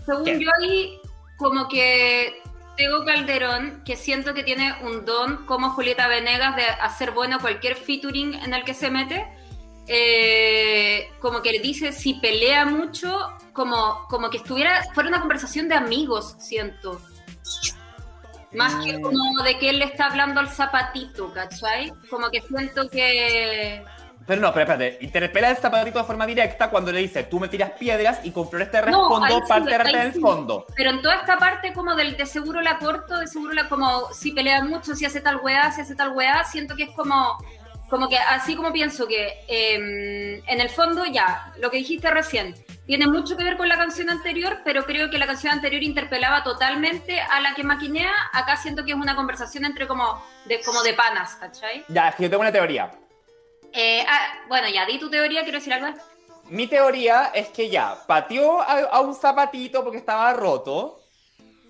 según 0.06 0.24
¿Qué? 0.24 0.40
yo 0.40 0.50
ahí, 0.58 0.98
como 1.36 1.68
que 1.68 2.40
Tego 2.78 3.04
Calderón, 3.04 3.82
que 3.84 3.96
siento 3.96 4.32
que 4.32 4.44
tiene 4.44 4.72
un 4.82 5.04
don 5.04 5.44
como 5.44 5.70
Julieta 5.70 6.08
Venegas 6.08 6.56
de 6.56 6.62
hacer 6.62 7.10
bueno 7.10 7.38
cualquier 7.38 7.76
featuring 7.76 8.32
en 8.34 8.54
el 8.54 8.64
que 8.64 8.72
se 8.72 8.90
mete, 8.90 9.26
eh, 9.88 11.08
como 11.20 11.42
que 11.42 11.52
le 11.52 11.60
dice 11.60 11.92
si 11.92 12.14
pelea 12.14 12.64
mucho, 12.66 13.32
como, 13.52 14.06
como 14.08 14.30
que 14.30 14.36
estuviera, 14.36 14.84
fuera 14.94 15.08
una 15.08 15.20
conversación 15.20 15.68
de 15.68 15.74
amigos, 15.74 16.36
siento. 16.38 17.00
Más 18.52 18.82
que 18.84 18.96
Mm. 18.98 19.02
como 19.02 19.42
de 19.42 19.58
que 19.58 19.70
él 19.70 19.78
le 19.78 19.84
está 19.86 20.06
hablando 20.06 20.40
al 20.40 20.48
zapatito, 20.48 21.32
¿cachai? 21.32 21.92
Como 22.08 22.30
que 22.30 22.40
siento 22.40 22.88
que... 22.88 23.84
Pero 24.26 24.42
no, 24.42 24.52
pero 24.52 24.70
espérate, 24.70 24.98
interpela 25.02 25.48
el 25.50 25.56
zapatito 25.56 25.98
de 25.98 26.04
forma 26.04 26.26
directa 26.26 26.68
cuando 26.68 26.92
le 26.92 27.00
dice, 27.00 27.24
tú 27.24 27.40
me 27.40 27.48
tiras 27.48 27.70
piedras 27.78 28.20
y 28.24 28.30
con 28.30 28.46
flores 28.48 28.70
te 28.70 28.78
No, 28.82 28.84
respondo 29.08 29.26
sí, 29.26 29.42
para 29.48 29.60
enterrarte 29.60 29.88
ahí 29.96 30.00
en 30.02 30.06
el 30.08 30.12
sí. 30.12 30.20
fondo. 30.20 30.66
Pero 30.76 30.90
en 30.90 31.00
toda 31.00 31.14
esta 31.14 31.38
parte 31.38 31.72
como 31.72 31.94
del 31.94 32.14
de 32.14 32.26
seguro 32.26 32.60
la 32.60 32.78
corto, 32.78 33.18
de 33.18 33.26
seguro 33.26 33.54
la 33.54 33.70
como 33.70 34.12
si 34.12 34.32
pelea 34.32 34.62
mucho, 34.62 34.94
si 34.94 35.06
hace 35.06 35.22
tal 35.22 35.40
weá, 35.42 35.72
si 35.72 35.80
hace 35.80 35.94
tal 35.94 36.10
weá, 36.12 36.44
siento 36.44 36.76
que 36.76 36.82
es 36.84 36.90
como, 36.90 37.38
como 37.88 38.08
que 38.08 38.18
así 38.18 38.54
como 38.54 38.72
pienso 38.72 39.06
que 39.06 39.44
eh, 39.48 40.42
en 40.46 40.60
el 40.60 40.68
fondo 40.70 41.04
ya, 41.06 41.52
lo 41.58 41.70
que 41.70 41.78
dijiste 41.78 42.10
recién, 42.10 42.54
tiene 42.86 43.06
mucho 43.06 43.36
que 43.36 43.44
ver 43.44 43.56
con 43.56 43.68
la 43.68 43.76
canción 43.76 44.08
anterior, 44.10 44.58
pero 44.64 44.84
creo 44.84 45.10
que 45.10 45.18
la 45.18 45.26
canción 45.26 45.52
anterior 45.52 45.82
interpelaba 45.82 46.42
totalmente 46.42 47.20
a 47.20 47.40
la 47.40 47.54
que 47.54 47.62
maquinea, 47.62 48.12
acá 48.32 48.56
siento 48.56 48.84
que 48.84 48.92
es 48.92 48.96
una 48.96 49.14
conversación 49.16 49.64
entre 49.64 49.86
como 49.86 50.22
de, 50.46 50.60
como 50.62 50.82
de 50.82 50.94
panas, 50.94 51.34
¿cachai? 51.36 51.84
Ya, 51.88 52.08
es 52.08 52.14
que 52.14 52.22
yo 52.24 52.30
tengo 52.30 52.40
una 52.42 52.52
teoría. 52.52 52.90
Eh, 53.72 54.04
ah, 54.08 54.44
bueno, 54.48 54.68
ya, 54.68 54.86
di 54.86 54.98
tu 54.98 55.10
teoría, 55.10 55.42
quiero 55.42 55.58
decir 55.58 55.72
algo. 55.74 55.98
Mi 56.46 56.66
teoría 56.66 57.30
es 57.34 57.48
que 57.48 57.68
ya, 57.68 57.98
pateó 58.06 58.60
a, 58.62 58.80
a 58.90 59.00
un 59.00 59.14
zapatito 59.14 59.82
porque 59.84 59.98
estaba 59.98 60.32
roto. 60.32 61.00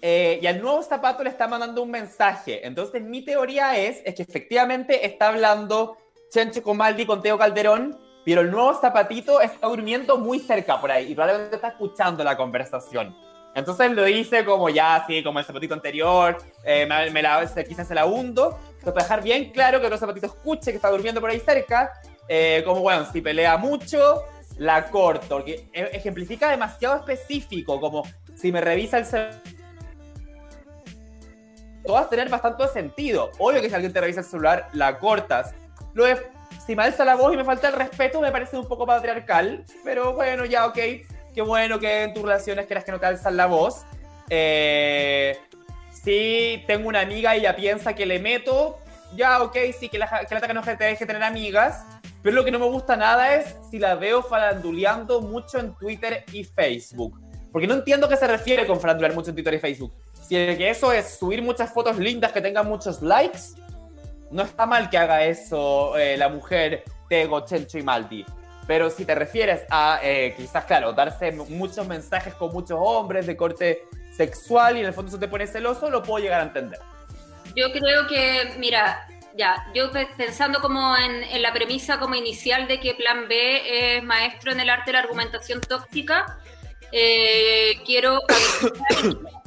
eh, 0.01 0.39
y 0.41 0.47
al 0.47 0.61
nuevo 0.63 0.83
zapato 0.83 1.25
le 1.25 1.31
está 1.31 1.49
mandando 1.49 1.83
un 1.83 1.91
mensaje. 1.91 2.65
Entonces, 2.67 3.03
mi 3.03 3.25
teoría 3.25 3.77
es, 3.77 4.01
es 4.05 4.15
que 4.15 4.23
efectivamente 4.23 5.05
está 5.07 5.29
hablando 5.29 5.97
Chenche 6.31 6.63
Comaldi 6.63 7.07
con 7.07 7.23
Teo 7.23 7.39
Calderón, 7.39 7.99
pero 8.25 8.43
el 8.43 8.51
nuevo 8.51 8.75
zapatito 8.75 9.41
está 9.41 9.67
durmiendo 9.67 10.19
muy 10.19 10.39
cerca 10.39 10.81
por 10.81 10.91
ahí 10.91 11.13
y 11.13 11.15
probablemente 11.15 11.57
está 11.57 11.69
escuchando 11.69 12.23
la 12.23 12.37
conversación. 12.37 13.17
Entonces 13.55 13.91
lo 13.93 14.05
dice 14.05 14.45
como 14.45 14.69
ya, 14.69 14.97
así 14.97 15.23
como 15.23 15.39
el 15.39 15.45
zapatito 15.45 15.75
anterior, 15.75 16.37
eh, 16.65 16.87
me, 16.87 17.11
me 17.11 17.23
la, 17.23 17.45
quizás 17.67 17.89
se 17.89 17.95
la 17.95 18.07
hundo, 18.07 18.59
pero 18.81 18.93
para 18.93 19.05
dejar 19.05 19.23
bien 19.23 19.51
claro 19.51 19.81
que 19.81 19.87
el 19.87 19.93
otro 19.93 19.99
zapatito 19.99 20.27
escuche 20.27 20.71
que 20.71 20.77
está 20.77 20.91
durmiendo 20.91 21.21
por 21.21 21.31
ahí 21.31 21.41
cerca, 21.41 21.93
eh, 22.29 22.63
como 22.65 22.83
bueno, 22.83 23.07
si 23.11 23.21
pelea 23.21 23.57
mucho, 23.57 24.23
la 24.59 24.91
corto, 24.91 25.37
porque 25.37 25.69
e- 25.73 25.91
ejemplifica 25.93 26.51
demasiado 26.51 26.97
específico, 26.97 27.81
como 27.81 28.03
si 28.37 28.53
me 28.53 28.61
revisa 28.61 28.99
el 28.99 29.07
celular. 29.07 29.41
A 31.97 32.07
tener 32.07 32.29
bastante 32.29 32.69
sentido. 32.69 33.31
Obvio 33.39 33.63
que 33.63 33.71
si 33.71 33.75
alguien 33.75 33.95
te 33.95 34.01
revisa 34.01 34.21
el 34.21 34.27
celular, 34.27 34.69
la 34.75 34.99
cortas. 34.99 35.55
Lo 35.95 36.05
de 36.05 36.17
si 36.67 36.77
me 36.77 36.83
alza 36.83 37.05
la 37.05 37.17
voz 37.17 37.33
y 37.33 37.37
me 37.37 37.45
falta 37.45 37.69
el 37.69 37.75
respeto, 37.75 38.21
me 38.21 38.31
parece 38.31 38.59
un 38.59 38.69
poco 38.69 38.87
patriarcal, 38.87 39.65
pero 39.85 40.13
bueno, 40.13 40.45
ya, 40.45 40.67
ok. 40.67 40.79
Qué 41.35 41.43
bueno 41.43 41.79
que 41.79 42.03
en 42.03 42.15
tus 42.15 42.23
relaciones 42.23 42.67
quieras 42.67 42.85
que 42.85 42.93
no 42.93 43.01
te 43.01 43.07
alzan 43.07 43.37
la 43.37 43.47
voz. 43.47 43.85
Eh, 44.29 45.39
si 45.91 46.63
tengo 46.67 46.89
una 46.89 47.01
amiga 47.01 47.37
y 47.37 47.41
ella 47.41 47.57
piensa 47.57 47.95
que 47.95 48.05
le 48.05 48.19
meto, 48.19 48.79
ya, 49.17 49.43
ok, 49.43 49.57
sí, 49.79 49.89
que 49.89 49.99
la, 49.99 50.27
que 50.29 50.35
la 50.35 50.41
que 50.41 50.55
no 50.55 50.63
te 50.63 50.77
deje 50.77 51.07
tener 51.07 51.23
amigas. 51.23 51.85
Pero 52.23 52.37
lo 52.37 52.45
que 52.45 52.51
no 52.51 52.59
me 52.59 52.67
gusta 52.67 52.97
nada 52.97 53.35
es 53.35 53.57
si 53.71 53.79
la 53.79 53.95
veo 53.95 54.23
faranduleando 54.23 55.21
mucho 55.21 55.59
en 55.59 55.75
Twitter 55.75 56.25
y 56.33 56.45
Facebook. 56.45 57.19
Porque 57.53 57.67
no 57.67 57.75
entiendo 57.75 58.07
a 58.07 58.09
qué 58.11 58.17
se 58.17 58.27
refiere 58.27 58.67
con 58.67 58.81
farandulear 58.81 59.15
mucho 59.15 59.31
en 59.31 59.37
Twitter 59.37 59.55
y 59.55 59.59
Facebook. 59.59 59.95
Si 60.21 60.35
que 60.35 60.69
eso 60.69 60.93
es 60.93 61.19
subir 61.19 61.41
muchas 61.41 61.73
fotos 61.73 61.97
lindas 61.99 62.33
que 62.33 62.41
tengan 62.41 62.67
muchos 62.67 63.01
likes, 63.01 63.39
no 64.31 64.43
está 64.43 64.67
mal 64.67 64.91
que 64.91 64.99
haga 64.99 65.25
eso 65.25 65.97
eh, 65.97 66.17
la 66.17 66.29
mujer 66.29 66.85
Tego, 67.09 67.45
Chencho 67.45 67.79
y 67.79 67.83
Maldi. 67.83 68.25
Pero 68.67 68.91
si 68.91 69.05
te 69.07 69.15
refieres 69.15 69.63
a 69.71 69.99
eh, 70.03 70.35
quizás, 70.37 70.65
claro, 70.67 70.93
darse 70.93 71.33
muchos 71.33 71.87
mensajes 71.87 72.35
con 72.35 72.53
muchos 72.53 72.79
hombres 72.81 73.27
de 73.27 73.35
corte 73.37 73.85
sexual 74.15 74.77
y 74.77 74.81
en 74.81 74.87
el 74.87 74.93
fondo 74.93 75.09
eso 75.09 75.19
te 75.19 75.29
pone 75.29 75.47
celoso, 75.47 75.89
lo 75.89 76.03
puedo 76.03 76.23
llegar 76.23 76.41
a 76.41 76.45
entender. 76.45 76.79
Yo 77.57 77.73
creo 77.73 78.07
que, 78.07 78.55
mira, 78.59 79.07
ya, 79.39 79.57
yo 79.75 79.91
pe- 79.91 80.09
pensando 80.19 80.61
como 80.61 80.95
en, 80.99 81.23
en 81.25 81.41
la 81.41 81.53
premisa 81.55 81.99
como 81.99 82.15
inicial 82.15 82.69
de 82.69 82.79
que 82.79 82.93
Plan 82.95 83.27
B 83.27 83.97
es 83.97 84.03
maestro 84.03 84.53
en 84.53 84.61
el 84.61 84.69
arte 84.69 84.87
de 84.87 84.93
la 84.95 84.99
argumentación 85.01 85.61
tóxica, 85.63 86.39
eh, 86.93 87.73
quiero 87.87 88.21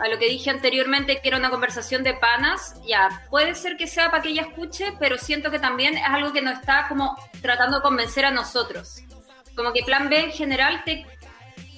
a 0.00 0.08
lo 0.08 0.18
que 0.18 0.28
dije 0.28 0.50
anteriormente, 0.50 1.20
que 1.20 1.28
era 1.28 1.36
una 1.36 1.50
conversación 1.50 2.02
de 2.02 2.14
panas, 2.14 2.74
ya, 2.86 3.26
puede 3.30 3.54
ser 3.54 3.76
que 3.76 3.86
sea 3.86 4.10
para 4.10 4.22
que 4.22 4.30
ella 4.30 4.42
escuche, 4.42 4.94
pero 4.98 5.18
siento 5.18 5.50
que 5.50 5.58
también 5.58 5.96
es 5.96 6.04
algo 6.06 6.32
que 6.32 6.40
nos 6.42 6.58
está 6.58 6.86
como 6.88 7.16
tratando 7.42 7.76
de 7.76 7.82
convencer 7.82 8.24
a 8.24 8.30
nosotros. 8.30 9.02
Como 9.54 9.72
que 9.72 9.82
Plan 9.82 10.08
B 10.08 10.18
en 10.18 10.32
general 10.32 10.82
te 10.84 11.06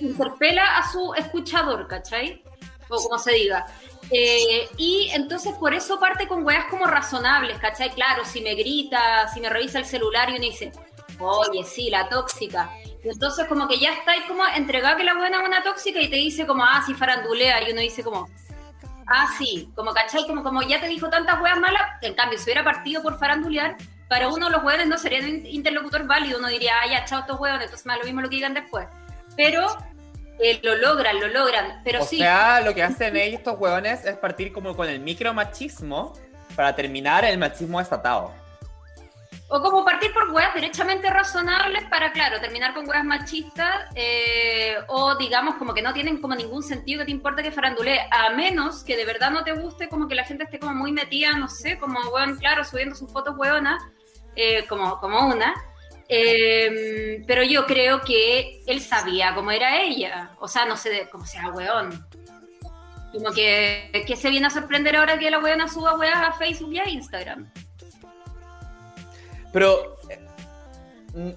interpela 0.00 0.78
a 0.78 0.90
su 0.90 1.14
escuchador, 1.14 1.86
¿cachai? 1.88 2.42
O 2.88 2.96
como 3.02 3.18
se 3.18 3.32
diga. 3.32 3.66
Eh, 4.10 4.68
y 4.76 5.10
entonces 5.14 5.54
por 5.54 5.74
eso 5.74 5.98
parte 5.98 6.28
con 6.28 6.44
weas 6.44 6.66
como 6.66 6.86
razonables, 6.86 7.58
¿cachai? 7.58 7.90
Claro, 7.90 8.24
si 8.24 8.40
me 8.40 8.54
grita, 8.54 9.28
si 9.28 9.40
me 9.40 9.48
revisa 9.48 9.78
el 9.78 9.84
celular 9.84 10.30
y 10.30 10.34
uno 10.34 10.44
dice, 10.44 10.70
oye, 11.18 11.64
sí, 11.64 11.90
la 11.90 12.08
tóxica. 12.08 12.70
Entonces 13.04 13.46
como 13.46 13.66
que 13.66 13.78
ya 13.78 13.92
estáis 13.92 14.24
como 14.24 14.42
entregado 14.54 14.96
que 14.96 15.04
la 15.04 15.14
buena 15.14 15.40
es 15.42 15.48
una 15.48 15.62
tóxica 15.62 16.00
y 16.00 16.08
te 16.08 16.16
dice 16.16 16.46
como, 16.46 16.64
ah, 16.64 16.82
sí, 16.86 16.94
farandulea, 16.94 17.68
y 17.68 17.72
uno 17.72 17.80
dice 17.80 18.02
como, 18.04 18.28
ah, 19.06 19.28
sí, 19.38 19.70
como, 19.74 19.92
¿cachai? 19.92 20.26
Como, 20.26 20.42
como 20.42 20.62
ya 20.62 20.80
te 20.80 20.88
dijo 20.88 21.08
tantas 21.10 21.40
weas 21.40 21.58
malas, 21.58 21.82
en 22.00 22.14
cambio, 22.14 22.38
si 22.38 22.44
hubiera 22.44 22.62
partido 22.62 23.02
por 23.02 23.18
farandulear, 23.18 23.76
para 24.08 24.28
uno 24.28 24.50
los 24.50 24.62
hueones 24.62 24.86
no 24.86 24.98
serían 24.98 25.24
un 25.24 25.46
interlocutor 25.46 26.06
válido, 26.06 26.38
uno 26.38 26.48
diría, 26.48 26.74
ah, 26.82 26.86
ya, 26.86 27.04
chao 27.04 27.20
estos 27.20 27.40
hueones, 27.40 27.64
entonces 27.64 27.86
más 27.86 27.98
lo 27.98 28.04
mismo 28.04 28.20
lo 28.20 28.28
que 28.28 28.36
digan 28.36 28.54
después. 28.54 28.86
Pero 29.36 29.66
eh, 30.38 30.60
lo 30.62 30.76
logran, 30.76 31.18
lo 31.18 31.28
logran, 31.28 31.80
pero 31.82 32.02
o 32.02 32.06
sí. 32.06 32.18
sea, 32.18 32.60
lo 32.60 32.74
que 32.74 32.82
hacen 32.82 33.16
ellos, 33.16 33.38
estos 33.38 33.58
hueones, 33.58 34.04
es 34.04 34.16
partir 34.16 34.52
como 34.52 34.76
con 34.76 34.88
el 34.88 35.00
micromachismo 35.00 36.12
para 36.54 36.76
terminar 36.76 37.24
el 37.24 37.38
machismo 37.38 37.78
desatado. 37.78 38.32
O 39.54 39.60
como 39.60 39.84
partir 39.84 40.10
por 40.14 40.30
weas 40.30 40.54
derechamente 40.54 41.10
razonables 41.10 41.84
para, 41.90 42.10
claro, 42.10 42.40
terminar 42.40 42.72
con 42.72 42.88
weas 42.88 43.04
machistas, 43.04 43.84
eh, 43.94 44.76
o 44.88 45.14
digamos 45.16 45.56
como 45.56 45.74
que 45.74 45.82
no 45.82 45.92
tienen 45.92 46.22
como 46.22 46.34
ningún 46.34 46.62
sentido 46.62 47.00
que 47.00 47.04
te 47.04 47.10
importa 47.10 47.42
que 47.42 47.52
farandule, 47.52 48.00
a 48.10 48.30
menos 48.30 48.82
que 48.82 48.96
de 48.96 49.04
verdad 49.04 49.30
no 49.30 49.44
te 49.44 49.52
guste 49.52 49.90
como 49.90 50.08
que 50.08 50.14
la 50.14 50.24
gente 50.24 50.44
esté 50.44 50.58
como 50.58 50.72
muy 50.72 50.90
metida, 50.90 51.36
no 51.36 51.48
sé, 51.48 51.78
como, 51.78 52.00
weón, 52.08 52.38
claro, 52.38 52.64
subiendo 52.64 52.94
sus 52.94 53.12
fotos 53.12 53.36
weonas, 53.36 53.82
eh, 54.36 54.64
como, 54.70 54.98
como 55.00 55.26
una. 55.26 55.52
Eh, 56.08 57.22
pero 57.26 57.42
yo 57.42 57.66
creo 57.66 58.00
que 58.00 58.62
él 58.66 58.80
sabía 58.80 59.34
cómo 59.34 59.50
era 59.50 59.82
ella, 59.82 60.30
o 60.40 60.48
sea, 60.48 60.64
no 60.64 60.78
sé 60.78 61.10
cómo 61.12 61.26
sea 61.26 61.50
weón. 61.50 62.08
Como 63.12 63.30
que, 63.34 64.02
que 64.06 64.16
se 64.16 64.30
viene 64.30 64.46
a 64.46 64.50
sorprender 64.50 64.96
ahora 64.96 65.18
que 65.18 65.30
la 65.30 65.40
weona 65.40 65.68
suba 65.68 65.98
weas 65.98 66.16
a 66.16 66.32
Facebook 66.32 66.72
y 66.72 66.78
a 66.78 66.88
Instagram. 66.88 67.52
Pero 69.52 69.98
eh, 70.08 70.18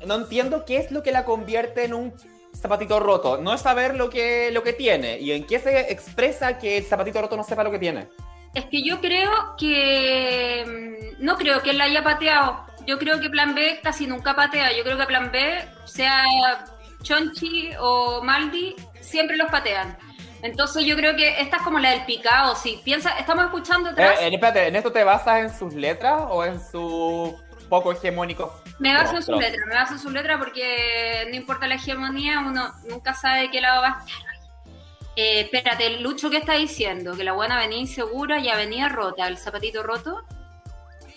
no 0.05 0.15
entiendo 0.15 0.65
qué 0.65 0.77
es 0.77 0.91
lo 0.91 1.03
que 1.03 1.11
la 1.11 1.25
convierte 1.25 1.83
en 1.85 1.93
un 1.93 2.13
zapatito 2.55 2.99
roto. 2.99 3.37
No 3.37 3.53
es 3.53 3.61
saber 3.61 3.95
lo 3.95 4.09
que, 4.09 4.49
lo 4.51 4.63
que 4.63 4.73
tiene 4.73 5.19
y 5.19 5.31
en 5.31 5.45
qué 5.45 5.59
se 5.59 5.91
expresa 5.91 6.57
que 6.57 6.77
el 6.77 6.85
zapatito 6.85 7.21
roto 7.21 7.37
no 7.37 7.43
sepa 7.43 7.63
lo 7.63 7.71
que 7.71 7.79
tiene. 7.79 8.07
Es 8.53 8.65
que 8.65 8.81
yo 8.83 9.01
creo 9.01 9.31
que. 9.57 10.63
mm, 11.19 11.23
No 11.25 11.35
creo 11.35 11.61
que 11.61 11.71
él 11.71 11.77
la 11.77 11.85
haya 11.85 12.03
pateado. 12.03 12.65
Yo 12.87 12.97
creo 12.97 13.19
que 13.19 13.29
Plan 13.29 13.55
B 13.55 13.79
casi 13.83 14.07
nunca 14.07 14.35
patea. 14.35 14.71
Yo 14.77 14.83
creo 14.83 14.97
que 14.97 15.05
Plan 15.05 15.31
B, 15.31 15.67
sea 15.85 16.23
Chonchi 17.01 17.71
o 17.79 18.21
Maldi, 18.23 18.75
siempre 19.01 19.37
los 19.37 19.49
patean. 19.51 19.97
Entonces 20.41 20.85
yo 20.85 20.95
creo 20.95 21.15
que 21.15 21.41
esta 21.41 21.57
es 21.57 21.63
como 21.63 21.79
la 21.79 21.89
del 21.91 22.05
picado. 22.05 22.55
Si 22.55 22.79
piensa, 22.83 23.17
estamos 23.17 23.45
escuchando 23.45 23.89
atrás. 23.89 24.19
Eh, 24.21 24.27
eh, 24.27 24.33
espérate, 24.33 24.67
¿en 24.67 24.75
esto 24.75 24.91
te 24.91 25.03
basas 25.03 25.39
en 25.39 25.57
sus 25.57 25.73
letras 25.73 26.21
o 26.29 26.45
en 26.45 26.61
su 26.63 27.35
poco 27.65 27.91
hegemónico? 27.91 28.61
Me 28.79 28.93
baso 28.93 29.17
en 29.17 29.23
su 29.23 29.33
letra, 29.33 29.65
me 29.65 29.75
baso 29.75 29.93
en 29.93 29.99
su 29.99 30.09
letra 30.09 30.37
porque 30.37 31.25
no 31.29 31.35
importa 31.35 31.67
la 31.67 31.75
hegemonía, 31.75 32.39
uno 32.39 32.71
nunca 32.89 33.13
sabe 33.13 33.41
de 33.41 33.51
qué 33.51 33.61
lado 33.61 33.81
va 33.81 33.87
a 33.87 33.99
estar. 33.99 34.25
Eh, 35.15 35.41
espérate, 35.41 35.87
el 35.87 36.03
Lucho, 36.03 36.29
¿qué 36.29 36.37
está 36.37 36.53
diciendo? 36.53 37.15
Que 37.15 37.23
la 37.23 37.33
buena 37.33 37.57
venía 37.57 37.79
insegura 37.79 38.39
y 38.39 38.49
venía 38.55 38.89
rota, 38.89 39.27
el 39.27 39.37
zapatito 39.37 39.81
roto. 39.81 40.23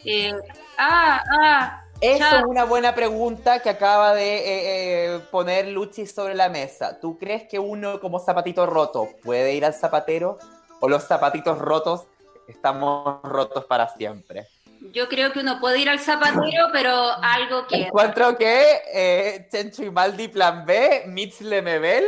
Eh, 0.04 0.32
ah, 0.78 1.22
ah. 1.40 1.84
Eso 2.00 2.18
ya. 2.18 2.38
es 2.38 2.44
una 2.44 2.64
buena 2.64 2.94
pregunta 2.94 3.60
que 3.60 3.70
acaba 3.70 4.14
de 4.14 4.36
eh, 4.36 5.16
eh, 5.16 5.20
poner 5.32 5.66
Luchi 5.66 6.06
sobre 6.06 6.36
la 6.36 6.48
mesa. 6.48 7.00
¿Tú 7.00 7.18
crees 7.18 7.48
que 7.48 7.58
uno 7.58 8.00
como 8.00 8.20
zapatito 8.20 8.66
roto 8.66 9.08
puede 9.24 9.54
ir 9.54 9.64
al 9.64 9.74
zapatero 9.74 10.38
o 10.80 10.88
los 10.88 11.04
zapatitos 11.04 11.58
rotos 11.58 12.06
estamos 12.46 13.20
rotos 13.24 13.64
para 13.64 13.88
siempre? 13.88 14.46
Yo 14.92 15.08
creo 15.08 15.32
que 15.32 15.40
uno 15.40 15.60
puede 15.60 15.78
ir 15.80 15.88
al 15.88 15.98
zapatero, 15.98 16.68
pero 16.72 17.10
algo 17.22 17.66
que... 17.66 17.82
Encuentro 17.82 18.36
que 18.38 18.80
eh, 18.92 19.48
Chencho 19.50 19.82
y 19.82 19.90
Maldi 19.90 20.28
plan 20.28 20.64
B, 20.64 21.04
Mitch 21.06 21.40
Lemebel, 21.40 22.04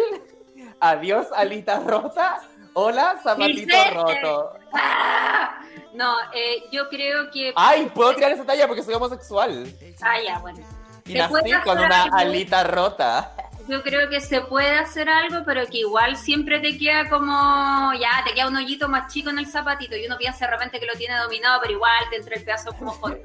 adiós 0.80 1.26
Alita 1.34 1.80
Rota, 1.80 2.40
hola 2.74 3.18
zapatito 3.22 3.66
Dice- 3.66 3.90
roto. 3.90 4.52
¡Ah! 4.72 5.60
No, 5.94 6.14
eh, 6.32 6.64
yo 6.70 6.88
creo 6.88 7.30
que... 7.30 7.52
Ay, 7.56 7.90
puedo 7.94 8.14
tirar 8.14 8.32
esa 8.32 8.44
talla 8.44 8.66
porque 8.66 8.82
soy 8.82 8.94
homosexual. 8.94 9.66
Ah, 10.00 10.20
ya, 10.24 10.38
bueno. 10.38 10.60
Y 11.04 11.14
nací 11.14 11.52
con 11.64 11.78
una 11.78 12.04
alita 12.12 12.62
rota. 12.64 13.32
Yo 13.70 13.82
creo 13.84 14.08
que 14.10 14.20
se 14.20 14.40
puede 14.40 14.74
hacer 14.74 15.08
algo, 15.08 15.44
pero 15.46 15.64
que 15.66 15.78
igual 15.78 16.16
siempre 16.16 16.58
te 16.58 16.76
queda 16.76 17.08
como, 17.08 17.92
ya, 17.94 18.24
te 18.26 18.34
queda 18.34 18.48
un 18.48 18.56
hoyito 18.56 18.88
más 18.88 19.12
chico 19.12 19.30
en 19.30 19.38
el 19.38 19.46
zapatito 19.46 19.96
y 19.96 20.06
uno 20.06 20.18
piensa 20.18 20.46
de 20.46 20.50
repente 20.50 20.80
que 20.80 20.86
lo 20.86 20.94
tiene 20.94 21.16
dominado, 21.18 21.60
pero 21.60 21.74
igual 21.74 22.04
te 22.10 22.16
entra 22.16 22.34
el 22.34 22.42
pedazo 22.42 22.72
como 22.72 22.90
joder. 22.90 23.22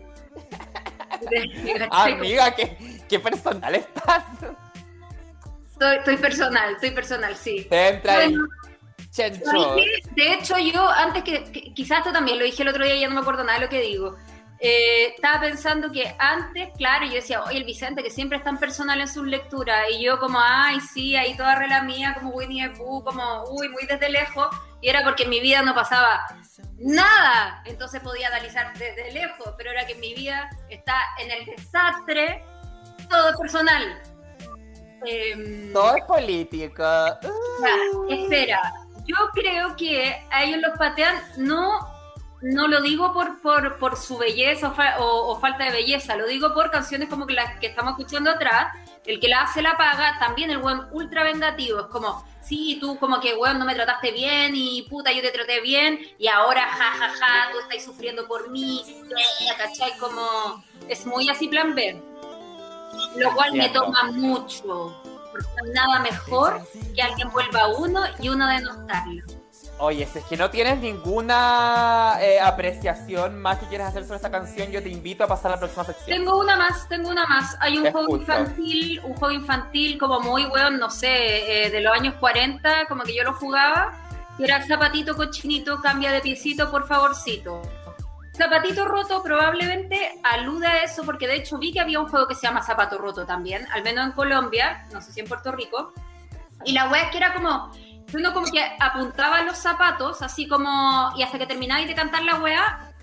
Amiga, 1.92 2.54
¿qué, 2.56 2.78
qué 3.10 3.20
personal 3.20 3.74
estás? 3.74 4.24
Estoy, 5.72 5.96
estoy 5.98 6.18
personal, 6.18 6.74
estoy 6.76 6.92
personal, 6.92 7.36
sí. 7.36 7.66
Te 8.14 9.26
entra 9.34 9.52
ahí. 9.64 9.86
De 10.12 10.34
hecho, 10.34 10.58
yo 10.60 10.88
antes 10.90 11.24
que, 11.24 11.44
que- 11.52 11.74
quizás 11.74 12.00
esto 12.00 12.12
también 12.12 12.38
lo 12.38 12.46
dije 12.46 12.62
el 12.62 12.70
otro 12.70 12.84
día 12.86 12.96
y 12.96 13.00
ya 13.02 13.08
no 13.08 13.16
me 13.16 13.22
acuerdo 13.22 13.44
nada 13.44 13.58
de 13.60 13.66
lo 13.66 13.70
que 13.70 13.82
digo. 13.82 14.16
Eh, 14.68 15.14
estaba 15.16 15.42
pensando 15.42 15.92
que 15.92 16.16
antes, 16.18 16.70
claro, 16.76 17.06
yo 17.06 17.14
decía, 17.14 17.44
oye, 17.44 17.58
el 17.58 17.66
Vicente, 17.66 18.02
que 18.02 18.10
siempre 18.10 18.40
es 18.40 18.44
tan 18.44 18.58
personal 18.58 19.00
en 19.00 19.08
sus 19.08 19.28
lecturas, 19.28 19.86
y 19.92 20.02
yo 20.04 20.20
como, 20.20 20.40
ay, 20.42 20.80
sí, 20.82 21.16
ahí 21.16 21.38
toda 21.38 21.54
regla 21.54 21.84
mía, 21.84 22.16
como 22.16 22.32
Winnie 22.32 22.68
the 22.68 22.76
Pooh, 22.76 23.04
como, 23.04 23.44
uy, 23.52 23.70
muy 23.70 23.86
desde 23.86 24.10
lejos, 24.10 24.48
y 24.82 24.90
era 24.90 25.04
porque 25.04 25.26
en 25.26 25.30
mi 25.30 25.40
vida 25.40 25.62
no 25.62 25.76
pasaba 25.76 26.26
nada, 26.80 27.62
entonces 27.66 28.02
podía 28.02 28.30
analizar 28.30 28.76
desde 28.76 29.12
lejos, 29.12 29.54
pero 29.56 29.70
era 29.70 29.86
que 29.86 29.94
en 29.94 30.00
mi 30.00 30.16
vida 30.16 30.50
está 30.68 30.96
en 31.20 31.30
el 31.30 31.46
desastre, 31.46 32.44
todo 33.08 33.30
es 33.30 33.38
personal. 33.38 34.02
Em, 35.06 35.72
Todo 35.74 35.96
es 35.96 36.04
político. 36.06 36.82
ya, 36.82 37.76
espera, 38.10 38.74
yo 39.06 39.16
creo 39.36 39.76
que 39.76 40.26
a 40.32 40.44
ellos 40.44 40.60
los 40.62 40.76
patean, 40.80 41.22
no, 41.38 41.95
no 42.54 42.68
lo 42.68 42.82
digo 42.82 43.12
por, 43.14 43.40
por, 43.42 43.78
por 43.78 43.98
su 43.98 44.18
belleza 44.18 44.70
o, 44.70 44.74
fa- 44.74 44.98
o- 45.00 45.32
o 45.32 45.40
falta 45.40 45.66
de 45.66 45.72
belleza, 45.72 46.16
lo 46.16 46.26
digo 46.28 46.54
por 46.54 46.70
canciones 46.72 47.10
como 47.10 47.26
que 47.26 47.34
las 47.34 47.60
que 47.60 47.68
estamos 47.68 47.92
escuchando 47.98 48.30
atrás, 48.32 48.68
el 49.06 49.20
que 49.20 49.28
la 49.28 49.42
hace 49.44 49.62
la 49.62 49.78
paga, 49.78 50.18
también 50.20 50.50
el 50.52 50.58
buen 50.60 50.80
ultra 50.92 51.24
vengativo, 51.24 51.80
es 51.82 51.86
como, 51.88 52.26
sí, 52.42 52.78
tú 52.82 52.98
como 53.00 53.20
que, 53.20 53.36
weón, 53.36 53.58
no 53.60 53.66
me 53.66 53.76
trataste 53.76 54.12
bien 54.12 54.54
y 54.56 54.84
puta, 54.84 55.12
yo 55.12 55.22
te 55.22 55.32
traté 55.32 55.62
bien 55.62 56.00
y 56.18 56.28
ahora, 56.28 56.62
ja, 56.68 56.92
ja, 57.00 57.10
ja, 57.10 57.52
tú 57.52 57.60
estás 57.60 57.84
sufriendo 57.86 58.28
por 58.28 58.50
mí, 58.50 58.84
eh, 58.88 59.48
¿cachai? 59.58 59.98
Como, 60.00 60.64
es 60.88 61.06
muy 61.06 61.30
así 61.30 61.48
plan 61.48 61.74
B. 61.76 62.02
Lo 63.18 63.34
cual 63.34 63.54
me 63.54 63.70
toma 63.70 64.04
mucho, 64.12 65.02
porque 65.32 65.72
nada 65.74 66.00
mejor 66.00 66.62
que 66.96 67.02
alguien 67.02 67.30
vuelva 67.32 67.62
a 67.62 67.68
uno 67.70 68.02
y 68.20 68.30
uno 68.30 68.48
denostarlo. 68.48 69.24
Oye, 69.78 70.08
si 70.08 70.20
es 70.20 70.26
que 70.26 70.38
no 70.38 70.50
tienes 70.50 70.80
ninguna 70.80 72.18
eh, 72.22 72.40
apreciación 72.40 73.42
más 73.42 73.60
que 73.60 73.66
quieras 73.66 73.90
hacer 73.90 74.06
sobre 74.06 74.16
esta 74.18 74.32
canción, 74.32 74.72
yo 74.72 74.82
te 74.82 74.88
invito 74.88 75.26
a 75.26 75.28
pasar 75.28 75.52
a 75.52 75.56
la 75.56 75.60
próxima 75.60 75.84
sección. 75.84 76.18
Tengo 76.18 76.40
una 76.40 76.56
más, 76.56 76.88
tengo 76.88 77.10
una 77.10 77.26
más. 77.26 77.58
Hay 77.60 77.78
un 77.78 77.92
juego 77.92 78.16
infantil, 78.16 79.02
un 79.04 79.14
juego 79.16 79.34
infantil 79.34 79.98
como 79.98 80.22
muy 80.22 80.46
weón, 80.46 80.80
no 80.80 80.90
sé, 80.90 81.66
eh, 81.66 81.70
de 81.72 81.82
los 81.82 81.94
años 81.94 82.16
40, 82.22 82.86
como 82.88 83.04
que 83.04 83.14
yo 83.14 83.24
lo 83.24 83.34
jugaba, 83.34 83.92
que 84.38 84.46
era 84.46 84.66
zapatito 84.66 85.14
cochinito, 85.14 85.82
cambia 85.82 86.14
de 86.14 86.22
piecito, 86.22 86.72
por 86.72 86.88
favorcito. 86.88 87.62
Zapatito 88.34 88.86
roto 88.86 89.22
probablemente 89.24 90.20
aluda 90.24 90.70
a 90.70 90.84
eso, 90.84 91.04
porque 91.04 91.28
de 91.28 91.36
hecho 91.36 91.58
vi 91.58 91.74
que 91.74 91.82
había 91.82 92.00
un 92.00 92.08
juego 92.08 92.28
que 92.28 92.36
se 92.36 92.48
llama 92.48 92.62
Zapato 92.62 92.98
Roto 92.98 93.26
también, 93.26 93.66
al 93.74 93.84
menos 93.84 94.06
en 94.06 94.12
Colombia, 94.14 94.86
no 94.94 95.02
sé 95.02 95.12
si 95.12 95.20
en 95.20 95.28
Puerto 95.28 95.52
Rico. 95.52 95.94
Y 96.64 96.74
la 96.74 96.90
wea 96.90 97.04
es 97.04 97.12
que 97.12 97.18
era 97.18 97.34
como, 97.34 97.72
uno 98.14 98.34
como 98.34 98.46
que 98.48 98.62
apuntaba 98.80 99.42
los 99.42 99.58
zapatos, 99.58 100.22
así 100.22 100.48
como, 100.48 101.12
y 101.18 101.24
hasta 101.24 101.38
que 101.38 101.46
terminaba 101.46 101.86
de 101.86 101.96
cantar 101.96 102.24
la 102.24 102.40
wea, 102.40 102.94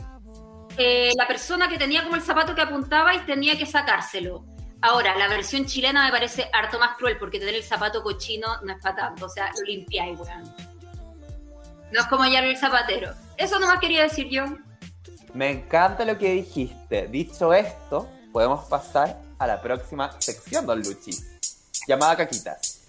eh, 0.78 1.12
la 1.16 1.26
persona 1.26 1.68
que 1.68 1.78
tenía 1.78 2.02
como 2.02 2.16
el 2.16 2.22
zapato 2.22 2.54
que 2.54 2.62
apuntaba 2.62 3.14
y 3.14 3.20
tenía 3.20 3.58
que 3.58 3.66
sacárselo. 3.66 4.44
Ahora, 4.80 5.16
la 5.16 5.28
versión 5.28 5.66
chilena 5.66 6.04
me 6.04 6.10
parece 6.10 6.48
harto 6.52 6.78
más 6.78 6.96
cruel 6.96 7.16
porque 7.18 7.38
tener 7.38 7.54
el 7.54 7.62
zapato 7.62 8.02
cochino 8.02 8.48
no 8.62 8.72
es 8.72 8.82
para 8.82 8.96
tanto, 8.96 9.26
o 9.26 9.28
sea, 9.28 9.50
lo 9.56 9.64
limpiáis, 9.64 10.18
weón. 10.18 10.54
No 11.92 12.00
es 12.00 12.06
como 12.06 12.26
ya 12.26 12.40
el 12.40 12.56
zapatero. 12.56 13.12
Eso 13.36 13.60
nomás 13.60 13.78
quería 13.78 14.02
decir 14.02 14.28
yo. 14.28 14.44
Me 15.34 15.50
encanta 15.50 16.04
lo 16.04 16.18
que 16.18 16.32
dijiste. 16.32 17.06
Dicho 17.06 17.52
esto, 17.52 18.08
podemos 18.32 18.64
pasar 18.64 19.20
a 19.38 19.46
la 19.46 19.60
próxima 19.60 20.10
sección, 20.20 20.66
Don 20.66 20.80
Luchi. 20.80 21.12
Llamada 21.86 22.16
Caquitas. 22.16 22.82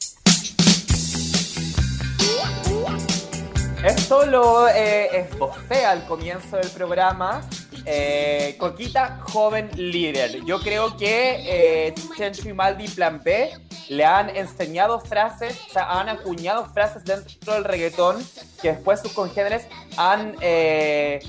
Esto 3.84 4.26
lo 4.26 4.70
eh, 4.70 5.10
esbocé 5.14 5.86
al 5.86 6.06
comienzo 6.06 6.56
del 6.56 6.70
programa. 6.70 7.42
Eh, 7.86 8.56
Coquita, 8.58 9.20
joven 9.24 9.70
líder. 9.76 10.42
Yo 10.46 10.62
creo 10.62 10.96
que 10.96 11.88
eh, 11.88 11.94
Chencho 12.16 12.48
y 12.48 12.54
Maldi 12.54 12.88
Plan 12.88 13.22
B 13.22 13.52
le 13.90 14.06
han 14.06 14.30
enseñado 14.30 15.02
frases, 15.02 15.60
o 15.68 15.74
sea, 15.74 16.00
han 16.00 16.08
acuñado 16.08 16.66
frases 16.74 17.04
dentro 17.04 17.56
del 17.56 17.66
reggaetón 17.66 18.26
que 18.62 18.70
después 18.70 19.02
sus 19.02 19.12
congéneres 19.12 19.68
han 19.98 20.38
eh, 20.40 21.20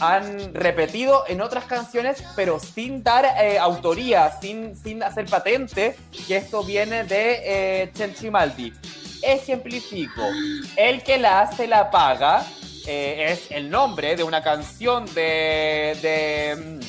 han 0.00 0.54
repetido 0.54 1.24
en 1.28 1.40
otras 1.40 1.64
canciones, 1.64 2.24
pero 2.34 2.58
sin 2.58 3.02
dar 3.02 3.26
eh, 3.40 3.58
autoría, 3.58 4.32
sin, 4.40 4.74
sin 4.74 5.02
hacer 5.02 5.26
patente, 5.26 5.94
que 6.26 6.36
esto 6.36 6.64
viene 6.64 7.04
de 7.04 7.82
eh, 7.82 7.92
Chenchimaldi. 7.92 8.72
Ejemplifico, 9.22 10.22
el 10.76 11.02
que 11.02 11.18
la 11.18 11.40
hace 11.40 11.66
la 11.66 11.90
paga 11.90 12.46
eh, 12.86 13.32
es 13.32 13.50
el 13.50 13.68
nombre 13.68 14.16
de 14.16 14.24
una 14.24 14.42
canción 14.42 15.04
de, 15.14 16.80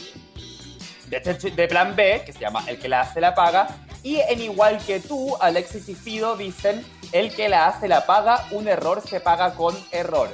de, 1.09 1.51
de, 1.51 1.67
Plan 1.67 1.95
B, 1.95 2.23
que 2.25 2.33
se 2.33 2.39
llama 2.39 2.63
El 2.67 2.79
que 2.79 2.87
la 2.87 3.01
hace 3.01 3.19
la 3.19 3.35
paga, 3.35 3.67
y 4.03 4.17
en 4.17 4.41
igual 4.41 4.79
que 4.85 4.99
tú, 4.99 5.35
Alexis 5.39 5.89
y 5.89 5.95
Fido 5.95 6.37
dicen, 6.37 6.85
el 7.11 7.35
que 7.35 7.49
la 7.49 7.67
hace 7.67 7.87
la 7.87 8.05
paga, 8.05 8.47
un 8.51 8.67
error 8.67 9.01
se 9.05 9.19
paga 9.19 9.53
con 9.53 9.75
error. 9.91 10.29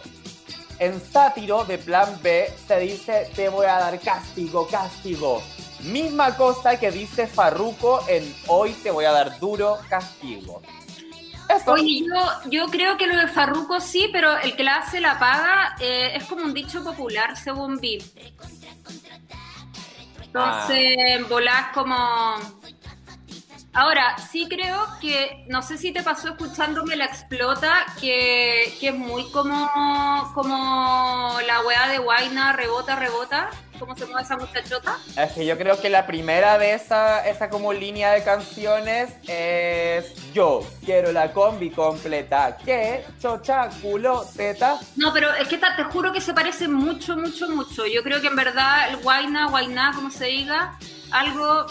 En 0.79 1.01
sátiro 1.01 1.65
de 1.65 1.79
Plan 1.79 2.19
B 2.21 2.53
se 2.67 2.79
dice 2.79 3.29
te 3.35 3.49
voy 3.49 3.65
a 3.65 3.79
dar 3.79 3.99
castigo, 3.99 4.67
castigo. 4.67 5.41
Misma 5.81 6.37
cosa 6.37 6.79
que 6.79 6.91
dice 6.91 7.25
Farruko 7.25 8.03
en 8.07 8.35
hoy 8.47 8.73
te 8.83 8.91
voy 8.91 9.05
a 9.05 9.11
dar 9.11 9.39
duro 9.39 9.79
castigo. 9.89 10.61
Eso. 11.49 11.71
Oye, 11.71 12.03
yo, 12.05 12.49
yo 12.49 12.67
creo 12.67 12.97
que 12.97 13.07
lo 13.07 13.17
de 13.17 13.27
Farruko 13.27 13.79
sí, 13.79 14.09
pero 14.11 14.37
el 14.37 14.55
que 14.55 14.63
la 14.63 14.77
hace 14.77 14.99
la 14.99 15.17
paga 15.17 15.75
eh, 15.79 16.11
es 16.15 16.25
como 16.25 16.43
un 16.43 16.53
dicho 16.53 16.83
popular, 16.83 17.37
según 17.37 17.77
vi. 17.77 17.99
Entonces, 20.21 21.27
volás 21.29 21.67
como... 21.73 22.35
Ahora, 23.77 24.15
sí 24.31 24.47
creo 24.49 24.87
que, 24.99 25.45
no 25.49 25.61
sé 25.61 25.77
si 25.77 25.91
te 25.91 26.01
pasó 26.01 26.29
escuchándome 26.29 26.95
la 26.95 27.05
explota, 27.05 27.85
que, 28.01 28.75
que 28.79 28.87
es 28.87 28.95
muy 28.95 29.29
como, 29.29 29.69
como 30.33 31.37
la 31.45 31.61
weá 31.61 31.87
de 31.87 31.99
Guaina, 31.99 32.53
rebota, 32.53 32.95
rebota, 32.95 33.51
cómo 33.77 33.95
se 33.95 34.07
mueve 34.07 34.23
esa 34.23 34.35
muchachota. 34.35 34.97
Es 35.15 35.33
que 35.33 35.45
yo 35.45 35.59
creo 35.59 35.79
que 35.79 35.91
la 35.91 36.07
primera 36.07 36.57
de 36.57 36.73
esa, 36.73 37.27
esa 37.27 37.51
como 37.51 37.71
línea 37.71 38.13
de 38.13 38.23
canciones 38.23 39.13
es 39.27 40.33
Yo 40.33 40.61
quiero 40.83 41.11
la 41.11 41.31
combi 41.31 41.69
completa. 41.69 42.57
¿Qué? 42.65 43.05
Chocha, 43.21 43.69
culo, 43.79 44.25
teta. 44.35 44.79
No, 44.95 45.13
pero 45.13 45.31
es 45.35 45.47
que 45.47 45.59
te 45.59 45.83
juro 45.83 46.11
que 46.11 46.19
se 46.19 46.33
parece 46.33 46.67
mucho, 46.67 47.15
mucho, 47.15 47.47
mucho. 47.49 47.85
Yo 47.85 48.01
creo 48.01 48.21
que 48.21 48.27
en 48.27 48.37
verdad 48.37 48.89
el 48.89 48.97
Guaina, 48.97 49.49
Guainá, 49.49 49.91
como 49.93 50.09
se 50.09 50.25
diga, 50.25 50.79
algo, 51.11 51.67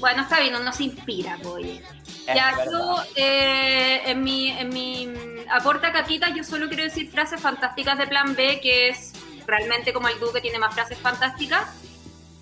bueno, 0.00 0.22
está 0.22 0.40
bien, 0.40 0.52
no, 0.52 0.60
no 0.60 0.72
se 0.72 0.84
inspira, 0.84 1.38
oye. 1.44 1.82
Ya, 2.26 2.64
yo, 2.64 3.02
eh, 3.16 4.02
en 4.06 4.22
mi, 4.22 4.50
en 4.50 4.68
mi 4.70 5.06
mm, 5.06 5.50
aporte 5.50 5.86
a 5.86 5.92
Catita, 5.92 6.34
yo 6.34 6.42
solo 6.42 6.68
quiero 6.68 6.84
decir 6.84 7.10
frases 7.10 7.40
fantásticas 7.40 7.98
de 7.98 8.06
Plan 8.06 8.34
B, 8.34 8.60
que 8.60 8.88
es 8.88 9.12
realmente 9.46 9.92
como 9.92 10.08
el 10.08 10.18
Duque 10.18 10.40
tiene 10.40 10.58
más 10.58 10.74
frases 10.74 10.98
fantásticas. 10.98 11.68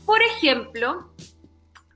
Por 0.07 0.23
ejemplo, 0.23 1.13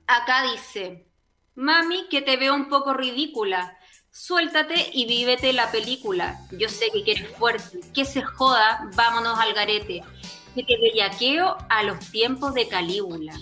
acá 0.07 0.43
dice, 0.51 1.07
mami, 1.55 2.07
que 2.09 2.21
te 2.21 2.37
veo 2.37 2.53
un 2.53 2.67
poco 2.69 2.93
ridícula. 2.93 3.77
Suéltate 4.11 4.91
y 4.93 5.07
vívete 5.07 5.53
la 5.53 5.71
película. 5.71 6.39
Yo 6.51 6.69
sé 6.69 6.91
que 6.93 7.03
quieres 7.03 7.35
fuerte. 7.35 7.79
Que 7.93 8.05
se 8.05 8.21
joda, 8.21 8.87
vámonos 8.95 9.39
al 9.39 9.53
garete. 9.53 10.03
Que 10.53 10.63
te 10.63 10.77
bellaqueo 10.79 11.57
a 11.69 11.83
los 11.83 12.11
tiempos 12.11 12.53
de 12.53 12.67
Calígula. 12.67 13.33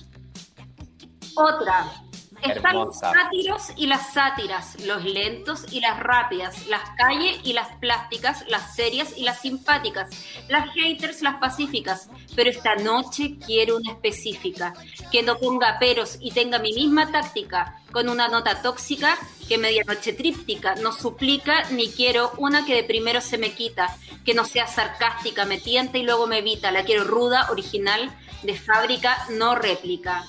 Otra. 1.35 2.00
Están 2.43 2.75
los 2.75 2.99
sátiros 2.99 3.71
y 3.75 3.87
las 3.87 4.13
sátiras, 4.13 4.79
los 4.85 5.03
lentos 5.03 5.65
y 5.71 5.79
las 5.79 5.99
rápidas, 5.99 6.67
las 6.67 6.81
calles 6.97 7.39
y 7.43 7.53
las 7.53 7.67
plásticas, 7.77 8.45
las 8.47 8.75
serias 8.75 9.17
y 9.17 9.23
las 9.23 9.41
simpáticas, 9.41 10.09
las 10.47 10.69
haters, 10.73 11.21
las 11.21 11.35
pacíficas. 11.35 12.09
Pero 12.35 12.49
esta 12.49 12.75
noche 12.75 13.37
quiero 13.45 13.77
una 13.77 13.91
específica, 13.91 14.73
que 15.11 15.23
no 15.23 15.37
ponga 15.37 15.77
peros 15.79 16.17
y 16.19 16.31
tenga 16.31 16.59
mi 16.59 16.73
misma 16.73 17.11
táctica, 17.11 17.79
con 17.91 18.09
una 18.09 18.27
nota 18.27 18.61
tóxica 18.61 19.17
que 19.47 19.57
medianoche 19.57 20.13
tríptica, 20.13 20.75
no 20.75 20.93
suplica 20.93 21.69
ni 21.71 21.89
quiero 21.89 22.31
una 22.37 22.65
que 22.65 22.75
de 22.75 22.83
primero 22.83 23.21
se 23.21 23.37
me 23.37 23.51
quita, 23.51 23.95
que 24.25 24.33
no 24.33 24.45
sea 24.45 24.67
sarcástica, 24.67 25.45
me 25.45 25.59
tienta 25.59 25.97
y 25.97 26.03
luego 26.03 26.27
me 26.27 26.39
evita. 26.39 26.71
La 26.71 26.83
quiero 26.83 27.03
ruda, 27.03 27.47
original, 27.51 28.11
de 28.43 28.55
fábrica, 28.55 29.17
no 29.29 29.55
réplica. 29.55 30.25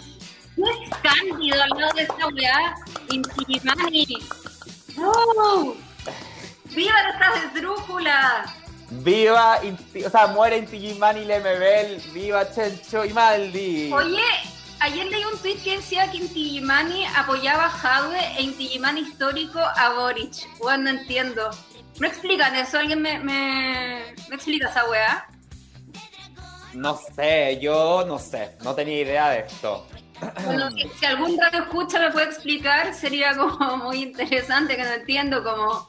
¿Qué 0.56 0.62
es 0.62 0.96
Cándido 1.02 1.62
al 1.62 1.70
lado 1.70 1.92
de 1.94 2.02
esta 2.02 2.26
weá? 2.28 2.74
Intimani. 3.10 4.06
¡Oh! 4.98 5.74
¡Viva 6.74 7.02
nuestras 7.02 7.44
esdrújulas! 7.44 8.50
Viva, 8.90 9.58
o 10.06 10.10
sea, 10.10 10.26
muere 10.26 10.58
Inti 10.58 10.78
Gimani 10.78 11.24
Lemebel, 11.24 12.02
viva 12.12 12.50
Chencho 12.52 13.04
y 13.06 13.12
Maldi. 13.12 13.90
Oye, 13.90 14.22
ayer 14.80 15.06
leí 15.06 15.24
un 15.24 15.38
tweet 15.38 15.56
que 15.64 15.76
decía 15.78 16.10
que 16.10 16.18
Inti 16.18 16.50
Gimani 16.50 17.06
apoyaba 17.06 17.66
a 17.66 17.70
Jadwe 17.70 18.18
e 18.36 18.42
Inti 18.42 18.68
Gimani 18.68 19.00
histórico 19.00 19.58
a 19.58 19.94
Boric. 19.94 20.34
Bueno, 20.58 20.84
no 20.84 21.00
entiendo. 21.00 21.50
¿Me 21.98 22.08
explican 22.08 22.54
eso? 22.54 22.78
¿Alguien 22.78 23.00
me, 23.00 23.18
me, 23.18 24.14
me 24.28 24.34
explica 24.36 24.68
esa 24.68 24.84
weá? 24.88 25.26
No 26.74 26.98
sé, 27.14 27.58
yo 27.60 28.04
no 28.06 28.18
sé, 28.18 28.56
no 28.62 28.74
tenía 28.74 29.00
idea 29.00 29.30
de 29.30 29.40
esto. 29.40 29.86
Bueno, 30.44 30.70
si, 30.70 30.88
si 30.98 31.06
algún 31.06 31.38
radio 31.38 31.60
escucha 31.60 31.98
me 31.98 32.10
puede 32.10 32.26
explicar, 32.26 32.94
sería 32.94 33.36
como 33.36 33.76
muy 33.84 34.02
interesante, 34.02 34.76
que 34.76 34.82
no 34.82 34.92
entiendo, 34.92 35.42
como 35.42 35.88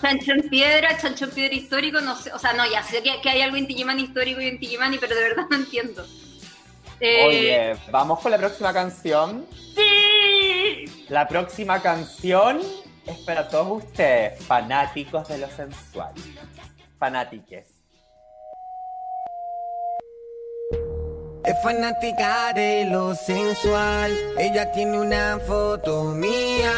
chancho 0.00 0.32
en 0.32 0.48
piedra, 0.48 0.96
chancho 0.98 1.26
en 1.26 1.30
piedra 1.30 1.54
histórico, 1.54 2.00
no 2.00 2.16
sé, 2.16 2.32
o 2.32 2.38
sea, 2.38 2.52
no, 2.52 2.68
ya 2.70 2.82
sé 2.82 3.02
que, 3.02 3.20
que 3.20 3.30
hay 3.30 3.40
algo 3.40 3.56
en 3.56 3.66
Digimani 3.66 4.02
histórico 4.02 4.40
y 4.40 4.48
en 4.48 4.58
Digimani, 4.58 4.98
pero 4.98 5.14
de 5.14 5.22
verdad 5.22 5.44
no 5.50 5.56
entiendo. 5.56 6.04
Eh, 7.00 7.26
Oye, 7.26 7.76
vamos 7.90 8.20
con 8.20 8.30
la 8.30 8.38
próxima 8.38 8.72
canción. 8.72 9.44
¡Sí! 9.74 10.84
La 11.08 11.26
próxima 11.26 11.82
canción 11.82 12.60
es 13.06 13.18
para 13.26 13.48
todos 13.48 13.84
ustedes, 13.84 14.44
fanáticos 14.44 15.28
de 15.28 15.38
lo 15.38 15.48
sensual. 15.48 16.12
Fanátiques. 16.98 17.71
Fanática 21.60 22.52
de 22.54 22.86
lo 22.86 23.14
sensual. 23.14 24.16
Ella 24.38 24.72
tiene 24.72 24.98
una 24.98 25.38
foto 25.46 26.04
mía. 26.04 26.72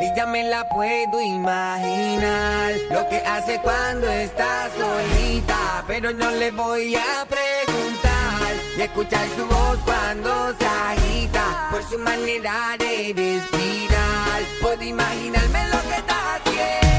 Y 0.00 0.14
ya 0.16 0.26
me 0.26 0.44
la 0.44 0.68
puedo 0.68 1.20
imaginar. 1.20 2.72
Lo 2.90 3.08
que 3.08 3.16
hace 3.18 3.60
cuando 3.62 4.08
está 4.08 4.68
solita. 4.76 5.84
Pero 5.86 6.12
no 6.12 6.30
le 6.32 6.50
voy 6.50 6.94
a 6.94 7.26
preguntar. 7.26 8.52
Y 8.76 8.82
escuchar 8.82 9.26
su 9.36 9.46
voz 9.46 9.78
cuando 9.84 10.54
se 10.58 10.66
agita. 10.66 11.68
Por 11.70 11.82
su 11.84 11.98
manera 11.98 12.76
de 12.78 13.12
respirar. 13.16 14.42
Puedo 14.60 14.82
imaginarme 14.82 15.68
lo 15.68 15.80
que 15.88 15.96
está 15.96 16.34
haciendo. 16.34 16.89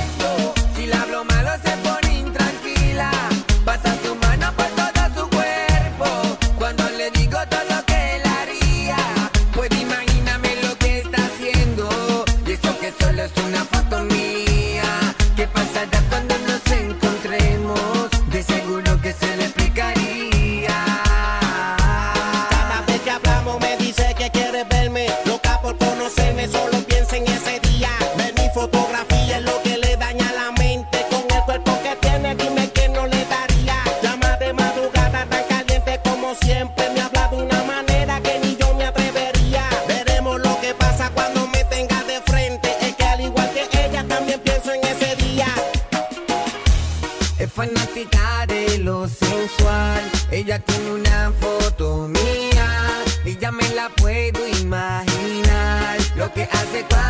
Fanática 47.62 48.46
de 48.48 48.80
lo 48.80 49.08
sensual. 49.08 50.02
Ella 50.32 50.58
tiene 50.60 50.92
una 50.94 51.32
foto 51.40 52.08
mía 52.08 53.04
y 53.24 53.38
ya 53.38 53.52
me 53.52 53.68
la 53.76 53.90
puedo 53.90 54.48
imaginar. 54.48 55.98
Lo 56.16 56.34
que 56.34 56.44
hace 56.44 56.84
cuando 56.90 57.01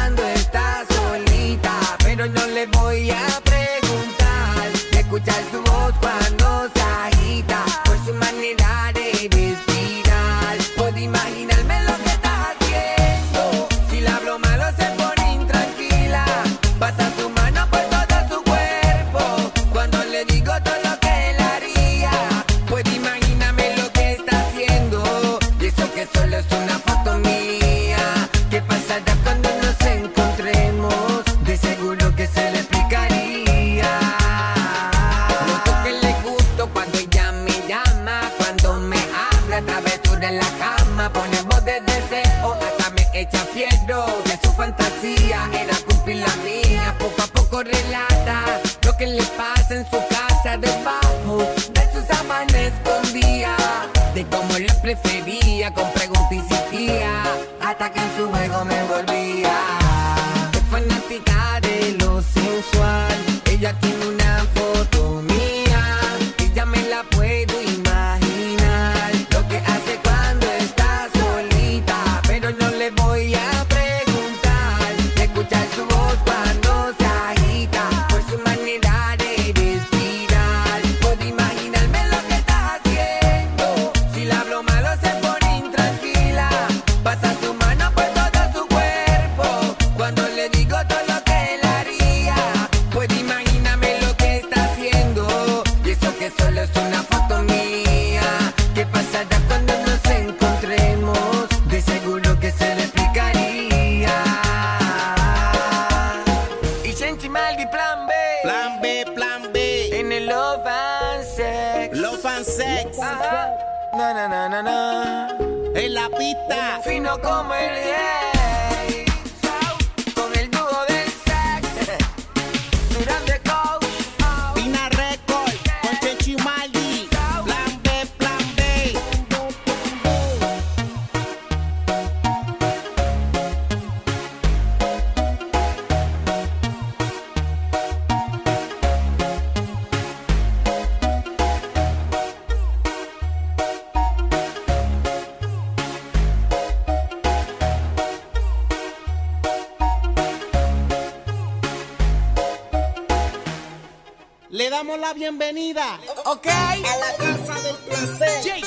la 155.12 155.14
bienvenida. 155.14 155.99
Ok. 156.26 156.47
A 156.47 156.76
la 156.78 157.16
casa 157.18 157.62
del 157.62 157.76
placer. 157.76 158.62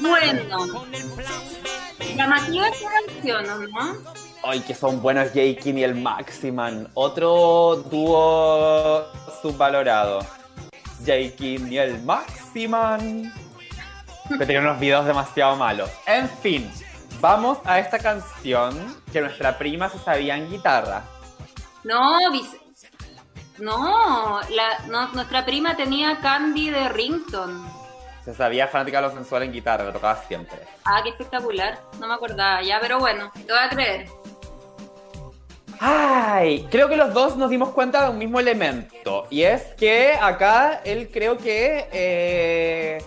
Bueno, 0.00 0.84
llamativa 2.16 2.68
esta 2.68 2.88
canción, 3.06 3.70
¿no? 3.70 3.96
Ay, 4.42 4.60
que 4.60 4.74
son 4.74 5.02
buenos 5.02 5.28
Jakin 5.34 5.78
y 5.78 5.84
el 5.84 5.94
Maximan. 5.96 6.88
Otro 6.94 7.84
dúo 7.90 9.04
subvalorado. 9.42 10.20
Jakin 11.04 11.72
y 11.72 11.78
el 11.78 12.02
Maximan. 12.04 13.32
Que 14.28 14.46
tienen 14.46 14.64
unos 14.64 14.80
videos 14.80 15.04
demasiado 15.06 15.56
malos. 15.56 15.90
En 16.06 16.28
fin, 16.28 16.70
vamos 17.20 17.58
a 17.64 17.78
esta 17.80 17.98
canción 17.98 18.96
que 19.12 19.20
nuestra 19.20 19.58
prima 19.58 19.88
se 19.90 19.98
sabía 19.98 20.36
en 20.36 20.50
guitarra. 20.50 21.02
No, 21.84 22.18
Vic- 22.32 22.60
no, 23.60 24.40
la, 24.50 24.78
no, 24.86 25.08
nuestra 25.08 25.44
prima 25.44 25.76
tenía 25.76 26.18
Candy 26.20 26.70
de 26.70 26.88
Rington. 26.88 27.66
Se 28.24 28.34
sabía 28.34 28.68
fanática 28.68 29.00
de 29.00 29.08
lo 29.08 29.14
sensual 29.14 29.44
en 29.44 29.52
guitarra, 29.52 29.84
lo 29.84 29.92
tocaba 29.92 30.16
siempre. 30.26 30.58
Ah, 30.84 31.00
qué 31.02 31.10
espectacular. 31.10 31.80
No 31.98 32.06
me 32.06 32.14
acordaba 32.14 32.62
ya, 32.62 32.78
pero 32.80 32.98
bueno, 32.98 33.32
te 33.34 33.52
voy 33.52 33.62
a 33.62 33.68
creer. 33.68 34.08
Ay, 35.80 36.66
creo 36.70 36.88
que 36.88 36.96
los 36.96 37.14
dos 37.14 37.36
nos 37.36 37.50
dimos 37.50 37.70
cuenta 37.70 38.02
de 38.02 38.10
un 38.10 38.18
mismo 38.18 38.40
elemento. 38.40 39.26
Y 39.30 39.42
es 39.42 39.62
que 39.76 40.12
acá 40.20 40.80
él 40.84 41.10
creo 41.12 41.38
que, 41.38 41.88
eh, 41.92 42.98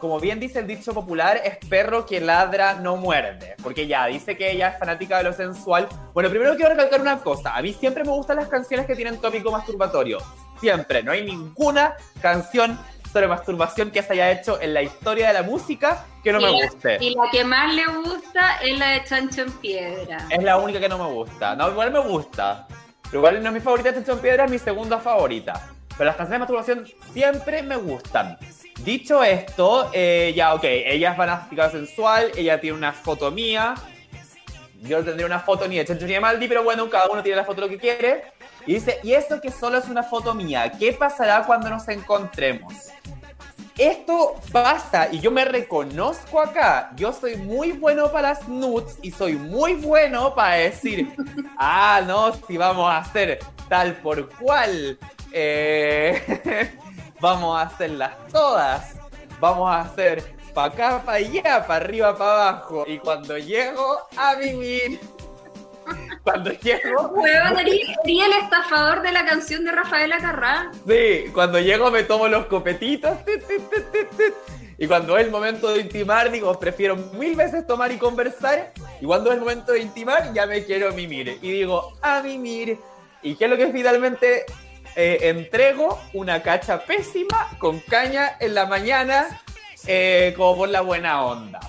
como 0.00 0.20
bien 0.20 0.38
dice 0.38 0.58
el 0.58 0.66
dicho 0.66 0.92
popular, 0.92 1.40
es 1.44 1.56
perro 1.68 2.06
que 2.06 2.20
ladra 2.20 2.74
no 2.74 2.96
muerde. 2.96 3.54
Porque 3.62 3.86
ya 3.86 4.06
dice 4.06 4.36
que 4.36 4.50
ella 4.50 4.68
es 4.68 4.78
fanática 4.78 5.18
de 5.18 5.24
lo 5.24 5.32
sensual. 5.32 5.88
Bueno, 6.12 6.30
primero 6.30 6.54
quiero 6.56 6.70
recalcar 6.70 7.00
una 7.00 7.18
cosa. 7.18 7.56
A 7.56 7.62
mí 7.62 7.72
siempre 7.72 8.04
me 8.04 8.10
gustan 8.10 8.36
las 8.36 8.48
canciones 8.48 8.86
que 8.86 8.94
tienen 8.94 9.20
tópico 9.20 9.50
masturbatorio. 9.50 10.18
Siempre. 10.60 11.02
No 11.02 11.12
hay 11.12 11.24
ninguna 11.24 11.96
canción 12.20 12.78
sobre 13.12 13.28
masturbación 13.28 13.90
que 13.90 14.02
se 14.02 14.12
haya 14.12 14.30
hecho 14.30 14.60
en 14.60 14.74
la 14.74 14.82
historia 14.82 15.28
de 15.28 15.32
la 15.34 15.42
música 15.42 16.04
que 16.22 16.32
no 16.32 16.40
y, 16.40 16.44
me 16.44 16.52
la, 16.52 16.66
guste. 16.66 16.98
y 17.00 17.14
la 17.14 17.30
que 17.30 17.44
más 17.44 17.74
le 17.74 17.86
gusta 17.86 18.56
es 18.62 18.78
la 18.78 18.88
de 18.88 19.04
Chancho 19.04 19.42
en 19.42 19.52
Piedra. 19.52 20.26
Es 20.28 20.42
la 20.42 20.58
única 20.58 20.78
que 20.80 20.88
no 20.88 20.98
me 20.98 21.14
gusta. 21.14 21.54
No, 21.56 21.70
igual 21.70 21.92
me 21.92 22.00
gusta. 22.00 22.66
Pero 23.04 23.18
igual 23.18 23.42
no 23.42 23.48
es 23.48 23.54
mi 23.54 23.60
favorita, 23.60 23.94
Chancho 23.94 24.12
en 24.12 24.18
Piedra 24.18 24.44
es 24.44 24.50
mi 24.50 24.58
segunda 24.58 24.98
favorita. 24.98 25.70
Pero 25.96 26.04
las 26.04 26.16
canciones 26.16 26.46
de 26.46 26.54
masturbación 26.54 26.86
siempre 27.14 27.62
me 27.62 27.76
gustan. 27.76 28.36
Dicho 28.82 29.22
esto, 29.24 29.90
eh, 29.92 30.32
ya, 30.36 30.54
ok, 30.54 30.64
ella 30.64 31.10
es 31.12 31.16
fanática 31.16 31.70
sensual, 31.70 32.30
ella 32.36 32.60
tiene 32.60 32.76
una 32.76 32.92
foto 32.92 33.30
mía. 33.30 33.74
Yo 34.82 34.98
no 34.98 35.04
tendría 35.04 35.26
una 35.26 35.40
foto 35.40 35.66
ni 35.66 35.78
de 35.78 35.84
Chancho 35.84 36.06
ni 36.06 36.12
de 36.12 36.20
Maldi, 36.20 36.46
pero 36.46 36.62
bueno, 36.62 36.88
cada 36.88 37.08
uno 37.08 37.22
tiene 37.22 37.36
la 37.36 37.44
foto 37.44 37.62
lo 37.62 37.68
que 37.68 37.78
quiere. 37.78 38.24
Y 38.66 38.74
dice, 38.74 39.00
y 39.02 39.12
eso 39.12 39.40
que 39.40 39.50
solo 39.50 39.78
es 39.78 39.86
una 39.86 40.02
foto 40.02 40.34
mía, 40.34 40.72
¿qué 40.78 40.92
pasará 40.92 41.44
cuando 41.44 41.70
nos 41.70 41.88
encontremos? 41.88 42.90
Esto 43.78 44.36
pasa 44.52 45.08
y 45.12 45.20
yo 45.20 45.30
me 45.30 45.44
reconozco 45.44 46.40
acá. 46.40 46.92
Yo 46.96 47.12
soy 47.12 47.36
muy 47.36 47.72
bueno 47.72 48.10
para 48.10 48.30
las 48.30 48.48
nudes 48.48 48.98
y 49.02 49.10
soy 49.10 49.34
muy 49.34 49.74
bueno 49.74 50.34
para 50.34 50.56
decir, 50.56 51.14
ah, 51.58 52.02
no, 52.06 52.32
si 52.46 52.56
vamos 52.56 52.90
a 52.90 52.98
hacer 52.98 53.38
tal 53.68 53.96
por 53.96 54.30
cual, 54.36 54.98
eh, 55.30 56.72
vamos 57.20 57.58
a 57.58 57.62
hacerlas 57.62 58.12
todas, 58.32 58.96
vamos 59.40 59.70
a 59.70 59.80
hacer 59.80 60.36
para 60.54 60.72
acá, 60.72 61.02
para 61.04 61.18
allá, 61.18 61.66
para 61.66 61.84
arriba, 61.84 62.16
para 62.16 62.48
abajo. 62.48 62.84
Y 62.86 62.98
cuando 62.98 63.36
llego 63.36 63.98
a 64.16 64.34
vivir, 64.36 64.98
cuando 66.22 66.50
llego, 66.52 67.08
Huevón, 67.08 67.58
el 67.58 68.32
estafador 68.42 69.02
de 69.02 69.12
la 69.12 69.26
canción 69.26 69.64
de 69.64 69.72
Rafaela 69.72 70.18
Carrá. 70.18 70.70
Sí, 70.86 71.30
cuando 71.32 71.60
llego 71.60 71.90
me 71.90 72.04
tomo 72.04 72.28
los 72.28 72.46
copetitos. 72.46 73.22
tit, 73.24 73.46
tit, 73.46 73.70
tit, 73.70 73.92
tit, 73.92 74.10
tit. 74.16 74.34
Y 74.78 74.86
cuando 74.86 75.16
es 75.16 75.24
el 75.24 75.30
momento 75.30 75.68
de 75.72 75.80
intimar, 75.80 76.30
digo, 76.30 76.58
prefiero 76.58 76.96
mil 76.96 77.34
veces 77.34 77.66
tomar 77.66 77.92
y 77.92 77.98
conversar. 77.98 78.72
Y 79.00 79.06
cuando 79.06 79.30
es 79.30 79.36
el 79.36 79.40
momento 79.40 79.72
de 79.72 79.80
intimar, 79.80 80.32
ya 80.34 80.46
me 80.46 80.64
quiero 80.64 80.92
mimir. 80.92 81.38
Y 81.40 81.50
digo, 81.50 81.96
a 82.02 82.20
mimir. 82.22 82.78
¿Y 83.22 83.36
qué 83.36 83.44
es 83.44 83.50
lo 83.50 83.56
que 83.56 83.68
finalmente 83.72 84.44
eh, 84.96 85.28
entrego? 85.28 86.00
Una 86.14 86.42
cacha 86.42 86.84
pésima 86.84 87.50
con 87.58 87.80
caña 87.80 88.36
en 88.40 88.54
la 88.54 88.66
mañana, 88.66 89.42
eh, 89.86 90.32
como 90.36 90.56
por 90.56 90.68
la 90.70 90.80
buena 90.80 91.22
onda. 91.22 91.60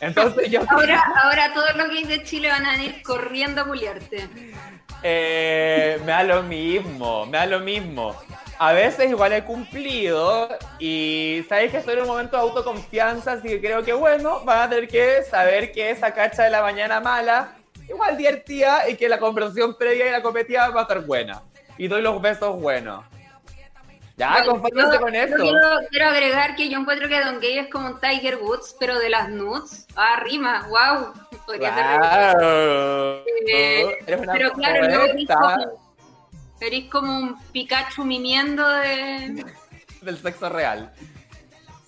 Entonces 0.00 0.50
yo... 0.50 0.60
Ahora, 0.68 1.02
ahora 1.22 1.54
todos 1.54 1.74
los 1.76 1.88
gays 1.88 2.08
de 2.08 2.22
Chile 2.24 2.48
van 2.48 2.66
a 2.66 2.72
venir 2.72 3.02
corriendo 3.02 3.62
a 3.62 3.64
puliarte. 3.64 4.28
Eh, 5.02 5.98
me 6.04 6.12
da 6.12 6.24
lo 6.24 6.42
mismo, 6.42 7.24
me 7.26 7.38
da 7.38 7.46
lo 7.46 7.60
mismo. 7.60 8.14
A 8.58 8.72
veces 8.72 9.10
igual 9.10 9.32
he 9.32 9.42
cumplido 9.42 10.48
y 10.78 11.44
sabéis 11.48 11.72
que 11.72 11.78
estoy 11.78 11.94
en 11.94 12.02
un 12.02 12.08
momento 12.08 12.36
de 12.36 12.42
autoconfianza, 12.42 13.32
así 13.32 13.48
que 13.48 13.60
creo 13.60 13.82
que 13.82 13.92
bueno, 13.92 14.44
van 14.44 14.58
a 14.58 14.68
tener 14.68 14.88
que 14.88 15.22
saber 15.24 15.72
que 15.72 15.90
esa 15.90 16.12
cacha 16.12 16.44
de 16.44 16.50
la 16.50 16.62
mañana 16.62 17.00
mala, 17.00 17.56
igual 17.88 18.16
divertida 18.16 18.88
y 18.88 18.96
que 18.96 19.08
la 19.08 19.18
conversación 19.18 19.76
previa 19.76 20.06
y 20.06 20.10
la 20.12 20.22
competida 20.22 20.68
va 20.68 20.80
a 20.80 20.82
estar 20.82 21.00
buena. 21.00 21.42
Y 21.78 21.88
doy 21.88 22.02
los 22.02 22.20
besos 22.20 22.60
buenos. 22.60 23.04
Ya, 24.16 24.32
Bueno, 24.44 24.56
yo- 24.56 24.60
con 25.00 25.14
yo 25.14 25.20
eso. 25.20 25.36
Quiero, 25.36 25.68
quiero 25.90 26.08
agregar 26.08 26.54
que 26.54 26.68
yo 26.68 26.78
encuentro 26.78 27.08
que 27.08 27.18
Don 27.24 27.40
Gay 27.40 27.58
es 27.58 27.68
como 27.68 27.88
un 27.88 28.00
Tiger 28.00 28.36
Woods, 28.36 28.76
pero 28.78 28.98
de 28.98 29.08
las 29.08 29.28
nudes. 29.30 29.86
Ah, 29.96 30.20
rima, 30.22 30.68
wow. 30.68 31.12
Podría 31.46 31.74
ser 31.74 32.36
Wow. 32.36 33.24
Eh, 33.48 33.98
pero 34.06 34.52
claro, 34.52 34.88
no, 34.88 35.04
eres 35.04 35.26
como, 35.26 35.80
eres 36.60 36.84
como 36.90 37.18
un 37.18 37.40
Pikachu 37.52 38.04
mimiendo 38.04 38.68
de... 38.68 39.44
del 40.02 40.18
sexo 40.18 40.48
real. 40.50 40.92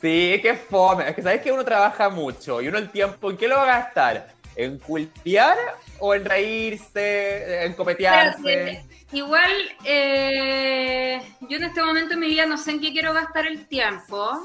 Sí, 0.01 0.39
qué 0.43 0.55
fome. 0.55 1.09
Es 1.09 1.15
que 1.15 1.23
sabes 1.23 1.41
que 1.43 1.53
uno 1.53 1.65
trabaja 1.65 2.09
mucho 2.09 2.61
y 2.61 2.69
uno 2.69 2.79
el 2.79 2.91
tiempo, 2.91 3.31
¿en 3.31 3.37
qué 3.37 3.49
lo 3.49 3.57
va 3.57 3.63
a 3.63 3.79
gastar? 3.81 4.29
¿En 4.57 4.79
culpear 4.79 5.57
o 5.99 6.15
en 6.15 6.25
reírse, 6.25 7.65
en 7.65 7.75
copetearse? 7.75 8.85
Igual, 9.15 9.53
eh, 9.85 11.23
yo 11.43 11.57
en 11.59 11.63
este 11.63 11.85
momento 11.85 12.15
en 12.15 12.21
mi 12.21 12.27
vida 12.27 12.47
no 12.47 12.59
sé 12.59 12.73
en 12.73 12.81
qué 12.81 12.93
quiero 12.93 13.15
gastar 13.15 13.47
el 13.47 13.69
tiempo. 13.69 14.43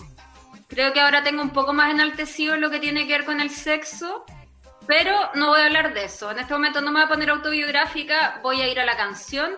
Creo 0.68 0.94
que 0.94 1.02
ahora 1.02 1.24
tengo 1.24 1.42
un 1.42 1.50
poco 1.50 1.74
más 1.74 1.90
enaltecido 1.90 2.56
lo 2.56 2.70
que 2.70 2.80
tiene 2.80 3.08
que 3.08 3.14
ver 3.14 3.26
con 3.26 3.42
el 3.42 3.50
sexo, 3.50 4.26
pero 4.86 5.32
no 5.34 5.48
voy 5.48 5.62
a 5.62 5.66
hablar 5.66 5.96
de 5.96 6.06
eso. 6.06 6.30
En 6.30 6.38
este 6.38 6.54
momento 6.54 6.82
no 6.82 6.92
me 6.92 7.00
voy 7.00 7.06
a 7.06 7.10
poner 7.10 7.32
autobiográfica, 7.32 8.42
voy 8.44 8.62
a 8.62 8.68
ir 8.68 8.80
a 8.80 8.86
la 8.86 8.96
canción. 8.96 9.58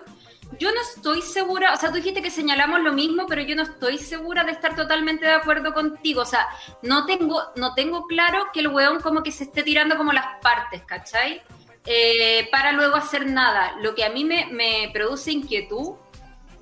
Yo 0.58 0.72
no 0.72 0.80
estoy 0.80 1.20
segura, 1.20 1.74
o 1.74 1.76
sea, 1.76 1.90
tú 1.90 1.96
dijiste 1.96 2.22
que 2.22 2.30
señalamos 2.30 2.80
lo 2.80 2.94
mismo, 2.94 3.26
pero 3.26 3.42
yo 3.42 3.54
no 3.54 3.64
estoy 3.64 3.98
segura 3.98 4.44
de 4.44 4.52
estar 4.52 4.74
totalmente 4.74 5.26
de 5.26 5.32
acuerdo 5.32 5.74
contigo. 5.74 6.22
O 6.22 6.26
sea, 6.26 6.48
no 6.80 7.04
tengo, 7.04 7.42
no 7.56 7.74
tengo 7.74 8.06
claro 8.06 8.46
que 8.50 8.60
el 8.60 8.68
weón 8.68 9.00
como 9.00 9.22
que 9.22 9.30
se 9.30 9.44
esté 9.44 9.62
tirando 9.62 9.98
como 9.98 10.14
las 10.14 10.40
partes, 10.40 10.82
¿cachai? 10.84 11.42
Eh, 11.84 12.48
para 12.52 12.72
luego 12.72 12.96
hacer 12.96 13.26
nada. 13.26 13.74
Lo 13.80 13.94
que 13.94 14.04
a 14.04 14.10
mí 14.10 14.24
me, 14.24 14.90
produce 14.92 15.32
inquietud 15.32 15.96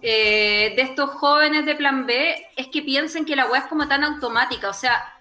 eh, 0.02 0.72
de 0.74 0.82
estos 0.82 1.10
jóvenes 1.10 1.66
de 1.66 1.74
plan 1.74 2.06
B 2.06 2.46
es 2.56 2.68
que 2.68 2.80
piensen 2.82 3.26
que 3.26 3.36
la 3.36 3.46
weá 3.46 3.60
es 3.60 3.66
como 3.66 3.86
tan 3.86 4.02
automática. 4.02 4.70
O 4.70 4.74
sea, 4.74 5.18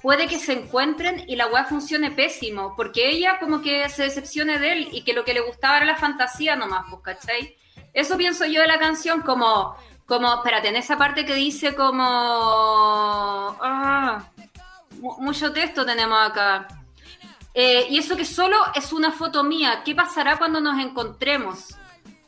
puede 0.00 0.26
que 0.26 0.38
se 0.38 0.54
encuentren 0.54 1.24
y 1.28 1.36
la 1.36 1.48
weá 1.48 1.64
funcione 1.64 2.10
pésimo, 2.10 2.74
porque 2.76 3.10
ella 3.10 3.38
como 3.38 3.60
que 3.60 3.88
se 3.90 4.04
decepcione 4.04 4.58
de 4.58 4.72
él 4.72 4.88
y 4.92 5.02
que 5.04 5.12
lo 5.12 5.24
que 5.24 5.34
le 5.34 5.40
gustaba 5.40 5.76
era 5.76 5.86
la 5.86 5.96
fantasía 5.96 6.56
nomás, 6.56 6.86
pues, 6.88 7.02
¿cachai? 7.02 7.56
Eso 7.92 8.16
pienso 8.16 8.46
yo 8.46 8.62
de 8.62 8.66
la 8.66 8.78
canción 8.78 9.20
como, 9.20 9.76
como, 10.06 10.34
espérate, 10.34 10.68
en 10.68 10.76
esa 10.76 10.96
parte 10.96 11.26
que 11.26 11.34
dice 11.34 11.74
como... 11.74 12.02
Ah, 13.60 14.24
mu- 14.98 15.18
mucho 15.20 15.52
texto 15.52 15.84
tenemos 15.84 16.18
acá. 16.30 16.66
Eh, 17.54 17.86
y 17.90 17.98
eso 17.98 18.16
que 18.16 18.24
solo 18.24 18.56
es 18.74 18.92
una 18.92 19.12
foto 19.12 19.44
mía, 19.44 19.82
¿qué 19.84 19.94
pasará 19.94 20.38
cuando 20.38 20.60
nos 20.60 20.78
encontremos? 20.82 21.74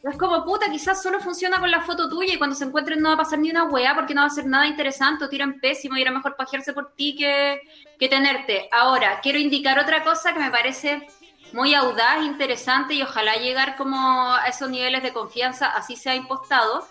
Es 0.03 0.19
como, 0.19 0.45
puta, 0.45 0.71
quizás 0.71 1.03
solo 1.03 1.19
funciona 1.19 1.59
con 1.59 1.71
la 1.71 1.81
foto 1.81 2.11
tuya 2.11 2.35
y 2.35 2.37
cuando 2.37 2.55
se 2.55 2.65
encuentren 2.65 3.01
no 3.01 3.09
va 3.09 3.15
a 3.15 3.19
pasar 3.19 3.39
ni 3.39 3.51
una 3.51 3.65
weá 3.65 3.95
porque 3.95 4.13
no 4.13 4.21
va 4.21 4.27
a 4.27 4.31
ser 4.31 4.47
nada 4.47 4.67
interesante 4.67 5.25
o 5.25 5.31
tiran 5.31 5.61
pésimo 5.61 5.97
y 5.97 6.03
era 6.03 6.11
mejor 6.11 6.37
pajearse 6.37 6.75
por 6.75 6.93
ti 6.93 7.17
que, 7.17 7.63
que 7.99 8.09
tenerte. 8.09 8.69
Ahora, 8.71 9.21
quiero 9.23 9.39
indicar 9.39 9.79
otra 9.79 10.05
cosa 10.05 10.35
que 10.35 10.41
me 10.41 10.51
parece 10.51 11.07
muy 11.55 11.73
audaz, 11.73 12.23
interesante 12.23 12.93
y 12.93 13.03
ojalá 13.03 13.37
llegar 13.37 13.77
como 13.77 14.35
a 14.35 14.47
esos 14.47 14.69
niveles 14.69 15.03
de 15.03 15.15
confianza, 15.15 15.69
así 15.69 15.97
sea 15.97 16.15
impostado. 16.15 16.87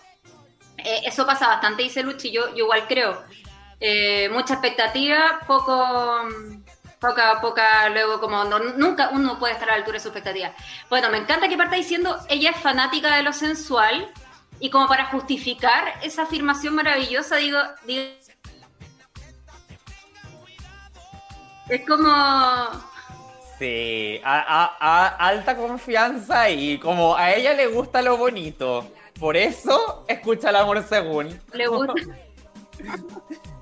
Eh, 0.78 1.02
eso 1.04 1.24
pasa 1.24 1.46
bastante, 1.46 1.84
dice 1.84 2.02
Luchi, 2.02 2.32
yo, 2.32 2.48
yo 2.48 2.64
igual 2.64 2.88
creo. 2.88 3.22
Eh, 3.78 4.28
mucha 4.30 4.54
expectativa, 4.54 5.40
poco 5.46 6.28
poca, 7.08 7.40
poca, 7.40 7.88
luego 7.90 8.20
como 8.20 8.44
no- 8.44 8.58
nunca 8.58 9.10
uno 9.12 9.38
puede 9.38 9.52
estar 9.54 9.68
a 9.68 9.72
la 9.72 9.78
altura 9.78 9.94
de 9.96 10.00
su 10.00 10.08
expectativa. 10.08 10.52
Bueno, 10.88 11.10
me 11.10 11.18
encanta 11.18 11.48
que 11.48 11.56
parta 11.56 11.76
diciendo 11.76 12.18
ella 12.28 12.50
es 12.50 12.56
fanática 12.58 13.16
de 13.16 13.22
lo 13.22 13.32
sensual 13.32 14.12
y 14.60 14.70
como 14.70 14.86
para 14.88 15.06
justificar 15.06 15.94
esa 16.02 16.22
afirmación 16.22 16.74
maravillosa 16.74 17.36
digo, 17.36 17.58
digo 17.84 18.02
es 21.68 21.86
como 21.86 22.12
Sí, 23.58 24.20
a, 24.24 24.40
a- 24.40 24.76
a- 24.80 25.28
alta 25.28 25.56
confianza 25.56 26.50
y 26.50 26.78
como 26.78 27.16
a 27.16 27.32
ella 27.32 27.52
le 27.54 27.68
gusta 27.68 28.02
lo 28.02 28.16
bonito. 28.16 28.90
Por 29.20 29.36
eso 29.36 30.04
escucha 30.08 30.50
el 30.50 30.56
amor 30.56 30.82
según. 30.88 31.40
le 31.52 31.66
gusta. 31.68 31.94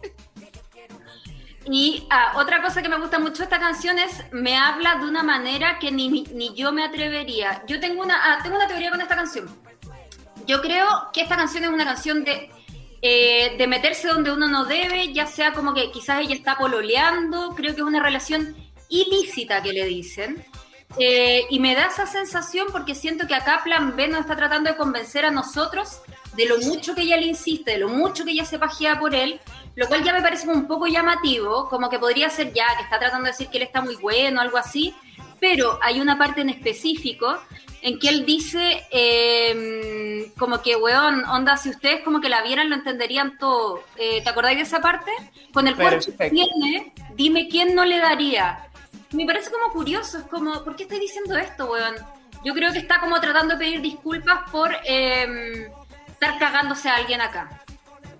Y 1.71 2.07
ah, 2.11 2.33
otra 2.37 2.61
cosa 2.61 2.83
que 2.83 2.89
me 2.89 2.99
gusta 2.99 3.19
mucho 3.19 3.43
esta 3.43 3.61
canción 3.61 3.99
es 3.99 4.25
me 4.33 4.57
habla 4.57 4.97
de 4.97 5.07
una 5.07 5.23
manera 5.23 5.79
que 5.79 5.93
ni, 5.93 6.09
ni 6.09 6.55
yo 6.55 6.73
me 6.73 6.85
atrevería. 6.85 7.63
Yo 7.67 7.79
tengo 7.79 8.03
una, 8.03 8.17
ah, 8.17 8.41
tengo 8.43 8.57
una 8.57 8.67
teoría 8.67 8.91
con 8.91 9.01
esta 9.01 9.17
canción. 9.17 9.49
Yo 10.47 10.61
creo 10.61 10.87
que 11.13 11.21
esta 11.23 11.37
canción 11.37 11.65
es 11.65 11.71
una 11.71 11.85
canción 11.85 12.25
de, 12.25 12.51
eh, 13.01 13.55
de 13.57 13.67
meterse 13.67 14.09
donde 14.09 14.33
uno 14.33 14.49
no 14.49 14.65
debe, 14.65 15.13
ya 15.13 15.27
sea 15.27 15.53
como 15.53 15.73
que 15.73 15.91
quizás 15.93 16.21
ella 16.21 16.35
está 16.35 16.57
pololeando, 16.57 17.55
creo 17.55 17.75
que 17.75 17.81
es 17.81 17.87
una 17.87 18.03
relación 18.03 18.57
ilícita 18.89 19.63
que 19.63 19.73
le 19.73 19.85
dicen. 19.85 20.45
Eh, 20.99 21.47
y 21.49 21.59
me 21.59 21.75
da 21.75 21.87
esa 21.87 22.07
sensación 22.07 22.69
porque 22.71 22.95
siento 22.95 23.27
que 23.27 23.35
acá 23.35 23.63
Plan 23.65 23.97
B 23.97 24.09
nos 24.09 24.21
está 24.21 24.37
tratando 24.37 24.71
de 24.71 24.77
convencer 24.77 25.25
a 25.25 25.31
nosotros 25.31 26.03
de 26.35 26.47
lo 26.47 26.59
mucho 26.59 26.95
que 26.95 27.03
ella 27.03 27.16
le 27.16 27.26
insiste, 27.26 27.72
de 27.72 27.78
lo 27.78 27.89
mucho 27.89 28.24
que 28.24 28.30
ella 28.30 28.45
se 28.45 28.59
pajea 28.59 28.99
por 28.99 29.14
él, 29.14 29.41
lo 29.74 29.87
cual 29.89 30.03
ya 30.03 30.12
me 30.12 30.22
parece 30.22 30.49
un 30.49 30.66
poco 30.66 30.87
llamativo, 30.87 31.68
como 31.68 31.89
que 31.89 31.99
podría 31.99 32.30
ser 32.30 32.53
ya, 32.53 32.66
que 32.76 32.85
está 32.85 32.99
tratando 32.99 33.24
de 33.24 33.33
decir 33.33 33.49
que 33.49 33.59
él 33.59 33.64
está 33.64 33.80
muy 33.80 33.97
bueno, 33.97 34.41
algo 34.41 34.59
así, 34.59 34.95
pero 35.41 35.78
hay 35.83 36.01
una 36.01 36.16
parte 36.16 36.41
en 36.41 36.51
específico 36.51 37.37
en 37.83 37.99
que 37.99 38.09
él 38.09 38.24
dice 38.24 38.85
eh, 38.93 40.30
como 40.39 40.62
que, 40.62 40.76
weón, 40.76 41.24
onda, 41.24 41.57
si 41.57 41.68
ustedes 41.68 42.03
como 42.03 42.20
que 42.20 42.28
la 42.28 42.43
vieran 42.43 42.70
lo 42.70 42.76
entenderían 42.76 43.37
todo. 43.39 43.83
Eh, 43.97 44.22
¿Te 44.22 44.30
acordáis 44.30 44.57
de 44.57 44.62
esa 44.62 44.80
parte? 44.80 45.11
Con 45.53 45.66
el 45.66 45.74
cuerpo 45.74 46.07
que 46.16 46.30
tiene, 46.30 46.93
dime 47.16 47.49
quién 47.49 47.74
no 47.74 47.85
le 47.85 47.99
daría. 47.99 48.68
Me 49.11 49.26
parece 49.26 49.51
como 49.51 49.72
curioso, 49.72 50.18
es 50.18 50.24
como, 50.24 50.62
¿por 50.62 50.76
qué 50.76 50.85
estoy 50.85 51.01
diciendo 51.01 51.37
esto, 51.37 51.70
weón? 51.70 51.97
Yo 52.45 52.55
creo 52.55 52.72
que 52.72 52.78
está 52.78 53.01
como 53.01 53.20
tratando 53.20 53.55
de 53.55 53.59
pedir 53.59 53.80
disculpas 53.80 54.49
por 54.51 54.70
eh, 54.85 55.70
estar 56.23 56.39
cagándose 56.39 56.89
a 56.89 56.97
alguien 56.97 57.20
acá. 57.20 57.49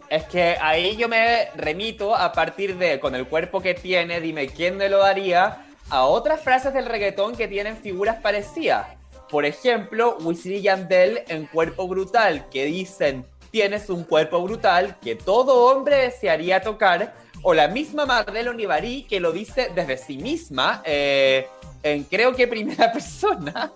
Es 0.09 0.25
que 0.25 0.57
ahí 0.61 0.97
yo 0.97 1.09
me 1.09 1.49
remito 1.55 2.15
a 2.15 2.33
partir 2.33 2.77
de, 2.77 3.01
con 3.01 3.15
el 3.15 3.27
cuerpo 3.27 3.61
que 3.61 3.75
tiene, 3.75 4.21
dime 4.21 4.49
quién 4.49 4.77
me 4.77 4.89
lo 4.89 4.99
daría, 4.99 5.65
a 5.89 6.05
otras 6.05 6.41
frases 6.41 6.75
del 6.75 6.87
reggaetón 6.87 7.37
que 7.37 7.49
tienen 7.49 7.77
figuras 7.77 8.17
parecidas. 8.17 8.89
Por 9.31 9.47
ejemplo, 9.47 10.19
Wisin 10.21 10.55
y 10.55 10.63
Yandel 10.63 11.23
en 11.29 11.47
Cuerpo 11.47 11.89
Brutal, 11.89 12.49
que 12.51 12.67
dicen, 12.67 13.25
tienes 13.51 13.89
un 13.89 14.05
cuerpo 14.05 14.43
brutal 14.43 14.97
que 15.01 15.15
todo 15.15 15.71
hombre 15.71 15.97
desearía 15.97 16.61
tocar, 16.61 17.15
o 17.43 17.55
la 17.55 17.69
misma 17.69 18.05
Marlene 18.05 18.51
Onivari 18.51 19.05
que 19.05 19.21
lo 19.21 19.33
dice 19.33 19.71
desde 19.75 19.97
sí 19.97 20.19
misma, 20.19 20.83
eh, 20.85 21.47
en 21.83 22.05
creo 22.05 22.35
que 22.35 22.47
primera 22.47 22.93
persona. 22.93 23.73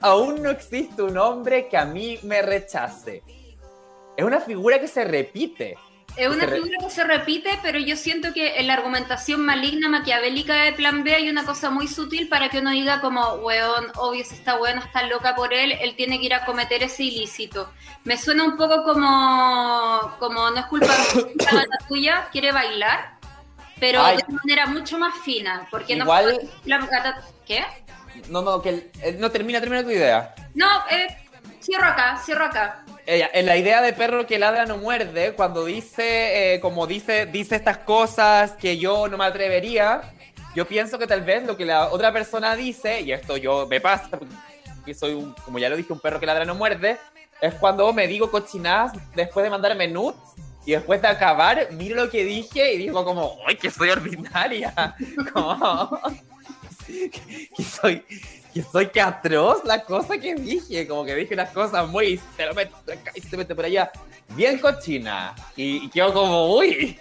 Aún 0.00 0.42
no 0.42 0.50
existe 0.50 1.02
un 1.02 1.18
hombre 1.18 1.68
que 1.68 1.76
a 1.76 1.84
mí 1.84 2.18
me 2.22 2.42
rechace. 2.42 3.22
Es 4.16 4.24
una 4.24 4.40
figura 4.40 4.80
que 4.80 4.88
se 4.88 5.04
repite. 5.04 5.76
Es 6.16 6.28
una 6.28 6.48
figura 6.48 6.78
que 6.80 6.90
se 6.90 7.04
repite, 7.04 7.48
pero 7.62 7.78
yo 7.78 7.94
siento 7.94 8.32
que 8.32 8.58
en 8.58 8.66
la 8.66 8.74
argumentación 8.74 9.44
maligna 9.44 9.88
maquiavélica 9.88 10.54
de 10.64 10.72
Plan 10.72 11.04
B 11.04 11.14
hay 11.14 11.28
una 11.28 11.44
cosa 11.44 11.70
muy 11.70 11.86
sutil 11.86 12.28
para 12.28 12.48
que 12.48 12.58
uno 12.58 12.70
diga 12.72 13.00
como, 13.00 13.34
weón, 13.34 13.86
obvio, 13.94 14.24
si 14.24 14.34
está 14.34 14.56
bueno, 14.56 14.80
está 14.80 15.04
loca 15.04 15.36
por 15.36 15.54
él, 15.54 15.70
él 15.80 15.94
tiene 15.94 16.18
que 16.18 16.26
ir 16.26 16.34
a 16.34 16.44
cometer 16.44 16.82
ese 16.82 17.04
ilícito. 17.04 17.70
Me 18.02 18.16
suena 18.16 18.42
un 18.42 18.56
poco 18.56 18.82
como, 18.82 20.16
como 20.18 20.50
no 20.50 20.56
es 20.58 20.66
culpa 20.66 20.92
mía, 21.14 21.52
la 21.70 21.86
tuya, 21.86 22.28
quiere 22.32 22.50
bailar, 22.50 23.18
pero 23.78 24.02
Ay. 24.02 24.16
de 24.16 24.24
una 24.26 24.38
manera 24.42 24.66
mucho 24.66 24.98
más 24.98 25.14
fina, 25.22 25.68
porque 25.70 25.94
Igual- 25.94 26.50
no 26.66 26.88
¿qué? 27.46 27.64
No, 28.28 28.42
no, 28.42 28.60
que 28.62 28.68
el- 28.70 28.90
eh, 29.02 29.16
no 29.18 29.30
termina, 29.30 29.60
termina 29.60 29.82
tu 29.82 29.90
idea. 29.90 30.34
No, 30.54 30.66
eh, 30.90 31.16
cierro 31.60 31.86
acá, 31.86 32.20
cierro 32.24 32.46
acá. 32.46 32.84
Ella, 33.06 33.30
en 33.32 33.46
la 33.46 33.56
idea 33.56 33.80
de 33.80 33.92
perro 33.94 34.26
que 34.26 34.38
ladra 34.38 34.66
no 34.66 34.76
muerde, 34.76 35.32
cuando 35.32 35.64
dice, 35.64 36.54
eh, 36.54 36.60
como 36.60 36.86
dice, 36.86 37.26
dice 37.26 37.56
estas 37.56 37.78
cosas 37.78 38.52
que 38.52 38.76
yo 38.78 39.08
no 39.08 39.16
me 39.16 39.24
atrevería, 39.24 40.02
yo 40.54 40.66
pienso 40.66 40.98
que 40.98 41.06
tal 41.06 41.22
vez 41.22 41.44
lo 41.46 41.56
que 41.56 41.64
la 41.64 41.88
otra 41.88 42.12
persona 42.12 42.54
dice, 42.54 43.00
y 43.00 43.12
esto 43.12 43.36
yo 43.38 43.66
me 43.66 43.80
pasa, 43.80 44.10
porque 44.76 44.92
soy 44.94 45.14
un, 45.14 45.32
como 45.44 45.58
ya 45.58 45.70
lo 45.70 45.76
dije, 45.76 45.92
un 45.92 46.00
perro 46.00 46.20
que 46.20 46.26
ladra 46.26 46.44
no 46.44 46.54
muerde, 46.54 46.98
es 47.40 47.54
cuando 47.54 47.90
me 47.94 48.06
digo 48.06 48.30
cochinadas 48.30 48.92
después 49.14 49.44
de 49.44 49.50
mandarme 49.50 49.88
nudes, 49.88 50.16
y 50.66 50.72
después 50.72 51.00
de 51.00 51.08
acabar, 51.08 51.68
miro 51.72 51.96
lo 51.96 52.10
que 52.10 52.24
dije 52.24 52.74
y 52.74 52.76
digo 52.78 53.02
como, 53.06 53.38
¡ay, 53.46 53.56
que 53.56 53.70
soy 53.70 53.88
ordinaria! 53.88 54.74
Como, 55.32 55.98
que 57.56 57.62
soy, 57.62 58.02
que 58.54 58.62
soy 58.62 58.88
que 58.88 59.00
atroz 59.00 59.64
la 59.64 59.84
cosa 59.84 60.18
que 60.18 60.34
dije, 60.34 60.86
como 60.88 61.04
que 61.04 61.14
dije 61.14 61.34
unas 61.34 61.50
cosas 61.50 61.86
muy, 61.88 62.20
se 62.36 62.46
lo 62.46 62.54
mete 62.54 62.72
por 62.84 62.94
acá 62.94 63.12
y 63.14 63.20
se 63.20 63.36
mete 63.36 63.54
por 63.54 63.64
allá, 63.64 63.92
bien 64.30 64.58
cochina, 64.58 65.34
y, 65.56 65.84
y 65.84 65.88
quedo 65.90 66.12
como, 66.12 66.56
uy, 66.56 66.98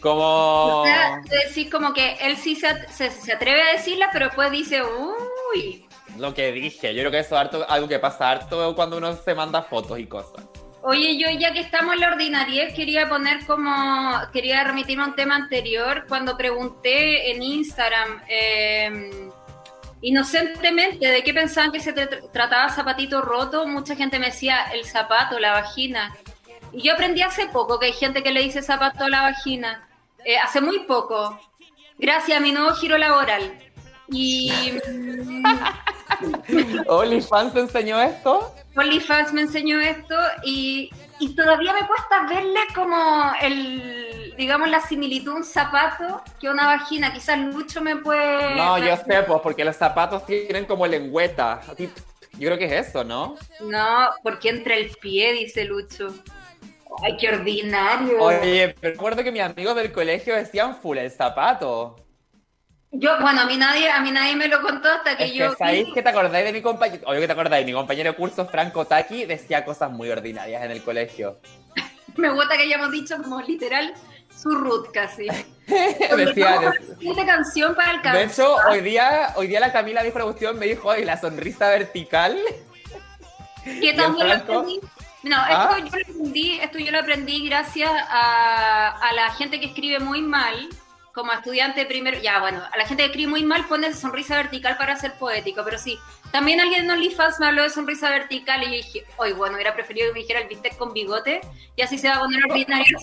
como... 0.00 0.80
O 0.80 0.84
sea, 0.84 1.20
decís 1.28 1.70
como 1.70 1.92
que 1.92 2.14
él 2.22 2.36
sí 2.36 2.56
se, 2.56 2.68
se, 2.92 3.10
se 3.10 3.32
atreve 3.34 3.62
a 3.62 3.72
decirla, 3.72 4.08
pero 4.12 4.26
después 4.26 4.50
dice, 4.50 4.80
uy. 4.82 5.86
Lo 6.18 6.34
que 6.34 6.50
dije, 6.52 6.92
yo 6.94 7.02
creo 7.02 7.10
que 7.10 7.18
eso 7.20 7.36
es 7.36 7.40
harto- 7.46 7.66
algo 7.68 7.86
que 7.86 7.98
pasa 7.98 8.30
harto 8.30 8.74
cuando 8.74 8.96
uno 8.96 9.14
se 9.16 9.34
manda 9.34 9.62
fotos 9.62 9.98
y 9.98 10.06
cosas. 10.06 10.44
Oye, 10.82 11.18
yo 11.18 11.28
ya 11.38 11.52
que 11.52 11.60
estamos 11.60 11.94
en 11.94 12.00
la 12.00 12.08
ordinariedad, 12.08 12.74
quería 12.74 13.08
poner 13.08 13.44
como, 13.44 14.12
quería 14.32 14.64
remitirme 14.64 15.02
a 15.04 15.06
un 15.08 15.14
tema 15.14 15.34
anterior, 15.36 16.06
cuando 16.08 16.36
pregunté 16.38 17.32
en 17.32 17.42
Instagram, 17.42 18.22
eh, 18.26 19.28
inocentemente, 20.00 21.06
de 21.06 21.22
qué 21.22 21.34
pensaban 21.34 21.70
que 21.70 21.80
se 21.80 21.94
tr- 21.94 22.32
trataba 22.32 22.70
zapatito 22.70 23.20
roto, 23.20 23.66
mucha 23.66 23.94
gente 23.94 24.18
me 24.18 24.26
decía 24.26 24.72
el 24.72 24.86
zapato, 24.86 25.38
la 25.38 25.52
vagina. 25.52 26.16
Y 26.72 26.82
yo 26.82 26.94
aprendí 26.94 27.20
hace 27.20 27.46
poco 27.48 27.78
que 27.78 27.86
hay 27.86 27.92
gente 27.92 28.22
que 28.22 28.32
le 28.32 28.40
dice 28.40 28.62
zapato 28.62 29.04
a 29.04 29.08
la 29.10 29.20
vagina. 29.22 29.86
Eh, 30.24 30.38
hace 30.38 30.62
muy 30.62 30.80
poco. 30.80 31.38
Gracias 31.98 32.38
a 32.38 32.40
mi 32.40 32.52
nuevo 32.52 32.74
giro 32.76 32.96
laboral. 32.96 33.52
Y. 34.10 34.52
¿OnlyFans 36.88 37.54
te 37.54 37.60
enseñó 37.60 38.00
esto? 38.00 38.54
OnlyFans 38.76 39.32
me 39.32 39.42
enseñó 39.42 39.80
esto 39.80 40.14
y, 40.44 40.90
y 41.18 41.34
todavía 41.34 41.72
me 41.72 41.86
cuesta 41.86 42.26
verle 42.28 42.60
como 42.74 43.32
el, 43.40 44.34
digamos, 44.36 44.68
la 44.68 44.80
similitud 44.80 45.32
un 45.32 45.44
zapato 45.44 46.22
que 46.40 46.48
una 46.48 46.66
vagina. 46.66 47.12
Quizás 47.12 47.38
Lucho 47.38 47.80
me 47.80 47.96
puede... 47.96 48.56
No, 48.56 48.78
yo 48.78 48.96
sé, 48.96 49.22
pues, 49.26 49.40
porque 49.42 49.64
los 49.64 49.76
zapatos 49.76 50.26
tienen 50.26 50.66
como 50.66 50.86
lengüeta. 50.86 51.60
Yo 51.76 52.48
creo 52.48 52.58
que 52.58 52.66
es 52.66 52.88
eso, 52.88 53.04
¿no? 53.04 53.36
No, 53.60 54.10
porque 54.22 54.50
entre 54.50 54.80
el 54.80 54.90
pie, 54.90 55.32
dice 55.32 55.64
Lucho. 55.64 56.14
Ay, 57.02 57.16
qué 57.18 57.28
ordinario. 57.28 58.22
Oye, 58.22 58.74
pero 58.80 58.94
recuerdo 58.94 59.22
que 59.22 59.32
mis 59.32 59.42
amigos 59.42 59.76
del 59.76 59.92
colegio 59.92 60.34
decían 60.34 60.76
full 60.76 60.98
el 60.98 61.10
zapato. 61.10 61.96
Yo, 62.92 63.20
bueno, 63.20 63.42
a 63.42 63.46
mí 63.46 63.56
nadie, 63.56 63.88
a 63.88 64.00
mí 64.00 64.10
nadie 64.10 64.34
me 64.34 64.48
lo 64.48 64.60
contó 64.62 64.88
hasta 64.88 65.16
que 65.16 65.24
Es 65.26 65.32
yo... 65.34 65.50
que 65.50 65.56
sabéis 65.56 65.88
que 65.94 66.02
te 66.02 66.08
acordáis 66.08 66.44
de 66.44 66.52
mi 66.52 66.60
compañero, 66.60 67.02
obvio 67.06 67.20
que 67.20 67.26
te 67.28 67.32
acordáis, 67.32 67.64
mi 67.64 67.72
compañero 67.72 68.10
de 68.10 68.16
curso 68.16 68.46
Franco 68.46 68.84
Taki 68.84 69.26
decía 69.26 69.64
cosas 69.64 69.92
muy 69.92 70.10
ordinarias 70.10 70.64
en 70.64 70.72
el 70.72 70.82
colegio. 70.82 71.38
Me 72.16 72.30
gusta 72.32 72.56
que 72.56 72.64
hayamos 72.64 72.90
dicho 72.90 73.16
como 73.22 73.40
literal 73.42 73.94
su 74.36 74.50
root 74.50 74.90
casi. 74.92 75.28
decía, 75.66 76.72
siguiente 76.98 77.24
canción 77.26 77.76
para 77.76 77.92
el 77.92 78.02
de 78.02 78.24
hecho, 78.24 78.56
hoy 78.68 78.80
día, 78.80 79.34
hoy 79.36 79.46
día 79.46 79.60
la 79.60 79.72
Camila 79.72 80.02
dijo 80.02 80.18
la 80.18 80.24
cuestión, 80.24 80.58
me 80.58 80.66
dijo, 80.66 80.88
oye, 80.88 81.04
la 81.04 81.20
sonrisa 81.20 81.68
vertical. 81.68 82.36
Que 83.64 83.92
también 83.96 84.28
lo 84.28 84.34
aprendí. 84.34 84.80
No, 85.22 85.36
¿Ah? 85.38 85.76
esto 85.78 85.78
yo 85.78 85.96
lo 85.96 86.02
aprendí, 86.02 86.60
esto 86.60 86.78
yo 86.78 86.90
lo 86.90 86.98
aprendí 86.98 87.46
gracias 87.46 87.90
a, 88.08 88.96
a 88.96 89.12
la 89.12 89.30
gente 89.34 89.60
que 89.60 89.66
escribe 89.66 90.00
muy 90.00 90.22
mal, 90.22 90.68
como 91.12 91.32
estudiante 91.32 91.86
primero, 91.86 92.18
ya 92.20 92.40
bueno, 92.40 92.62
a 92.72 92.76
la 92.78 92.86
gente 92.86 93.02
que 93.02 93.06
escribe 93.08 93.30
muy 93.30 93.42
mal 93.44 93.66
pone 93.66 93.92
sonrisa 93.94 94.36
vertical 94.36 94.76
para 94.76 94.96
ser 94.96 95.14
poético, 95.14 95.62
pero 95.64 95.78
sí, 95.78 95.98
también 96.30 96.60
alguien 96.60 96.84
en 96.84 96.90
OnlyFans 96.92 97.40
me 97.40 97.46
habló 97.46 97.62
de 97.62 97.70
sonrisa 97.70 98.10
vertical 98.10 98.62
y 98.62 98.66
yo 98.66 98.72
dije, 98.72 99.04
oye, 99.16 99.32
bueno, 99.32 99.54
hubiera 99.56 99.74
preferido 99.74 100.08
que 100.08 100.12
me 100.14 100.20
dijera 100.20 100.40
el 100.40 100.48
bistec 100.48 100.76
con 100.76 100.92
bigote 100.92 101.40
y 101.76 101.82
así 101.82 101.98
se 101.98 102.08
va 102.08 102.16
a 102.16 102.18
poner 102.20 102.40
ordinario. 102.48 102.98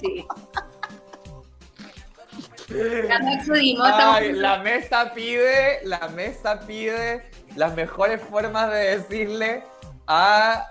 Ya 2.69 3.17
excedimos, 3.33 3.87
estamos- 3.89 4.15
Ay, 4.17 4.33
la 4.33 4.57
mesa 4.57 5.13
pide, 5.13 5.79
la 5.83 6.07
mesa 6.09 6.59
pide 6.67 7.29
las 7.55 7.73
mejores 7.75 8.21
formas 8.21 8.69
de 8.71 8.97
decirle 8.97 9.63
a... 10.05 10.69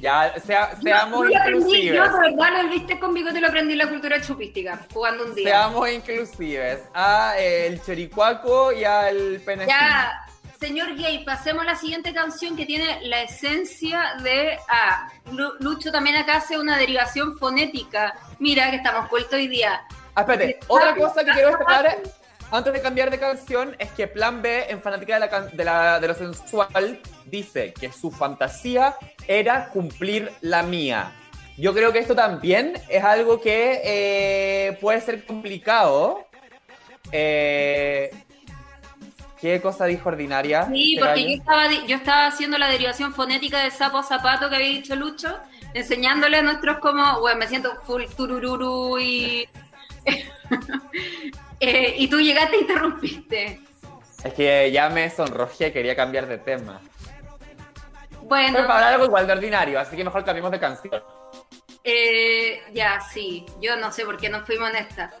Ya, 0.00 0.34
sea- 0.40 0.74
seamos 0.82 1.20
Yo 1.20 1.24
lo 1.30 1.36
aprendí, 1.38 1.58
inclusives. 1.58 1.94
yo 1.94 2.02
verdad 2.18 2.60
el 2.60 2.68
bistec 2.70 2.98
con 2.98 3.14
bigote 3.14 3.40
lo 3.40 3.48
aprendí 3.48 3.72
en 3.72 3.78
la 3.78 3.88
cultura 3.88 4.20
chupística, 4.20 4.86
jugando 4.92 5.24
un 5.24 5.34
día. 5.34 5.48
Seamos 5.48 5.88
inclusives. 5.90 6.80
A 6.94 7.34
el 7.38 7.80
choricuaco 7.82 8.72
y 8.72 8.84
al 8.84 9.40
pene. 9.44 9.66
Ya, 9.66 10.12
señor 10.58 10.96
gay, 10.96 11.24
pasemos 11.24 11.62
a 11.62 11.66
la 11.66 11.76
siguiente 11.76 12.12
canción 12.12 12.56
que 12.56 12.66
tiene 12.66 13.00
la 13.02 13.22
esencia 13.22 14.14
de. 14.22 14.58
Ah, 14.68 15.08
Lu- 15.30 15.54
Lucho 15.60 15.92
también 15.92 16.16
acá 16.16 16.36
hace 16.38 16.58
una 16.58 16.76
derivación 16.76 17.38
fonética. 17.38 18.14
Mira 18.40 18.70
que 18.70 18.76
estamos 18.76 19.08
vueltos 19.08 19.34
hoy 19.34 19.46
día. 19.48 19.82
Ah, 20.14 20.22
espérate, 20.22 20.58
otra 20.68 20.94
cosa 20.96 21.24
que 21.24 21.30
quiero 21.32 21.48
destacar 21.50 21.98
antes 22.52 22.72
de 22.72 22.80
cambiar 22.82 23.10
de 23.10 23.18
canción 23.18 23.74
es 23.78 23.90
que 23.92 24.06
Plan 24.06 24.42
B, 24.42 24.66
en 24.68 24.80
fanática 24.82 25.14
de, 25.14 25.20
la 25.20 25.40
de, 25.40 25.64
la- 25.64 26.00
de 26.00 26.08
lo 26.08 26.14
sensual, 26.14 27.00
dice 27.26 27.72
que 27.72 27.90
su 27.90 28.10
fantasía 28.10 28.94
era 29.26 29.68
cumplir 29.70 30.30
la 30.42 30.62
mía. 30.62 31.12
Yo 31.56 31.74
creo 31.74 31.92
que 31.92 31.98
esto 31.98 32.14
también 32.14 32.74
es 32.88 33.02
algo 33.04 33.40
que 33.40 33.80
eh, 33.84 34.78
puede 34.80 35.00
ser 35.00 35.24
complicado. 35.26 36.26
Eh, 37.10 38.10
¿Qué 39.40 39.60
cosa 39.60 39.86
dijo 39.86 40.08
ordinaria? 40.08 40.66
Sí, 40.72 40.96
porque 41.00 41.20
yo 41.20 41.26
gallo? 41.28 41.38
estaba, 41.38 41.86
yo 41.86 41.96
estaba 41.96 42.26
haciendo 42.26 42.58
la 42.58 42.68
derivación 42.68 43.12
fonética 43.12 43.62
de 43.64 43.70
sapo 43.70 43.98
a 43.98 44.02
zapato 44.02 44.48
que 44.48 44.54
había 44.56 44.68
dicho 44.68 44.94
Lucho, 44.94 45.36
enseñándole 45.74 46.38
a 46.38 46.42
nuestros 46.42 46.78
como, 46.78 47.20
bueno, 47.20 47.38
me 47.38 47.48
siento 47.48 47.74
full 47.82 48.04
turururu 48.16 48.98
y. 48.98 49.48
Eh, 51.64 51.94
y 51.96 52.08
tú 52.08 52.20
llegaste 52.20 52.56
e 52.56 52.60
interrumpiste. 52.62 53.60
Es 54.24 54.34
que 54.34 54.72
ya 54.72 54.88
me 54.88 55.08
sonrojé, 55.08 55.72
quería 55.72 55.94
cambiar 55.94 56.26
de 56.26 56.38
tema. 56.38 56.80
Bueno. 58.22 58.54
Pero 58.54 58.66
para 58.66 58.78
hablar 58.80 58.94
algo 58.94 59.04
igual 59.04 59.28
de 59.28 59.32
ordinario, 59.34 59.78
así 59.78 59.96
que 59.96 60.02
mejor 60.02 60.24
cambiemos 60.24 60.50
de 60.50 60.58
canción. 60.58 61.00
Eh, 61.84 62.60
ya, 62.72 63.00
sí. 63.12 63.46
Yo 63.60 63.76
no 63.76 63.92
sé 63.92 64.04
por 64.04 64.16
qué 64.16 64.28
no 64.28 64.44
fuimos 64.44 64.70
en 64.70 64.76
esta. 64.76 65.12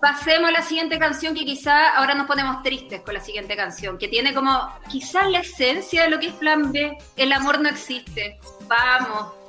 Pasemos 0.00 0.50
a 0.50 0.52
la 0.52 0.62
siguiente 0.62 1.00
canción 1.00 1.34
que 1.34 1.44
quizá 1.44 1.96
ahora 1.96 2.14
nos 2.14 2.28
ponemos 2.28 2.62
tristes 2.62 3.00
con 3.00 3.14
la 3.14 3.20
siguiente 3.20 3.56
canción, 3.56 3.98
que 3.98 4.06
tiene 4.06 4.32
como 4.32 4.72
quizás 4.88 5.28
la 5.28 5.40
esencia 5.40 6.04
de 6.04 6.10
lo 6.10 6.20
que 6.20 6.28
es 6.28 6.34
plan 6.34 6.70
B. 6.70 6.96
El 7.16 7.32
amor 7.32 7.60
no 7.60 7.68
existe. 7.68 8.38
Vamos. 8.68 9.39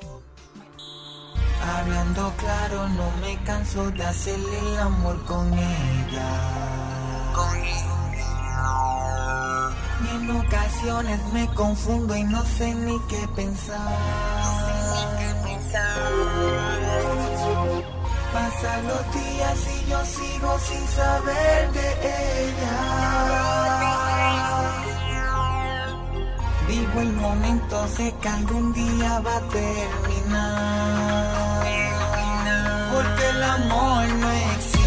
Hablando 1.64 2.32
claro, 2.38 2.88
no 2.88 3.08
me 3.20 3.40
canso 3.44 3.88
de 3.92 4.04
hacerle 4.04 4.58
el 4.58 4.78
amor 4.80 5.24
con 5.26 5.52
ella. 5.52 6.28
Con 7.34 7.56
ella. 7.56 7.82
Y 10.04 10.08
en 10.16 10.30
ocasiones 10.30 11.20
me 11.32 11.46
confundo 11.54 12.16
y 12.16 12.24
no 12.24 12.44
sé 12.44 12.74
ni 12.74 12.98
qué 13.08 13.28
pensar. 13.36 13.96
Pasan 18.32 18.88
los 18.88 19.14
días 19.14 19.58
y 19.74 19.90
yo 19.90 20.04
sigo 20.04 20.58
sin 20.58 20.86
saber 20.88 21.72
de 21.72 22.48
ella. 22.48 22.78
Vivo 26.66 27.00
el 27.00 27.12
momento, 27.12 27.86
sé 27.88 28.14
que 28.20 28.28
algún 28.28 28.72
día 28.72 29.20
va 29.20 29.36
a 29.36 29.48
terminar. 29.48 31.51
Porque 33.02 33.28
el 33.30 33.42
amor 33.42 34.08
no 34.20 34.30
existe. 34.30 34.81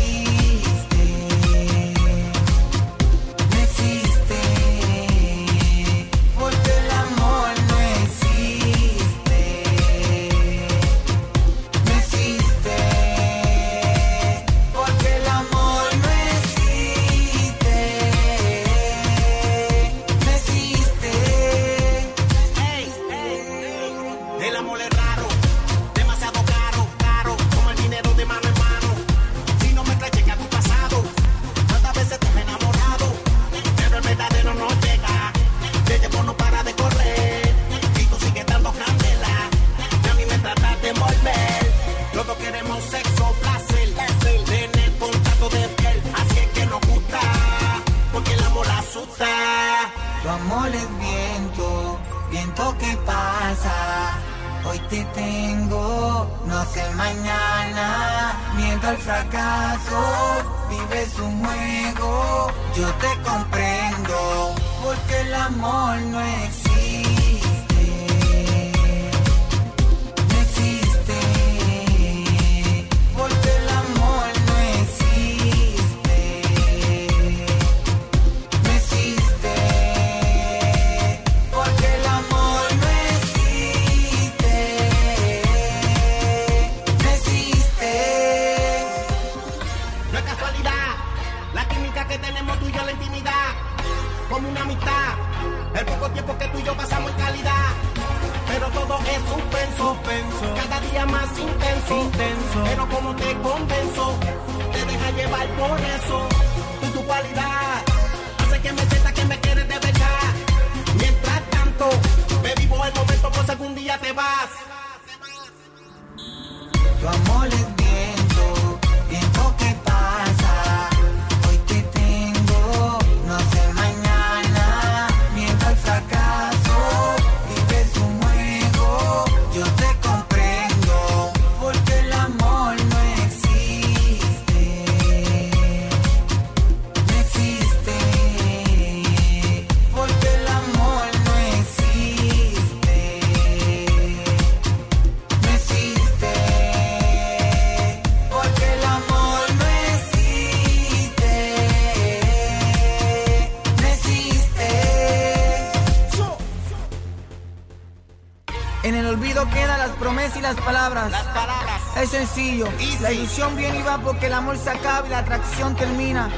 Sencillo, 162.36 162.68
Easy. 162.80 162.98
la 163.00 163.12
ilusión 163.12 163.56
viene 163.56 163.80
y 163.80 163.84
va 163.84 163.98
porque 163.98 164.28
el 164.28 164.34
amor 164.34 164.58
se 164.58 164.70
acaba 164.70 165.08
y 165.08 165.10
la 165.10 165.20
atracción 165.20 165.76
termina. 165.76 166.30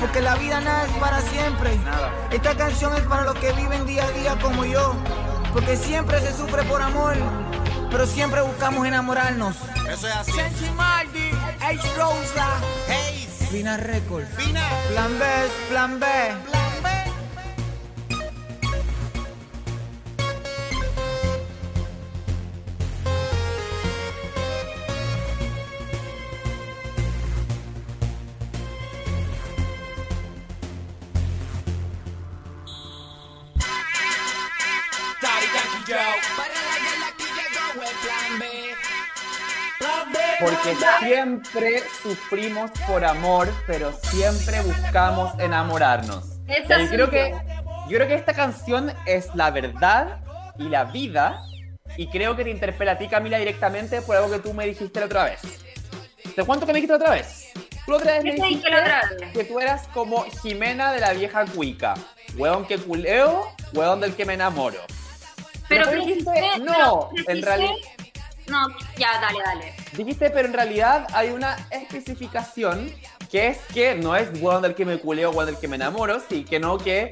Porque 0.00 0.20
la 0.22 0.34
vida 0.36 0.60
nada 0.60 0.84
es 0.84 0.92
para 0.98 1.20
siempre. 1.20 1.78
Esta 2.30 2.56
canción 2.56 2.94
es 2.96 3.02
para 3.02 3.22
los 3.22 3.34
que 3.36 3.52
viven 3.52 3.86
día 3.86 4.04
a 4.04 4.10
día 4.12 4.38
como 4.40 4.64
yo. 4.64 4.94
Porque 5.52 5.76
siempre 5.76 6.20
se 6.20 6.36
sufre 6.36 6.62
por 6.64 6.82
amor, 6.82 7.14
pero 7.90 8.06
siempre 8.06 8.40
buscamos 8.42 8.86
enamorarnos. 8.86 9.56
Eso 9.88 10.08
es 10.08 10.14
así. 10.16 10.32
Senchi 10.32 10.70
Mardi, 10.70 11.30
H. 11.60 11.80
Rosa, 11.96 12.46
Hey, 12.88 13.28
Fina 13.50 13.76
Records. 13.76 14.28
Fina. 14.36 14.62
Plan 14.90 15.18
B 15.18 15.24
es 15.44 15.52
plan 15.70 16.00
B. 16.00 16.06
Plan 16.50 16.55
siempre 41.44 41.82
sufrimos 42.02 42.70
por 42.86 43.04
amor, 43.04 43.52
pero 43.66 43.92
siempre 44.02 44.60
buscamos 44.62 45.38
enamorarnos. 45.38 46.38
Esa 46.46 46.80
Y 46.80 46.86
soy 46.88 46.96
creo 46.96 47.10
que, 47.10 47.30
yo. 47.30 47.38
yo 47.90 47.96
creo 47.96 48.08
que 48.08 48.14
esta 48.14 48.32
canción 48.32 48.92
es 49.04 49.28
la 49.34 49.50
verdad 49.50 50.20
y 50.58 50.68
la 50.68 50.84
vida. 50.84 51.42
Y 51.96 52.08
creo 52.08 52.36
que 52.36 52.44
te 52.44 52.50
interpela 52.50 52.92
a 52.92 52.98
ti, 52.98 53.08
Camila, 53.08 53.38
directamente 53.38 54.02
por 54.02 54.16
algo 54.16 54.30
que 54.30 54.38
tú 54.38 54.52
me 54.54 54.66
dijiste 54.66 55.00
la 55.00 55.06
otra 55.06 55.24
vez. 55.24 55.40
¿Te 56.34 56.44
cuento 56.44 56.66
que 56.66 56.72
me 56.72 56.80
dijiste 56.80 56.92
la 56.98 57.04
otra 57.04 57.14
vez? 57.14 57.50
Tú 57.84 57.92
la 57.92 57.96
otra 57.98 58.12
vez 58.14 58.24
me 58.24 58.30
¿Qué 58.32 58.36
te 58.40 58.46
dije 58.48 58.68
dijiste 58.70 59.32
que 59.32 59.44
tú 59.44 59.60
eras 59.60 59.86
como 59.88 60.24
Jimena 60.42 60.92
de 60.92 61.00
la 61.00 61.12
vieja 61.12 61.44
cuica. 61.46 61.94
Hueón 62.36 62.66
que 62.66 62.76
culeo, 62.78 63.46
hueón 63.72 64.00
del 64.00 64.14
que 64.14 64.24
me 64.26 64.34
enamoro. 64.34 64.78
Pero 65.68 65.86
precisé- 65.90 66.06
dijiste, 66.06 66.58
no, 66.60 67.10
pero 67.26 67.30
en 67.38 67.42
realidad... 67.42 67.72
No, 68.48 68.68
ya, 68.96 69.08
dale, 69.20 69.38
dale. 69.44 69.74
Dijiste, 69.96 70.30
pero 70.30 70.46
en 70.46 70.52
realidad 70.52 71.06
hay 71.14 71.30
una 71.30 71.56
especificación 71.70 72.92
que 73.30 73.48
es 73.48 73.58
que 73.72 73.94
no 73.94 74.14
es 74.14 74.28
weón 74.40 74.62
del 74.62 74.74
que 74.74 74.84
me 74.84 74.98
culeo, 74.98 75.30
weón 75.30 75.46
del 75.46 75.58
que 75.58 75.68
me 75.68 75.76
enamoro, 75.76 76.20
sí 76.28 76.44
que 76.44 76.60
no 76.60 76.76
que 76.76 77.10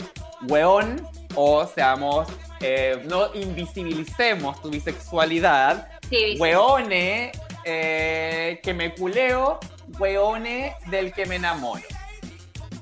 weón 0.49 1.07
o 1.35 1.67
seamos, 1.67 2.29
eh, 2.61 3.03
no 3.07 3.35
invisibilicemos 3.35 4.61
tu 4.61 4.71
bisexualidad, 4.71 5.89
Sí, 6.11 6.37
weone 6.39 7.33
eh, 7.65 8.61
que 8.63 8.75
me 8.75 8.95
culeo, 8.95 9.59
weone 9.99 10.77
del 10.89 11.13
que 11.13 11.25
me 11.25 11.37
enamoro. 11.37 11.83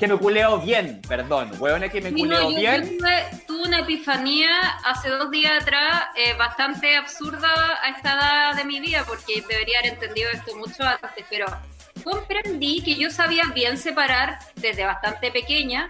Que 0.03 0.09
me 0.09 0.17
culeo 0.19 0.59
bien, 0.59 1.01
perdón, 1.07 1.53
weone 1.61 1.89
que 1.89 2.01
me 2.01 2.11
Sí, 2.11 2.25
no, 2.25 2.35
culeo 2.41 2.51
yo, 2.51 2.57
bien. 2.59 2.99
tuve, 2.99 3.25
tuve 3.47 3.63
una 3.69 3.79
epifanía 3.79 4.49
hace 4.85 5.09
dos 5.11 5.31
días 5.31 5.63
atrás 5.63 6.07
eh, 6.17 6.35
bastante 6.37 6.97
absurda 6.97 7.79
a 7.81 7.91
esta 7.91 8.15
edad 8.15 8.57
de 8.57 8.65
mi 8.65 8.81
vida 8.81 9.05
porque 9.07 9.45
debería 9.49 9.79
haber 9.79 9.93
entendido 9.93 10.29
esto 10.33 10.57
mucho 10.57 10.83
antes, 10.83 11.25
pero 11.31 11.47
comprendí 12.03 12.83
que 12.83 12.97
yo 12.97 13.13
sabía 13.13 13.45
bien 13.55 13.79
separar 13.79 14.41
desde 14.57 14.85
bastante 14.85 15.31
pequeña, 15.31 15.89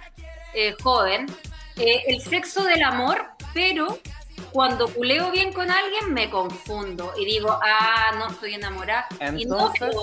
eh, 0.52 0.74
joven, 0.82 1.24
eh, 1.76 2.02
el 2.08 2.20
sexo 2.20 2.64
del 2.64 2.82
amor, 2.82 3.30
pero 3.54 3.98
cuando 4.52 4.88
culeo 4.92 5.30
bien 5.30 5.54
con 5.54 5.70
alguien 5.70 6.12
me 6.12 6.28
confundo 6.28 7.14
y 7.18 7.24
digo, 7.24 7.58
ah, 7.62 8.12
no 8.18 8.28
estoy 8.28 8.52
enamorada. 8.56 9.06
y 9.38 9.46
no, 9.46 9.72
Entonces, 9.72 9.94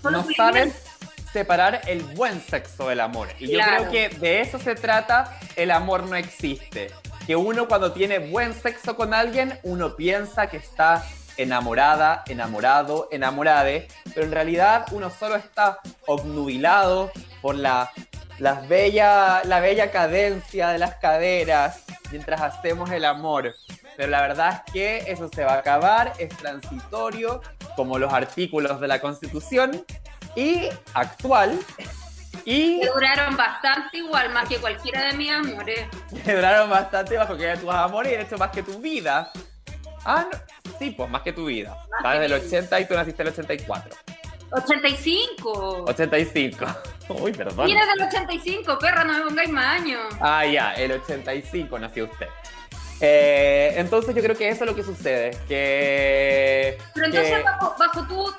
solo 0.00 0.18
no 0.18 0.22
culeo 0.22 0.36
sabes. 0.36 0.91
Separar 1.32 1.82
el 1.86 2.02
buen 2.02 2.40
sexo 2.40 2.88
del 2.88 3.00
amor. 3.00 3.28
Y 3.38 3.50
yo 3.50 3.60
creo 3.60 3.90
que 3.90 4.08
de 4.10 4.40
eso 4.40 4.58
se 4.58 4.74
trata, 4.74 5.38
el 5.56 5.70
amor 5.70 6.04
no 6.04 6.16
existe. 6.16 6.90
Que 7.26 7.36
uno 7.36 7.68
cuando 7.68 7.92
tiene 7.92 8.18
buen 8.18 8.52
sexo 8.54 8.96
con 8.96 9.14
alguien, 9.14 9.58
uno 9.62 9.96
piensa 9.96 10.48
que 10.48 10.56
está 10.56 11.04
enamorada, 11.36 12.24
enamorado, 12.26 13.08
enamorade, 13.10 13.88
pero 14.14 14.26
en 14.26 14.32
realidad 14.32 14.86
uno 14.92 15.10
solo 15.10 15.36
está 15.36 15.78
obnubilado 16.06 17.10
por 17.40 17.54
la, 17.54 17.90
las 18.38 18.68
bella, 18.68 19.42
la 19.44 19.60
bella 19.60 19.90
cadencia 19.90 20.68
de 20.68 20.78
las 20.78 20.96
caderas 20.96 21.84
mientras 22.10 22.40
hacemos 22.40 22.90
el 22.90 23.04
amor. 23.04 23.54
Pero 23.96 24.10
la 24.10 24.20
verdad 24.20 24.62
es 24.66 24.72
que 24.72 24.98
eso 25.12 25.28
se 25.28 25.44
va 25.44 25.54
a 25.54 25.58
acabar, 25.58 26.12
es 26.18 26.30
transitorio, 26.30 27.40
como 27.76 27.98
los 27.98 28.12
artículos 28.12 28.80
de 28.80 28.88
la 28.88 29.00
Constitución, 29.00 29.84
y 30.36 30.68
actual, 30.94 31.58
y 32.44 32.80
Que 32.80 32.86
duraron 32.88 33.36
bastante 33.36 33.98
igual, 33.98 34.30
más 34.32 34.48
que 34.48 34.58
cualquiera 34.58 35.04
de 35.04 35.12
mis 35.14 35.30
amores. 35.30 35.86
que 36.24 36.34
duraron 36.34 36.70
bastante 36.70 37.16
bajo 37.16 37.36
que 37.36 37.56
tus 37.56 37.70
amores 37.70 38.12
y 38.12 38.16
de 38.16 38.22
hecho 38.22 38.36
más 38.36 38.50
que 38.50 38.62
tu 38.62 38.78
vida. 38.80 39.30
Ah, 40.04 40.26
no. 40.30 40.38
sí, 40.78 40.90
pues 40.90 41.08
más 41.08 41.22
que 41.22 41.32
tu 41.32 41.46
vida. 41.46 41.76
Estás 41.96 42.18
del 42.18 42.32
mi 42.32 42.46
80 42.46 42.80
y 42.80 42.88
tú 42.88 42.94
naciste 42.94 43.22
en 43.22 43.28
el 43.28 43.34
84. 43.34 43.96
85. 44.50 45.84
85. 45.86 46.66
Uy, 47.08 47.32
perdón. 47.32 47.66
Mira 47.66 47.86
del 47.86 48.06
85, 48.06 48.78
perra, 48.78 49.04
no 49.04 49.18
me 49.18 49.24
pongáis 49.24 49.50
más 49.50 49.80
años. 49.80 50.00
Ah, 50.20 50.44
ya, 50.44 50.72
el 50.72 50.92
85 50.92 51.78
nació 51.78 52.04
usted. 52.04 52.26
Eh, 53.04 53.74
entonces 53.78 54.14
yo 54.14 54.22
creo 54.22 54.36
que 54.36 54.48
eso 54.48 54.62
es 54.62 54.70
lo 54.70 54.76
que 54.76 54.84
sucede. 54.84 55.36
Que. 55.48 56.78
Pero 56.94 57.06
entonces, 57.06 57.36
que- 57.36 57.42
bajo, 57.42 57.74
bajo, 57.76 58.02
tu 58.06 58.32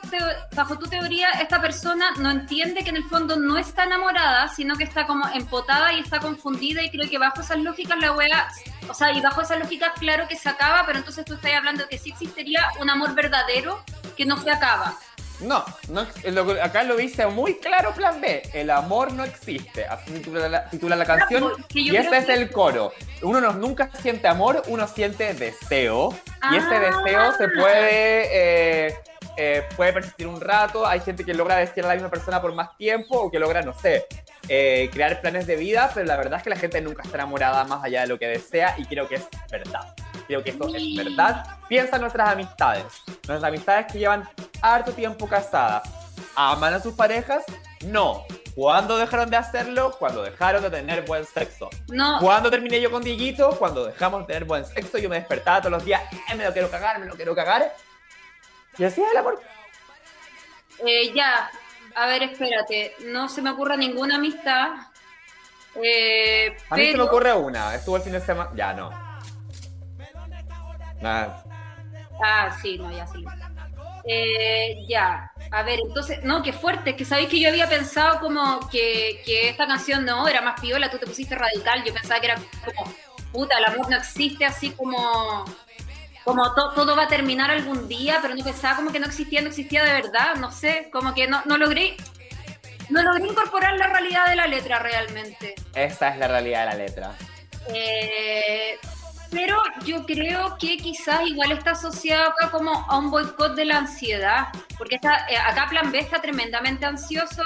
bajo 0.56 0.78
tu 0.80 0.88
teoría, 0.88 1.30
esta 1.42 1.60
persona 1.60 2.12
no 2.20 2.32
entiende 2.32 2.82
que 2.84 2.90
en 2.92 2.96
el 2.96 3.04
fondo 3.04 3.36
no 3.36 3.58
está 3.58 3.84
enamorada, 3.84 4.48
sino 4.48 4.76
que 4.78 4.86
está 4.86 5.06
como 5.06 5.28
empotada 5.34 5.92
y 5.92 6.00
está 6.00 6.20
confundida 6.20 6.82
y 6.82 6.90
creo 6.90 7.10
que 7.10 7.18
bajo 7.18 7.42
esas 7.42 7.58
lógicas 7.60 7.98
la 8.00 8.14
wea, 8.14 8.48
o 8.88 8.94
sea, 8.94 9.12
y 9.12 9.20
bajo 9.20 9.42
esas 9.42 9.60
lógicas 9.60 9.92
claro 10.00 10.28
que 10.30 10.38
se 10.38 10.48
acaba, 10.48 10.86
pero 10.86 11.00
entonces 11.00 11.26
tú 11.26 11.34
estás 11.34 11.52
hablando 11.54 11.86
que 11.90 11.98
sí 11.98 12.12
existiría 12.12 12.66
un 12.80 12.90
amor 12.90 13.14
verdadero 13.16 13.84
que 14.16 14.26
no 14.26 14.38
se 14.42 14.50
acaba. 14.50 14.96
No, 15.42 15.66
no 15.90 16.08
lo- 16.32 16.64
acá 16.64 16.84
lo 16.84 16.96
dice 16.96 17.26
muy 17.28 17.56
claro 17.60 17.92
plan 17.94 18.22
B. 18.22 18.44
El 18.54 18.70
amor 18.70 19.12
no 19.14 19.24
existe. 19.24 19.86
Así 19.86 20.12
titula 20.12 20.48
la, 20.48 20.70
titula 20.70 20.96
la 20.96 21.06
canción. 21.06 21.52
pues, 21.58 21.66
Y 21.76 21.96
ese 21.96 22.18
es 22.18 22.26
que- 22.26 22.34
el 22.34 22.52
coro. 22.52 22.94
Uno 23.22 23.42
no, 23.42 23.52
nunca 23.54 23.90
siente 24.02 24.28
amor, 24.28 24.64
uno 24.68 24.88
siente 24.88 25.34
deseo. 25.34 26.18
Y 26.52 26.58
ese 26.58 26.76
Ah. 26.76 26.80
deseo 26.80 27.32
se 27.38 27.48
puede, 27.50 28.88
eh, 28.88 28.96
eh, 29.38 29.64
puede 29.76 29.92
persistir 29.94 30.28
un 30.28 30.40
rato. 30.40 30.86
Hay 30.88 31.00
gente 31.02 31.26
que 31.26 31.34
logra 31.34 31.58
desear 31.58 31.86
a 31.86 31.90
la 31.90 31.96
misma 31.96 32.10
persona 32.10 32.42
por 32.42 32.54
más 32.54 32.78
tiempo 32.78 33.18
o 33.20 33.32
que 33.32 33.40
logra, 33.40 33.62
no 33.64 33.74
sé, 33.78 34.06
eh, 34.48 34.90
crear 34.94 35.20
planes 35.22 35.48
de 35.48 35.56
vida. 35.56 35.90
Pero 35.94 36.06
la 36.06 36.16
verdad 36.16 36.38
es 36.38 36.44
que 36.44 36.52
la 36.52 36.58
gente 36.58 36.80
nunca 36.82 37.02
está 37.04 37.18
enamorada 37.18 37.64
más 37.66 37.84
allá 37.84 38.02
de 38.02 38.08
lo 38.08 38.20
que 38.20 38.28
desea 38.28 38.76
y 38.78 38.86
creo 38.86 39.08
que 39.10 39.16
es 39.16 39.28
verdad. 39.52 39.94
Creo 40.28 40.44
que 40.44 40.52
eso 40.52 40.68
es 40.76 40.96
verdad. 40.96 41.46
Piensa 41.68 41.96
en 41.98 42.02
nuestras 42.04 42.30
amistades. 42.30 42.86
Nuestras 43.28 43.44
amistades 43.44 43.92
que 43.92 44.00
llevan 44.00 44.28
harto 44.62 44.92
tiempo 44.94 45.28
casadas. 45.28 45.84
¿Aman 46.36 46.74
a 46.74 46.80
sus 46.80 46.94
parejas? 46.94 47.44
No. 47.86 48.26
¿Cuándo 48.56 48.98
dejaron 48.98 49.30
de 49.30 49.38
hacerlo? 49.38 49.96
Cuando 49.98 50.22
dejaron 50.24 50.62
de 50.62 50.70
tener 50.70 51.04
buen 51.06 51.26
sexo. 51.26 51.70
No, 51.88 52.20
¿Cuándo 52.20 52.50
terminé 52.52 52.80
yo 52.80 52.92
con 52.92 53.04
Dieguito? 53.04 53.52
Cuando 53.58 53.86
dejamos 53.86 54.22
de 54.22 54.28
tener 54.28 54.46
buen 54.46 54.64
sexo, 54.66 54.98
yo 55.00 55.10
me 55.10 55.16
despertaba 55.18 55.60
todos 55.60 55.72
los 55.72 55.86
días, 55.86 56.02
"Eh, 56.30 56.36
me 56.36 56.46
lo 56.46 56.54
quiero 56.54 56.70
cagar, 56.70 57.00
me 57.00 57.06
lo 57.08 57.16
quiero 57.16 57.34
cagar. 57.36 57.76
Y 58.78 58.84
hacía 58.84 59.06
el 59.12 59.18
amor. 59.18 59.42
eh, 60.86 61.14
ya. 61.14 61.50
A 61.96 62.06
ver, 62.08 62.24
espérate. 62.24 62.96
No 63.06 63.30
se 63.30 63.42
me 63.42 63.52
ocurre 63.52 63.78
ninguna 63.78 64.16
amistad. 64.16 64.72
Eh, 65.82 66.56
A 66.70 66.76
mí 66.76 66.82
se 66.86 66.88
me 66.88 66.92
pero- 66.94 67.06
ocurre 67.06 67.34
una, 67.34 67.74
estuvo 67.76 67.98
el 67.98 68.04
fin 68.04 68.14
de 68.14 68.22
semana, 68.22 68.52
ya 68.56 68.74
no. 68.74 68.90
Ah, 72.24 72.56
sí, 72.62 72.78
no, 72.78 72.92
ya 72.92 73.06
sí. 73.08 73.24
Eh, 74.06 74.76
ya, 74.88 75.32
a 75.52 75.64
ver, 75.64 75.80
entonces, 75.80 76.24
no, 76.24 76.44
qué 76.44 76.52
fuerte, 76.54 76.96
que 76.96 77.06
sabéis 77.06 77.30
que 77.30 77.40
yo 77.40 77.50
había 77.50 77.68
pensado 77.70 78.20
como 78.20 78.60
que, 78.70 79.22
que 79.26 79.50
esta 79.50 79.66
canción 79.66 80.06
no, 80.06 80.28
era 80.28 80.42
más 80.42 80.60
piola, 80.60 80.90
tú 80.90 80.98
te 80.98 81.06
pusiste 81.08 81.36
radical, 81.36 81.84
yo 81.86 81.94
pensaba 81.94 82.20
que 82.20 82.28
era 82.28 82.36
como, 82.66 82.94
puta, 83.32 83.58
el 83.58 83.66
amor 83.66 83.90
no 83.90 83.96
existe 83.98 84.44
así 84.46 84.72
como, 84.72 85.46
como 86.26 86.54
to- 86.54 86.74
todo 86.74 86.96
va 86.98 87.04
a 87.04 87.08
terminar 87.08 87.50
algún 87.50 87.88
día, 87.88 88.20
pero 88.22 88.36
no 88.36 88.44
pensaba 88.44 88.76
como 88.76 88.92
que 88.92 89.00
no 89.00 89.06
existía, 89.08 89.42
no 89.42 89.48
existía 89.50 89.84
de 89.86 89.94
verdad, 89.94 90.36
no 90.36 90.52
sé, 90.52 90.90
como 90.92 91.14
que 91.14 91.28
no, 91.28 91.42
no 91.46 91.58
logré, 91.58 91.96
no 92.90 93.02
logré 93.04 93.28
incorporar 93.28 93.78
la 93.78 93.88
realidad 93.88 94.28
de 94.28 94.36
la 94.36 94.48
letra 94.48 94.80
realmente. 94.80 95.56
Esa 95.76 96.10
es 96.10 96.18
la 96.18 96.28
realidad 96.28 96.62
de 96.62 96.66
la 96.66 96.76
letra. 96.76 97.12
Eh, 97.70 98.78
pero 99.34 99.58
yo 99.84 100.06
creo 100.06 100.56
que 100.60 100.78
quizás 100.78 101.26
igual 101.26 101.52
está 101.52 101.72
asociado 101.72 102.30
acá 102.30 102.52
como 102.52 102.72
a 102.72 102.98
un 103.00 103.10
boicot 103.10 103.56
de 103.56 103.66
la 103.66 103.80
ansiedad, 103.80 104.50
porque 104.78 104.96
está, 104.96 105.26
eh, 105.28 105.38
acá 105.38 105.68
Plan 105.70 105.92
B 105.92 105.98
está 105.98 106.22
tremendamente 106.22 106.86
ansioso, 106.86 107.44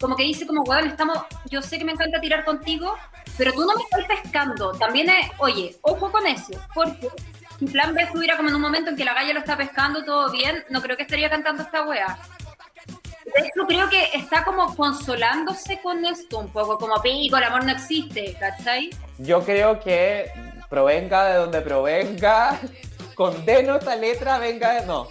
como 0.00 0.16
que 0.16 0.24
dice 0.24 0.46
como, 0.46 0.62
weón, 0.62 0.88
estamos, 0.88 1.18
yo 1.50 1.60
sé 1.60 1.78
que 1.78 1.84
me 1.84 1.92
encanta 1.92 2.20
tirar 2.20 2.44
contigo, 2.44 2.96
pero 3.36 3.52
tú 3.52 3.60
no 3.60 3.74
me 3.74 3.82
estás 3.82 4.22
pescando. 4.22 4.72
También 4.72 5.10
es, 5.10 5.30
oye, 5.38 5.76
ojo 5.82 6.10
con 6.10 6.26
eso, 6.26 6.52
porque 6.74 7.08
si 7.58 7.66
Plan 7.66 7.94
B 7.94 8.02
estuviera 8.02 8.36
como 8.36 8.48
en 8.48 8.54
un 8.54 8.62
momento 8.62 8.90
en 8.90 8.96
que 8.96 9.04
la 9.04 9.12
galla 9.12 9.34
lo 9.34 9.40
está 9.40 9.56
pescando 9.56 10.02
todo 10.04 10.32
bien, 10.32 10.64
no 10.70 10.80
creo 10.80 10.96
que 10.96 11.02
estaría 11.02 11.28
cantando 11.28 11.62
esta 11.62 11.82
wea. 11.82 12.18
De 13.24 13.66
creo 13.66 13.88
que 13.88 14.10
está 14.14 14.42
como 14.42 14.74
consolándose 14.74 15.80
con 15.80 16.04
esto 16.04 16.38
un 16.38 16.48
poco, 16.48 16.78
como 16.78 17.00
pico, 17.00 17.36
el 17.36 17.44
amor 17.44 17.64
no 17.64 17.72
existe, 17.72 18.36
¿cachai? 18.38 18.90
Yo 19.18 19.42
creo 19.44 19.78
que 19.78 20.30
provenga 20.72 21.26
de 21.26 21.34
donde 21.34 21.60
provenga, 21.60 22.58
condeno 23.14 23.76
esta 23.76 23.94
letra, 23.94 24.38
venga 24.38 24.72
de... 24.72 24.86
No, 24.86 25.06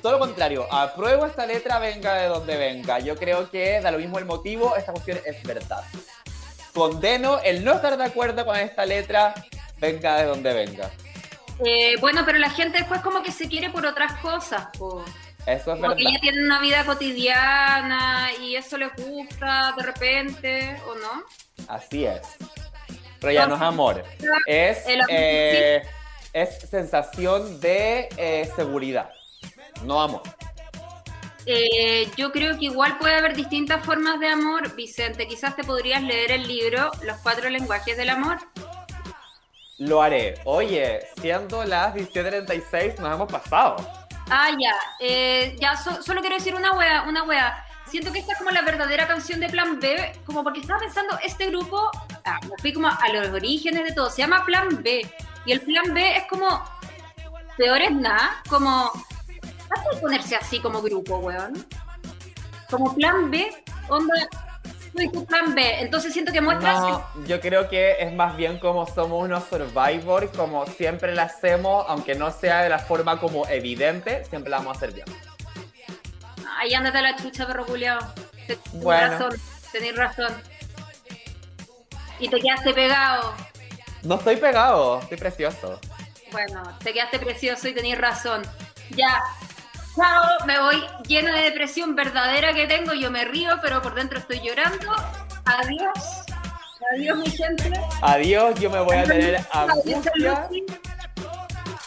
todo 0.00 0.12
lo 0.12 0.18
contrario, 0.20 0.72
apruebo 0.72 1.26
esta 1.26 1.44
letra, 1.44 1.80
venga 1.80 2.14
de 2.14 2.28
donde 2.28 2.56
venga. 2.56 3.00
Yo 3.00 3.16
creo 3.16 3.50
que 3.50 3.80
da 3.80 3.90
lo 3.90 3.98
mismo 3.98 4.20
el 4.20 4.26
motivo, 4.26 4.76
esta 4.76 4.92
cuestión 4.92 5.18
es 5.26 5.42
verdad. 5.42 5.82
Condeno 6.72 7.40
el 7.40 7.64
no 7.64 7.72
estar 7.72 7.96
de 7.96 8.04
acuerdo 8.04 8.46
con 8.46 8.56
esta 8.56 8.86
letra, 8.86 9.34
venga 9.78 10.18
de 10.18 10.24
donde 10.24 10.54
venga. 10.54 10.88
Eh, 11.66 11.96
bueno, 12.00 12.22
pero 12.24 12.38
la 12.38 12.50
gente 12.50 12.78
después 12.78 13.00
como 13.00 13.24
que 13.24 13.32
se 13.32 13.48
quiere 13.48 13.70
por 13.70 13.84
otras 13.84 14.20
cosas, 14.20 14.68
po. 14.78 15.04
Eso 15.46 15.72
es 15.74 15.80
como 15.80 15.96
que 15.96 16.04
verdad. 16.04 16.10
ya 16.12 16.20
tienen 16.20 16.44
una 16.44 16.60
vida 16.60 16.86
cotidiana 16.86 18.28
y 18.40 18.54
eso 18.54 18.78
les 18.78 18.92
gusta 18.94 19.74
de 19.76 19.82
repente, 19.82 20.80
¿o 20.86 20.94
no? 20.94 21.24
Así 21.66 22.04
es. 22.04 22.20
Pero 23.22 23.32
ya 23.32 23.46
no 23.46 23.54
es 23.54 23.62
amor. 23.62 24.04
Es, 24.46 24.84
eh, 25.08 25.82
es 26.34 26.58
sensación 26.68 27.58
de 27.60 28.08
eh, 28.18 28.50
seguridad. 28.54 29.10
No 29.84 30.02
amor. 30.02 30.22
Eh, 31.46 32.08
yo 32.16 32.30
creo 32.30 32.58
que 32.58 32.66
igual 32.66 32.98
puede 32.98 33.14
haber 33.16 33.34
distintas 33.34 33.84
formas 33.84 34.20
de 34.20 34.28
amor. 34.28 34.74
Vicente, 34.74 35.26
quizás 35.26 35.56
te 35.56 35.64
podrías 35.64 36.02
leer 36.02 36.32
el 36.32 36.46
libro 36.46 36.90
Los 37.02 37.16
cuatro 37.18 37.48
lenguajes 37.48 37.96
del 37.96 38.10
amor. 38.10 38.38
Lo 39.78 40.02
haré. 40.02 40.34
Oye, 40.44 41.00
siendo 41.20 41.64
las 41.64 41.94
17.36, 41.94 42.98
nos 42.98 43.14
hemos 43.14 43.32
pasado. 43.32 43.76
Ah, 44.30 44.50
ya. 44.58 44.74
Eh, 45.00 45.56
ya, 45.60 45.76
so- 45.76 46.02
solo 46.02 46.20
quiero 46.20 46.36
decir 46.36 46.54
una 46.54 46.72
wea, 46.72 47.02
una 47.08 47.24
wea. 47.24 47.64
Siento 47.92 48.10
que 48.10 48.20
esta 48.20 48.32
es 48.32 48.38
como 48.38 48.50
la 48.50 48.62
verdadera 48.62 49.06
canción 49.06 49.38
de 49.38 49.50
Plan 49.50 49.78
B, 49.78 50.18
como 50.24 50.42
porque 50.42 50.60
estaba 50.60 50.80
pensando, 50.80 51.18
este 51.22 51.50
grupo, 51.50 51.90
ah, 52.24 52.40
me 52.44 52.56
fui 52.58 52.72
como 52.72 52.88
a 52.88 53.08
los 53.12 53.28
orígenes 53.28 53.84
de 53.84 53.92
todo, 53.92 54.08
se 54.08 54.22
llama 54.22 54.46
Plan 54.46 54.82
B. 54.82 55.06
Y 55.44 55.52
el 55.52 55.60
Plan 55.60 55.92
B 55.92 56.16
es 56.16 56.24
como, 56.24 56.64
peor 57.58 57.82
es 57.82 57.92
nada, 57.92 58.42
como, 58.48 58.90
¿hace 59.68 60.00
ponerse 60.00 60.36
así 60.36 60.58
como 60.58 60.80
grupo, 60.80 61.18
weón? 61.18 61.66
Como 62.70 62.94
Plan 62.94 63.30
B, 63.30 63.62
onda, 63.90 64.14
Plan 65.28 65.54
B, 65.54 65.80
entonces 65.80 66.14
siento 66.14 66.32
que 66.32 66.40
muestra... 66.40 66.72
No, 66.72 67.04
yo 67.26 67.42
creo 67.42 67.68
que 67.68 67.96
es 68.00 68.10
más 68.14 68.38
bien 68.38 68.58
como 68.58 68.86
somos 68.86 69.22
unos 69.22 69.44
survivor, 69.44 70.32
como 70.32 70.64
siempre 70.64 71.14
la 71.14 71.24
hacemos, 71.24 71.84
aunque 71.90 72.14
no 72.14 72.30
sea 72.30 72.62
de 72.62 72.70
la 72.70 72.78
forma 72.78 73.20
como 73.20 73.46
evidente, 73.48 74.24
siempre 74.24 74.48
la 74.48 74.60
vamos 74.60 74.76
a 74.76 74.76
hacer 74.78 74.92
bien. 74.94 75.04
Ahí 76.58 76.74
ándate 76.74 76.98
a 76.98 77.02
la 77.02 77.16
chucha, 77.16 77.46
perro 77.46 77.66
culiao. 77.66 77.98
Tenés 78.46 78.58
Bueno. 78.72 79.10
razón, 79.10 79.40
tenés 79.72 79.96
razón. 79.96 80.42
Y 82.18 82.28
te 82.28 82.40
quedaste 82.40 82.72
pegado. 82.74 83.34
No 84.02 84.16
estoy 84.16 84.36
pegado, 84.36 85.00
estoy 85.00 85.18
precioso. 85.18 85.80
Bueno, 86.30 86.62
te 86.82 86.92
quedaste 86.92 87.18
precioso 87.18 87.68
y 87.68 87.74
tenés 87.74 87.98
razón. 87.98 88.42
Ya. 88.90 89.22
Chao, 89.94 90.46
me 90.46 90.58
voy 90.58 90.82
llena 91.06 91.36
de 91.36 91.42
depresión 91.42 91.94
verdadera 91.94 92.54
que 92.54 92.66
tengo. 92.66 92.94
Yo 92.94 93.10
me 93.10 93.24
río, 93.24 93.58
pero 93.60 93.82
por 93.82 93.94
dentro 93.94 94.18
estoy 94.18 94.40
llorando. 94.40 94.90
Adiós. 95.44 96.24
Adiós, 96.94 97.18
mi 97.18 97.30
gente. 97.30 97.72
Adiós, 98.00 98.58
yo 98.58 98.70
me 98.70 98.80
voy 98.80 98.96
a 98.96 99.04
tener 99.04 99.46
angustia. 99.52 100.48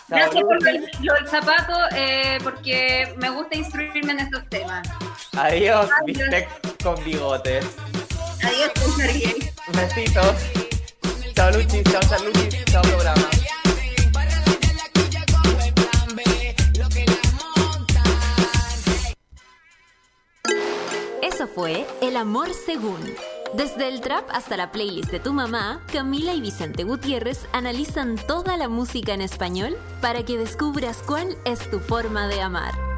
Gracias 0.07 0.43
por 0.43 0.61
lo 0.63 1.13
del 1.15 1.27
zapato, 1.27 1.73
eh, 1.95 2.37
porque 2.43 3.13
me 3.17 3.29
gusta 3.29 3.57
instruirme 3.57 4.11
en 4.11 4.19
estos 4.19 4.47
temas. 4.49 4.87
Adiós, 5.35 5.89
Adiós. 6.01 6.05
bistec 6.05 6.47
con 6.83 7.03
bigotes. 7.03 7.65
Adiós, 8.43 8.71
Sergey. 8.95 9.51
Besitos. 9.73 10.35
Chao, 11.33 11.51
Luchi, 11.51 11.83
chao, 11.83 12.01
chao, 12.01 12.23
Luchi, 12.23 12.63
chao, 12.65 12.81
programa. 12.83 13.29
Eso 21.21 21.47
fue 21.47 21.85
El 22.01 22.15
Amor 22.15 22.49
Según. 22.53 23.34
Desde 23.55 23.87
el 23.87 24.01
trap 24.01 24.25
hasta 24.31 24.57
la 24.57 24.69
playlist 24.69 25.09
de 25.11 25.21
tu 25.21 25.31
mamá, 25.31 25.81
Camila 25.93 26.33
y 26.33 26.41
Vicente 26.41 26.83
Gutiérrez 26.83 27.47
analizan 27.53 28.17
toda 28.17 28.57
la 28.57 28.67
música 28.67 29.13
en 29.13 29.21
español 29.21 29.77
para 30.01 30.23
que 30.23 30.37
descubras 30.37 30.97
cuál 30.97 31.37
es 31.45 31.69
tu 31.71 31.79
forma 31.79 32.27
de 32.27 32.41
amar. 32.41 32.94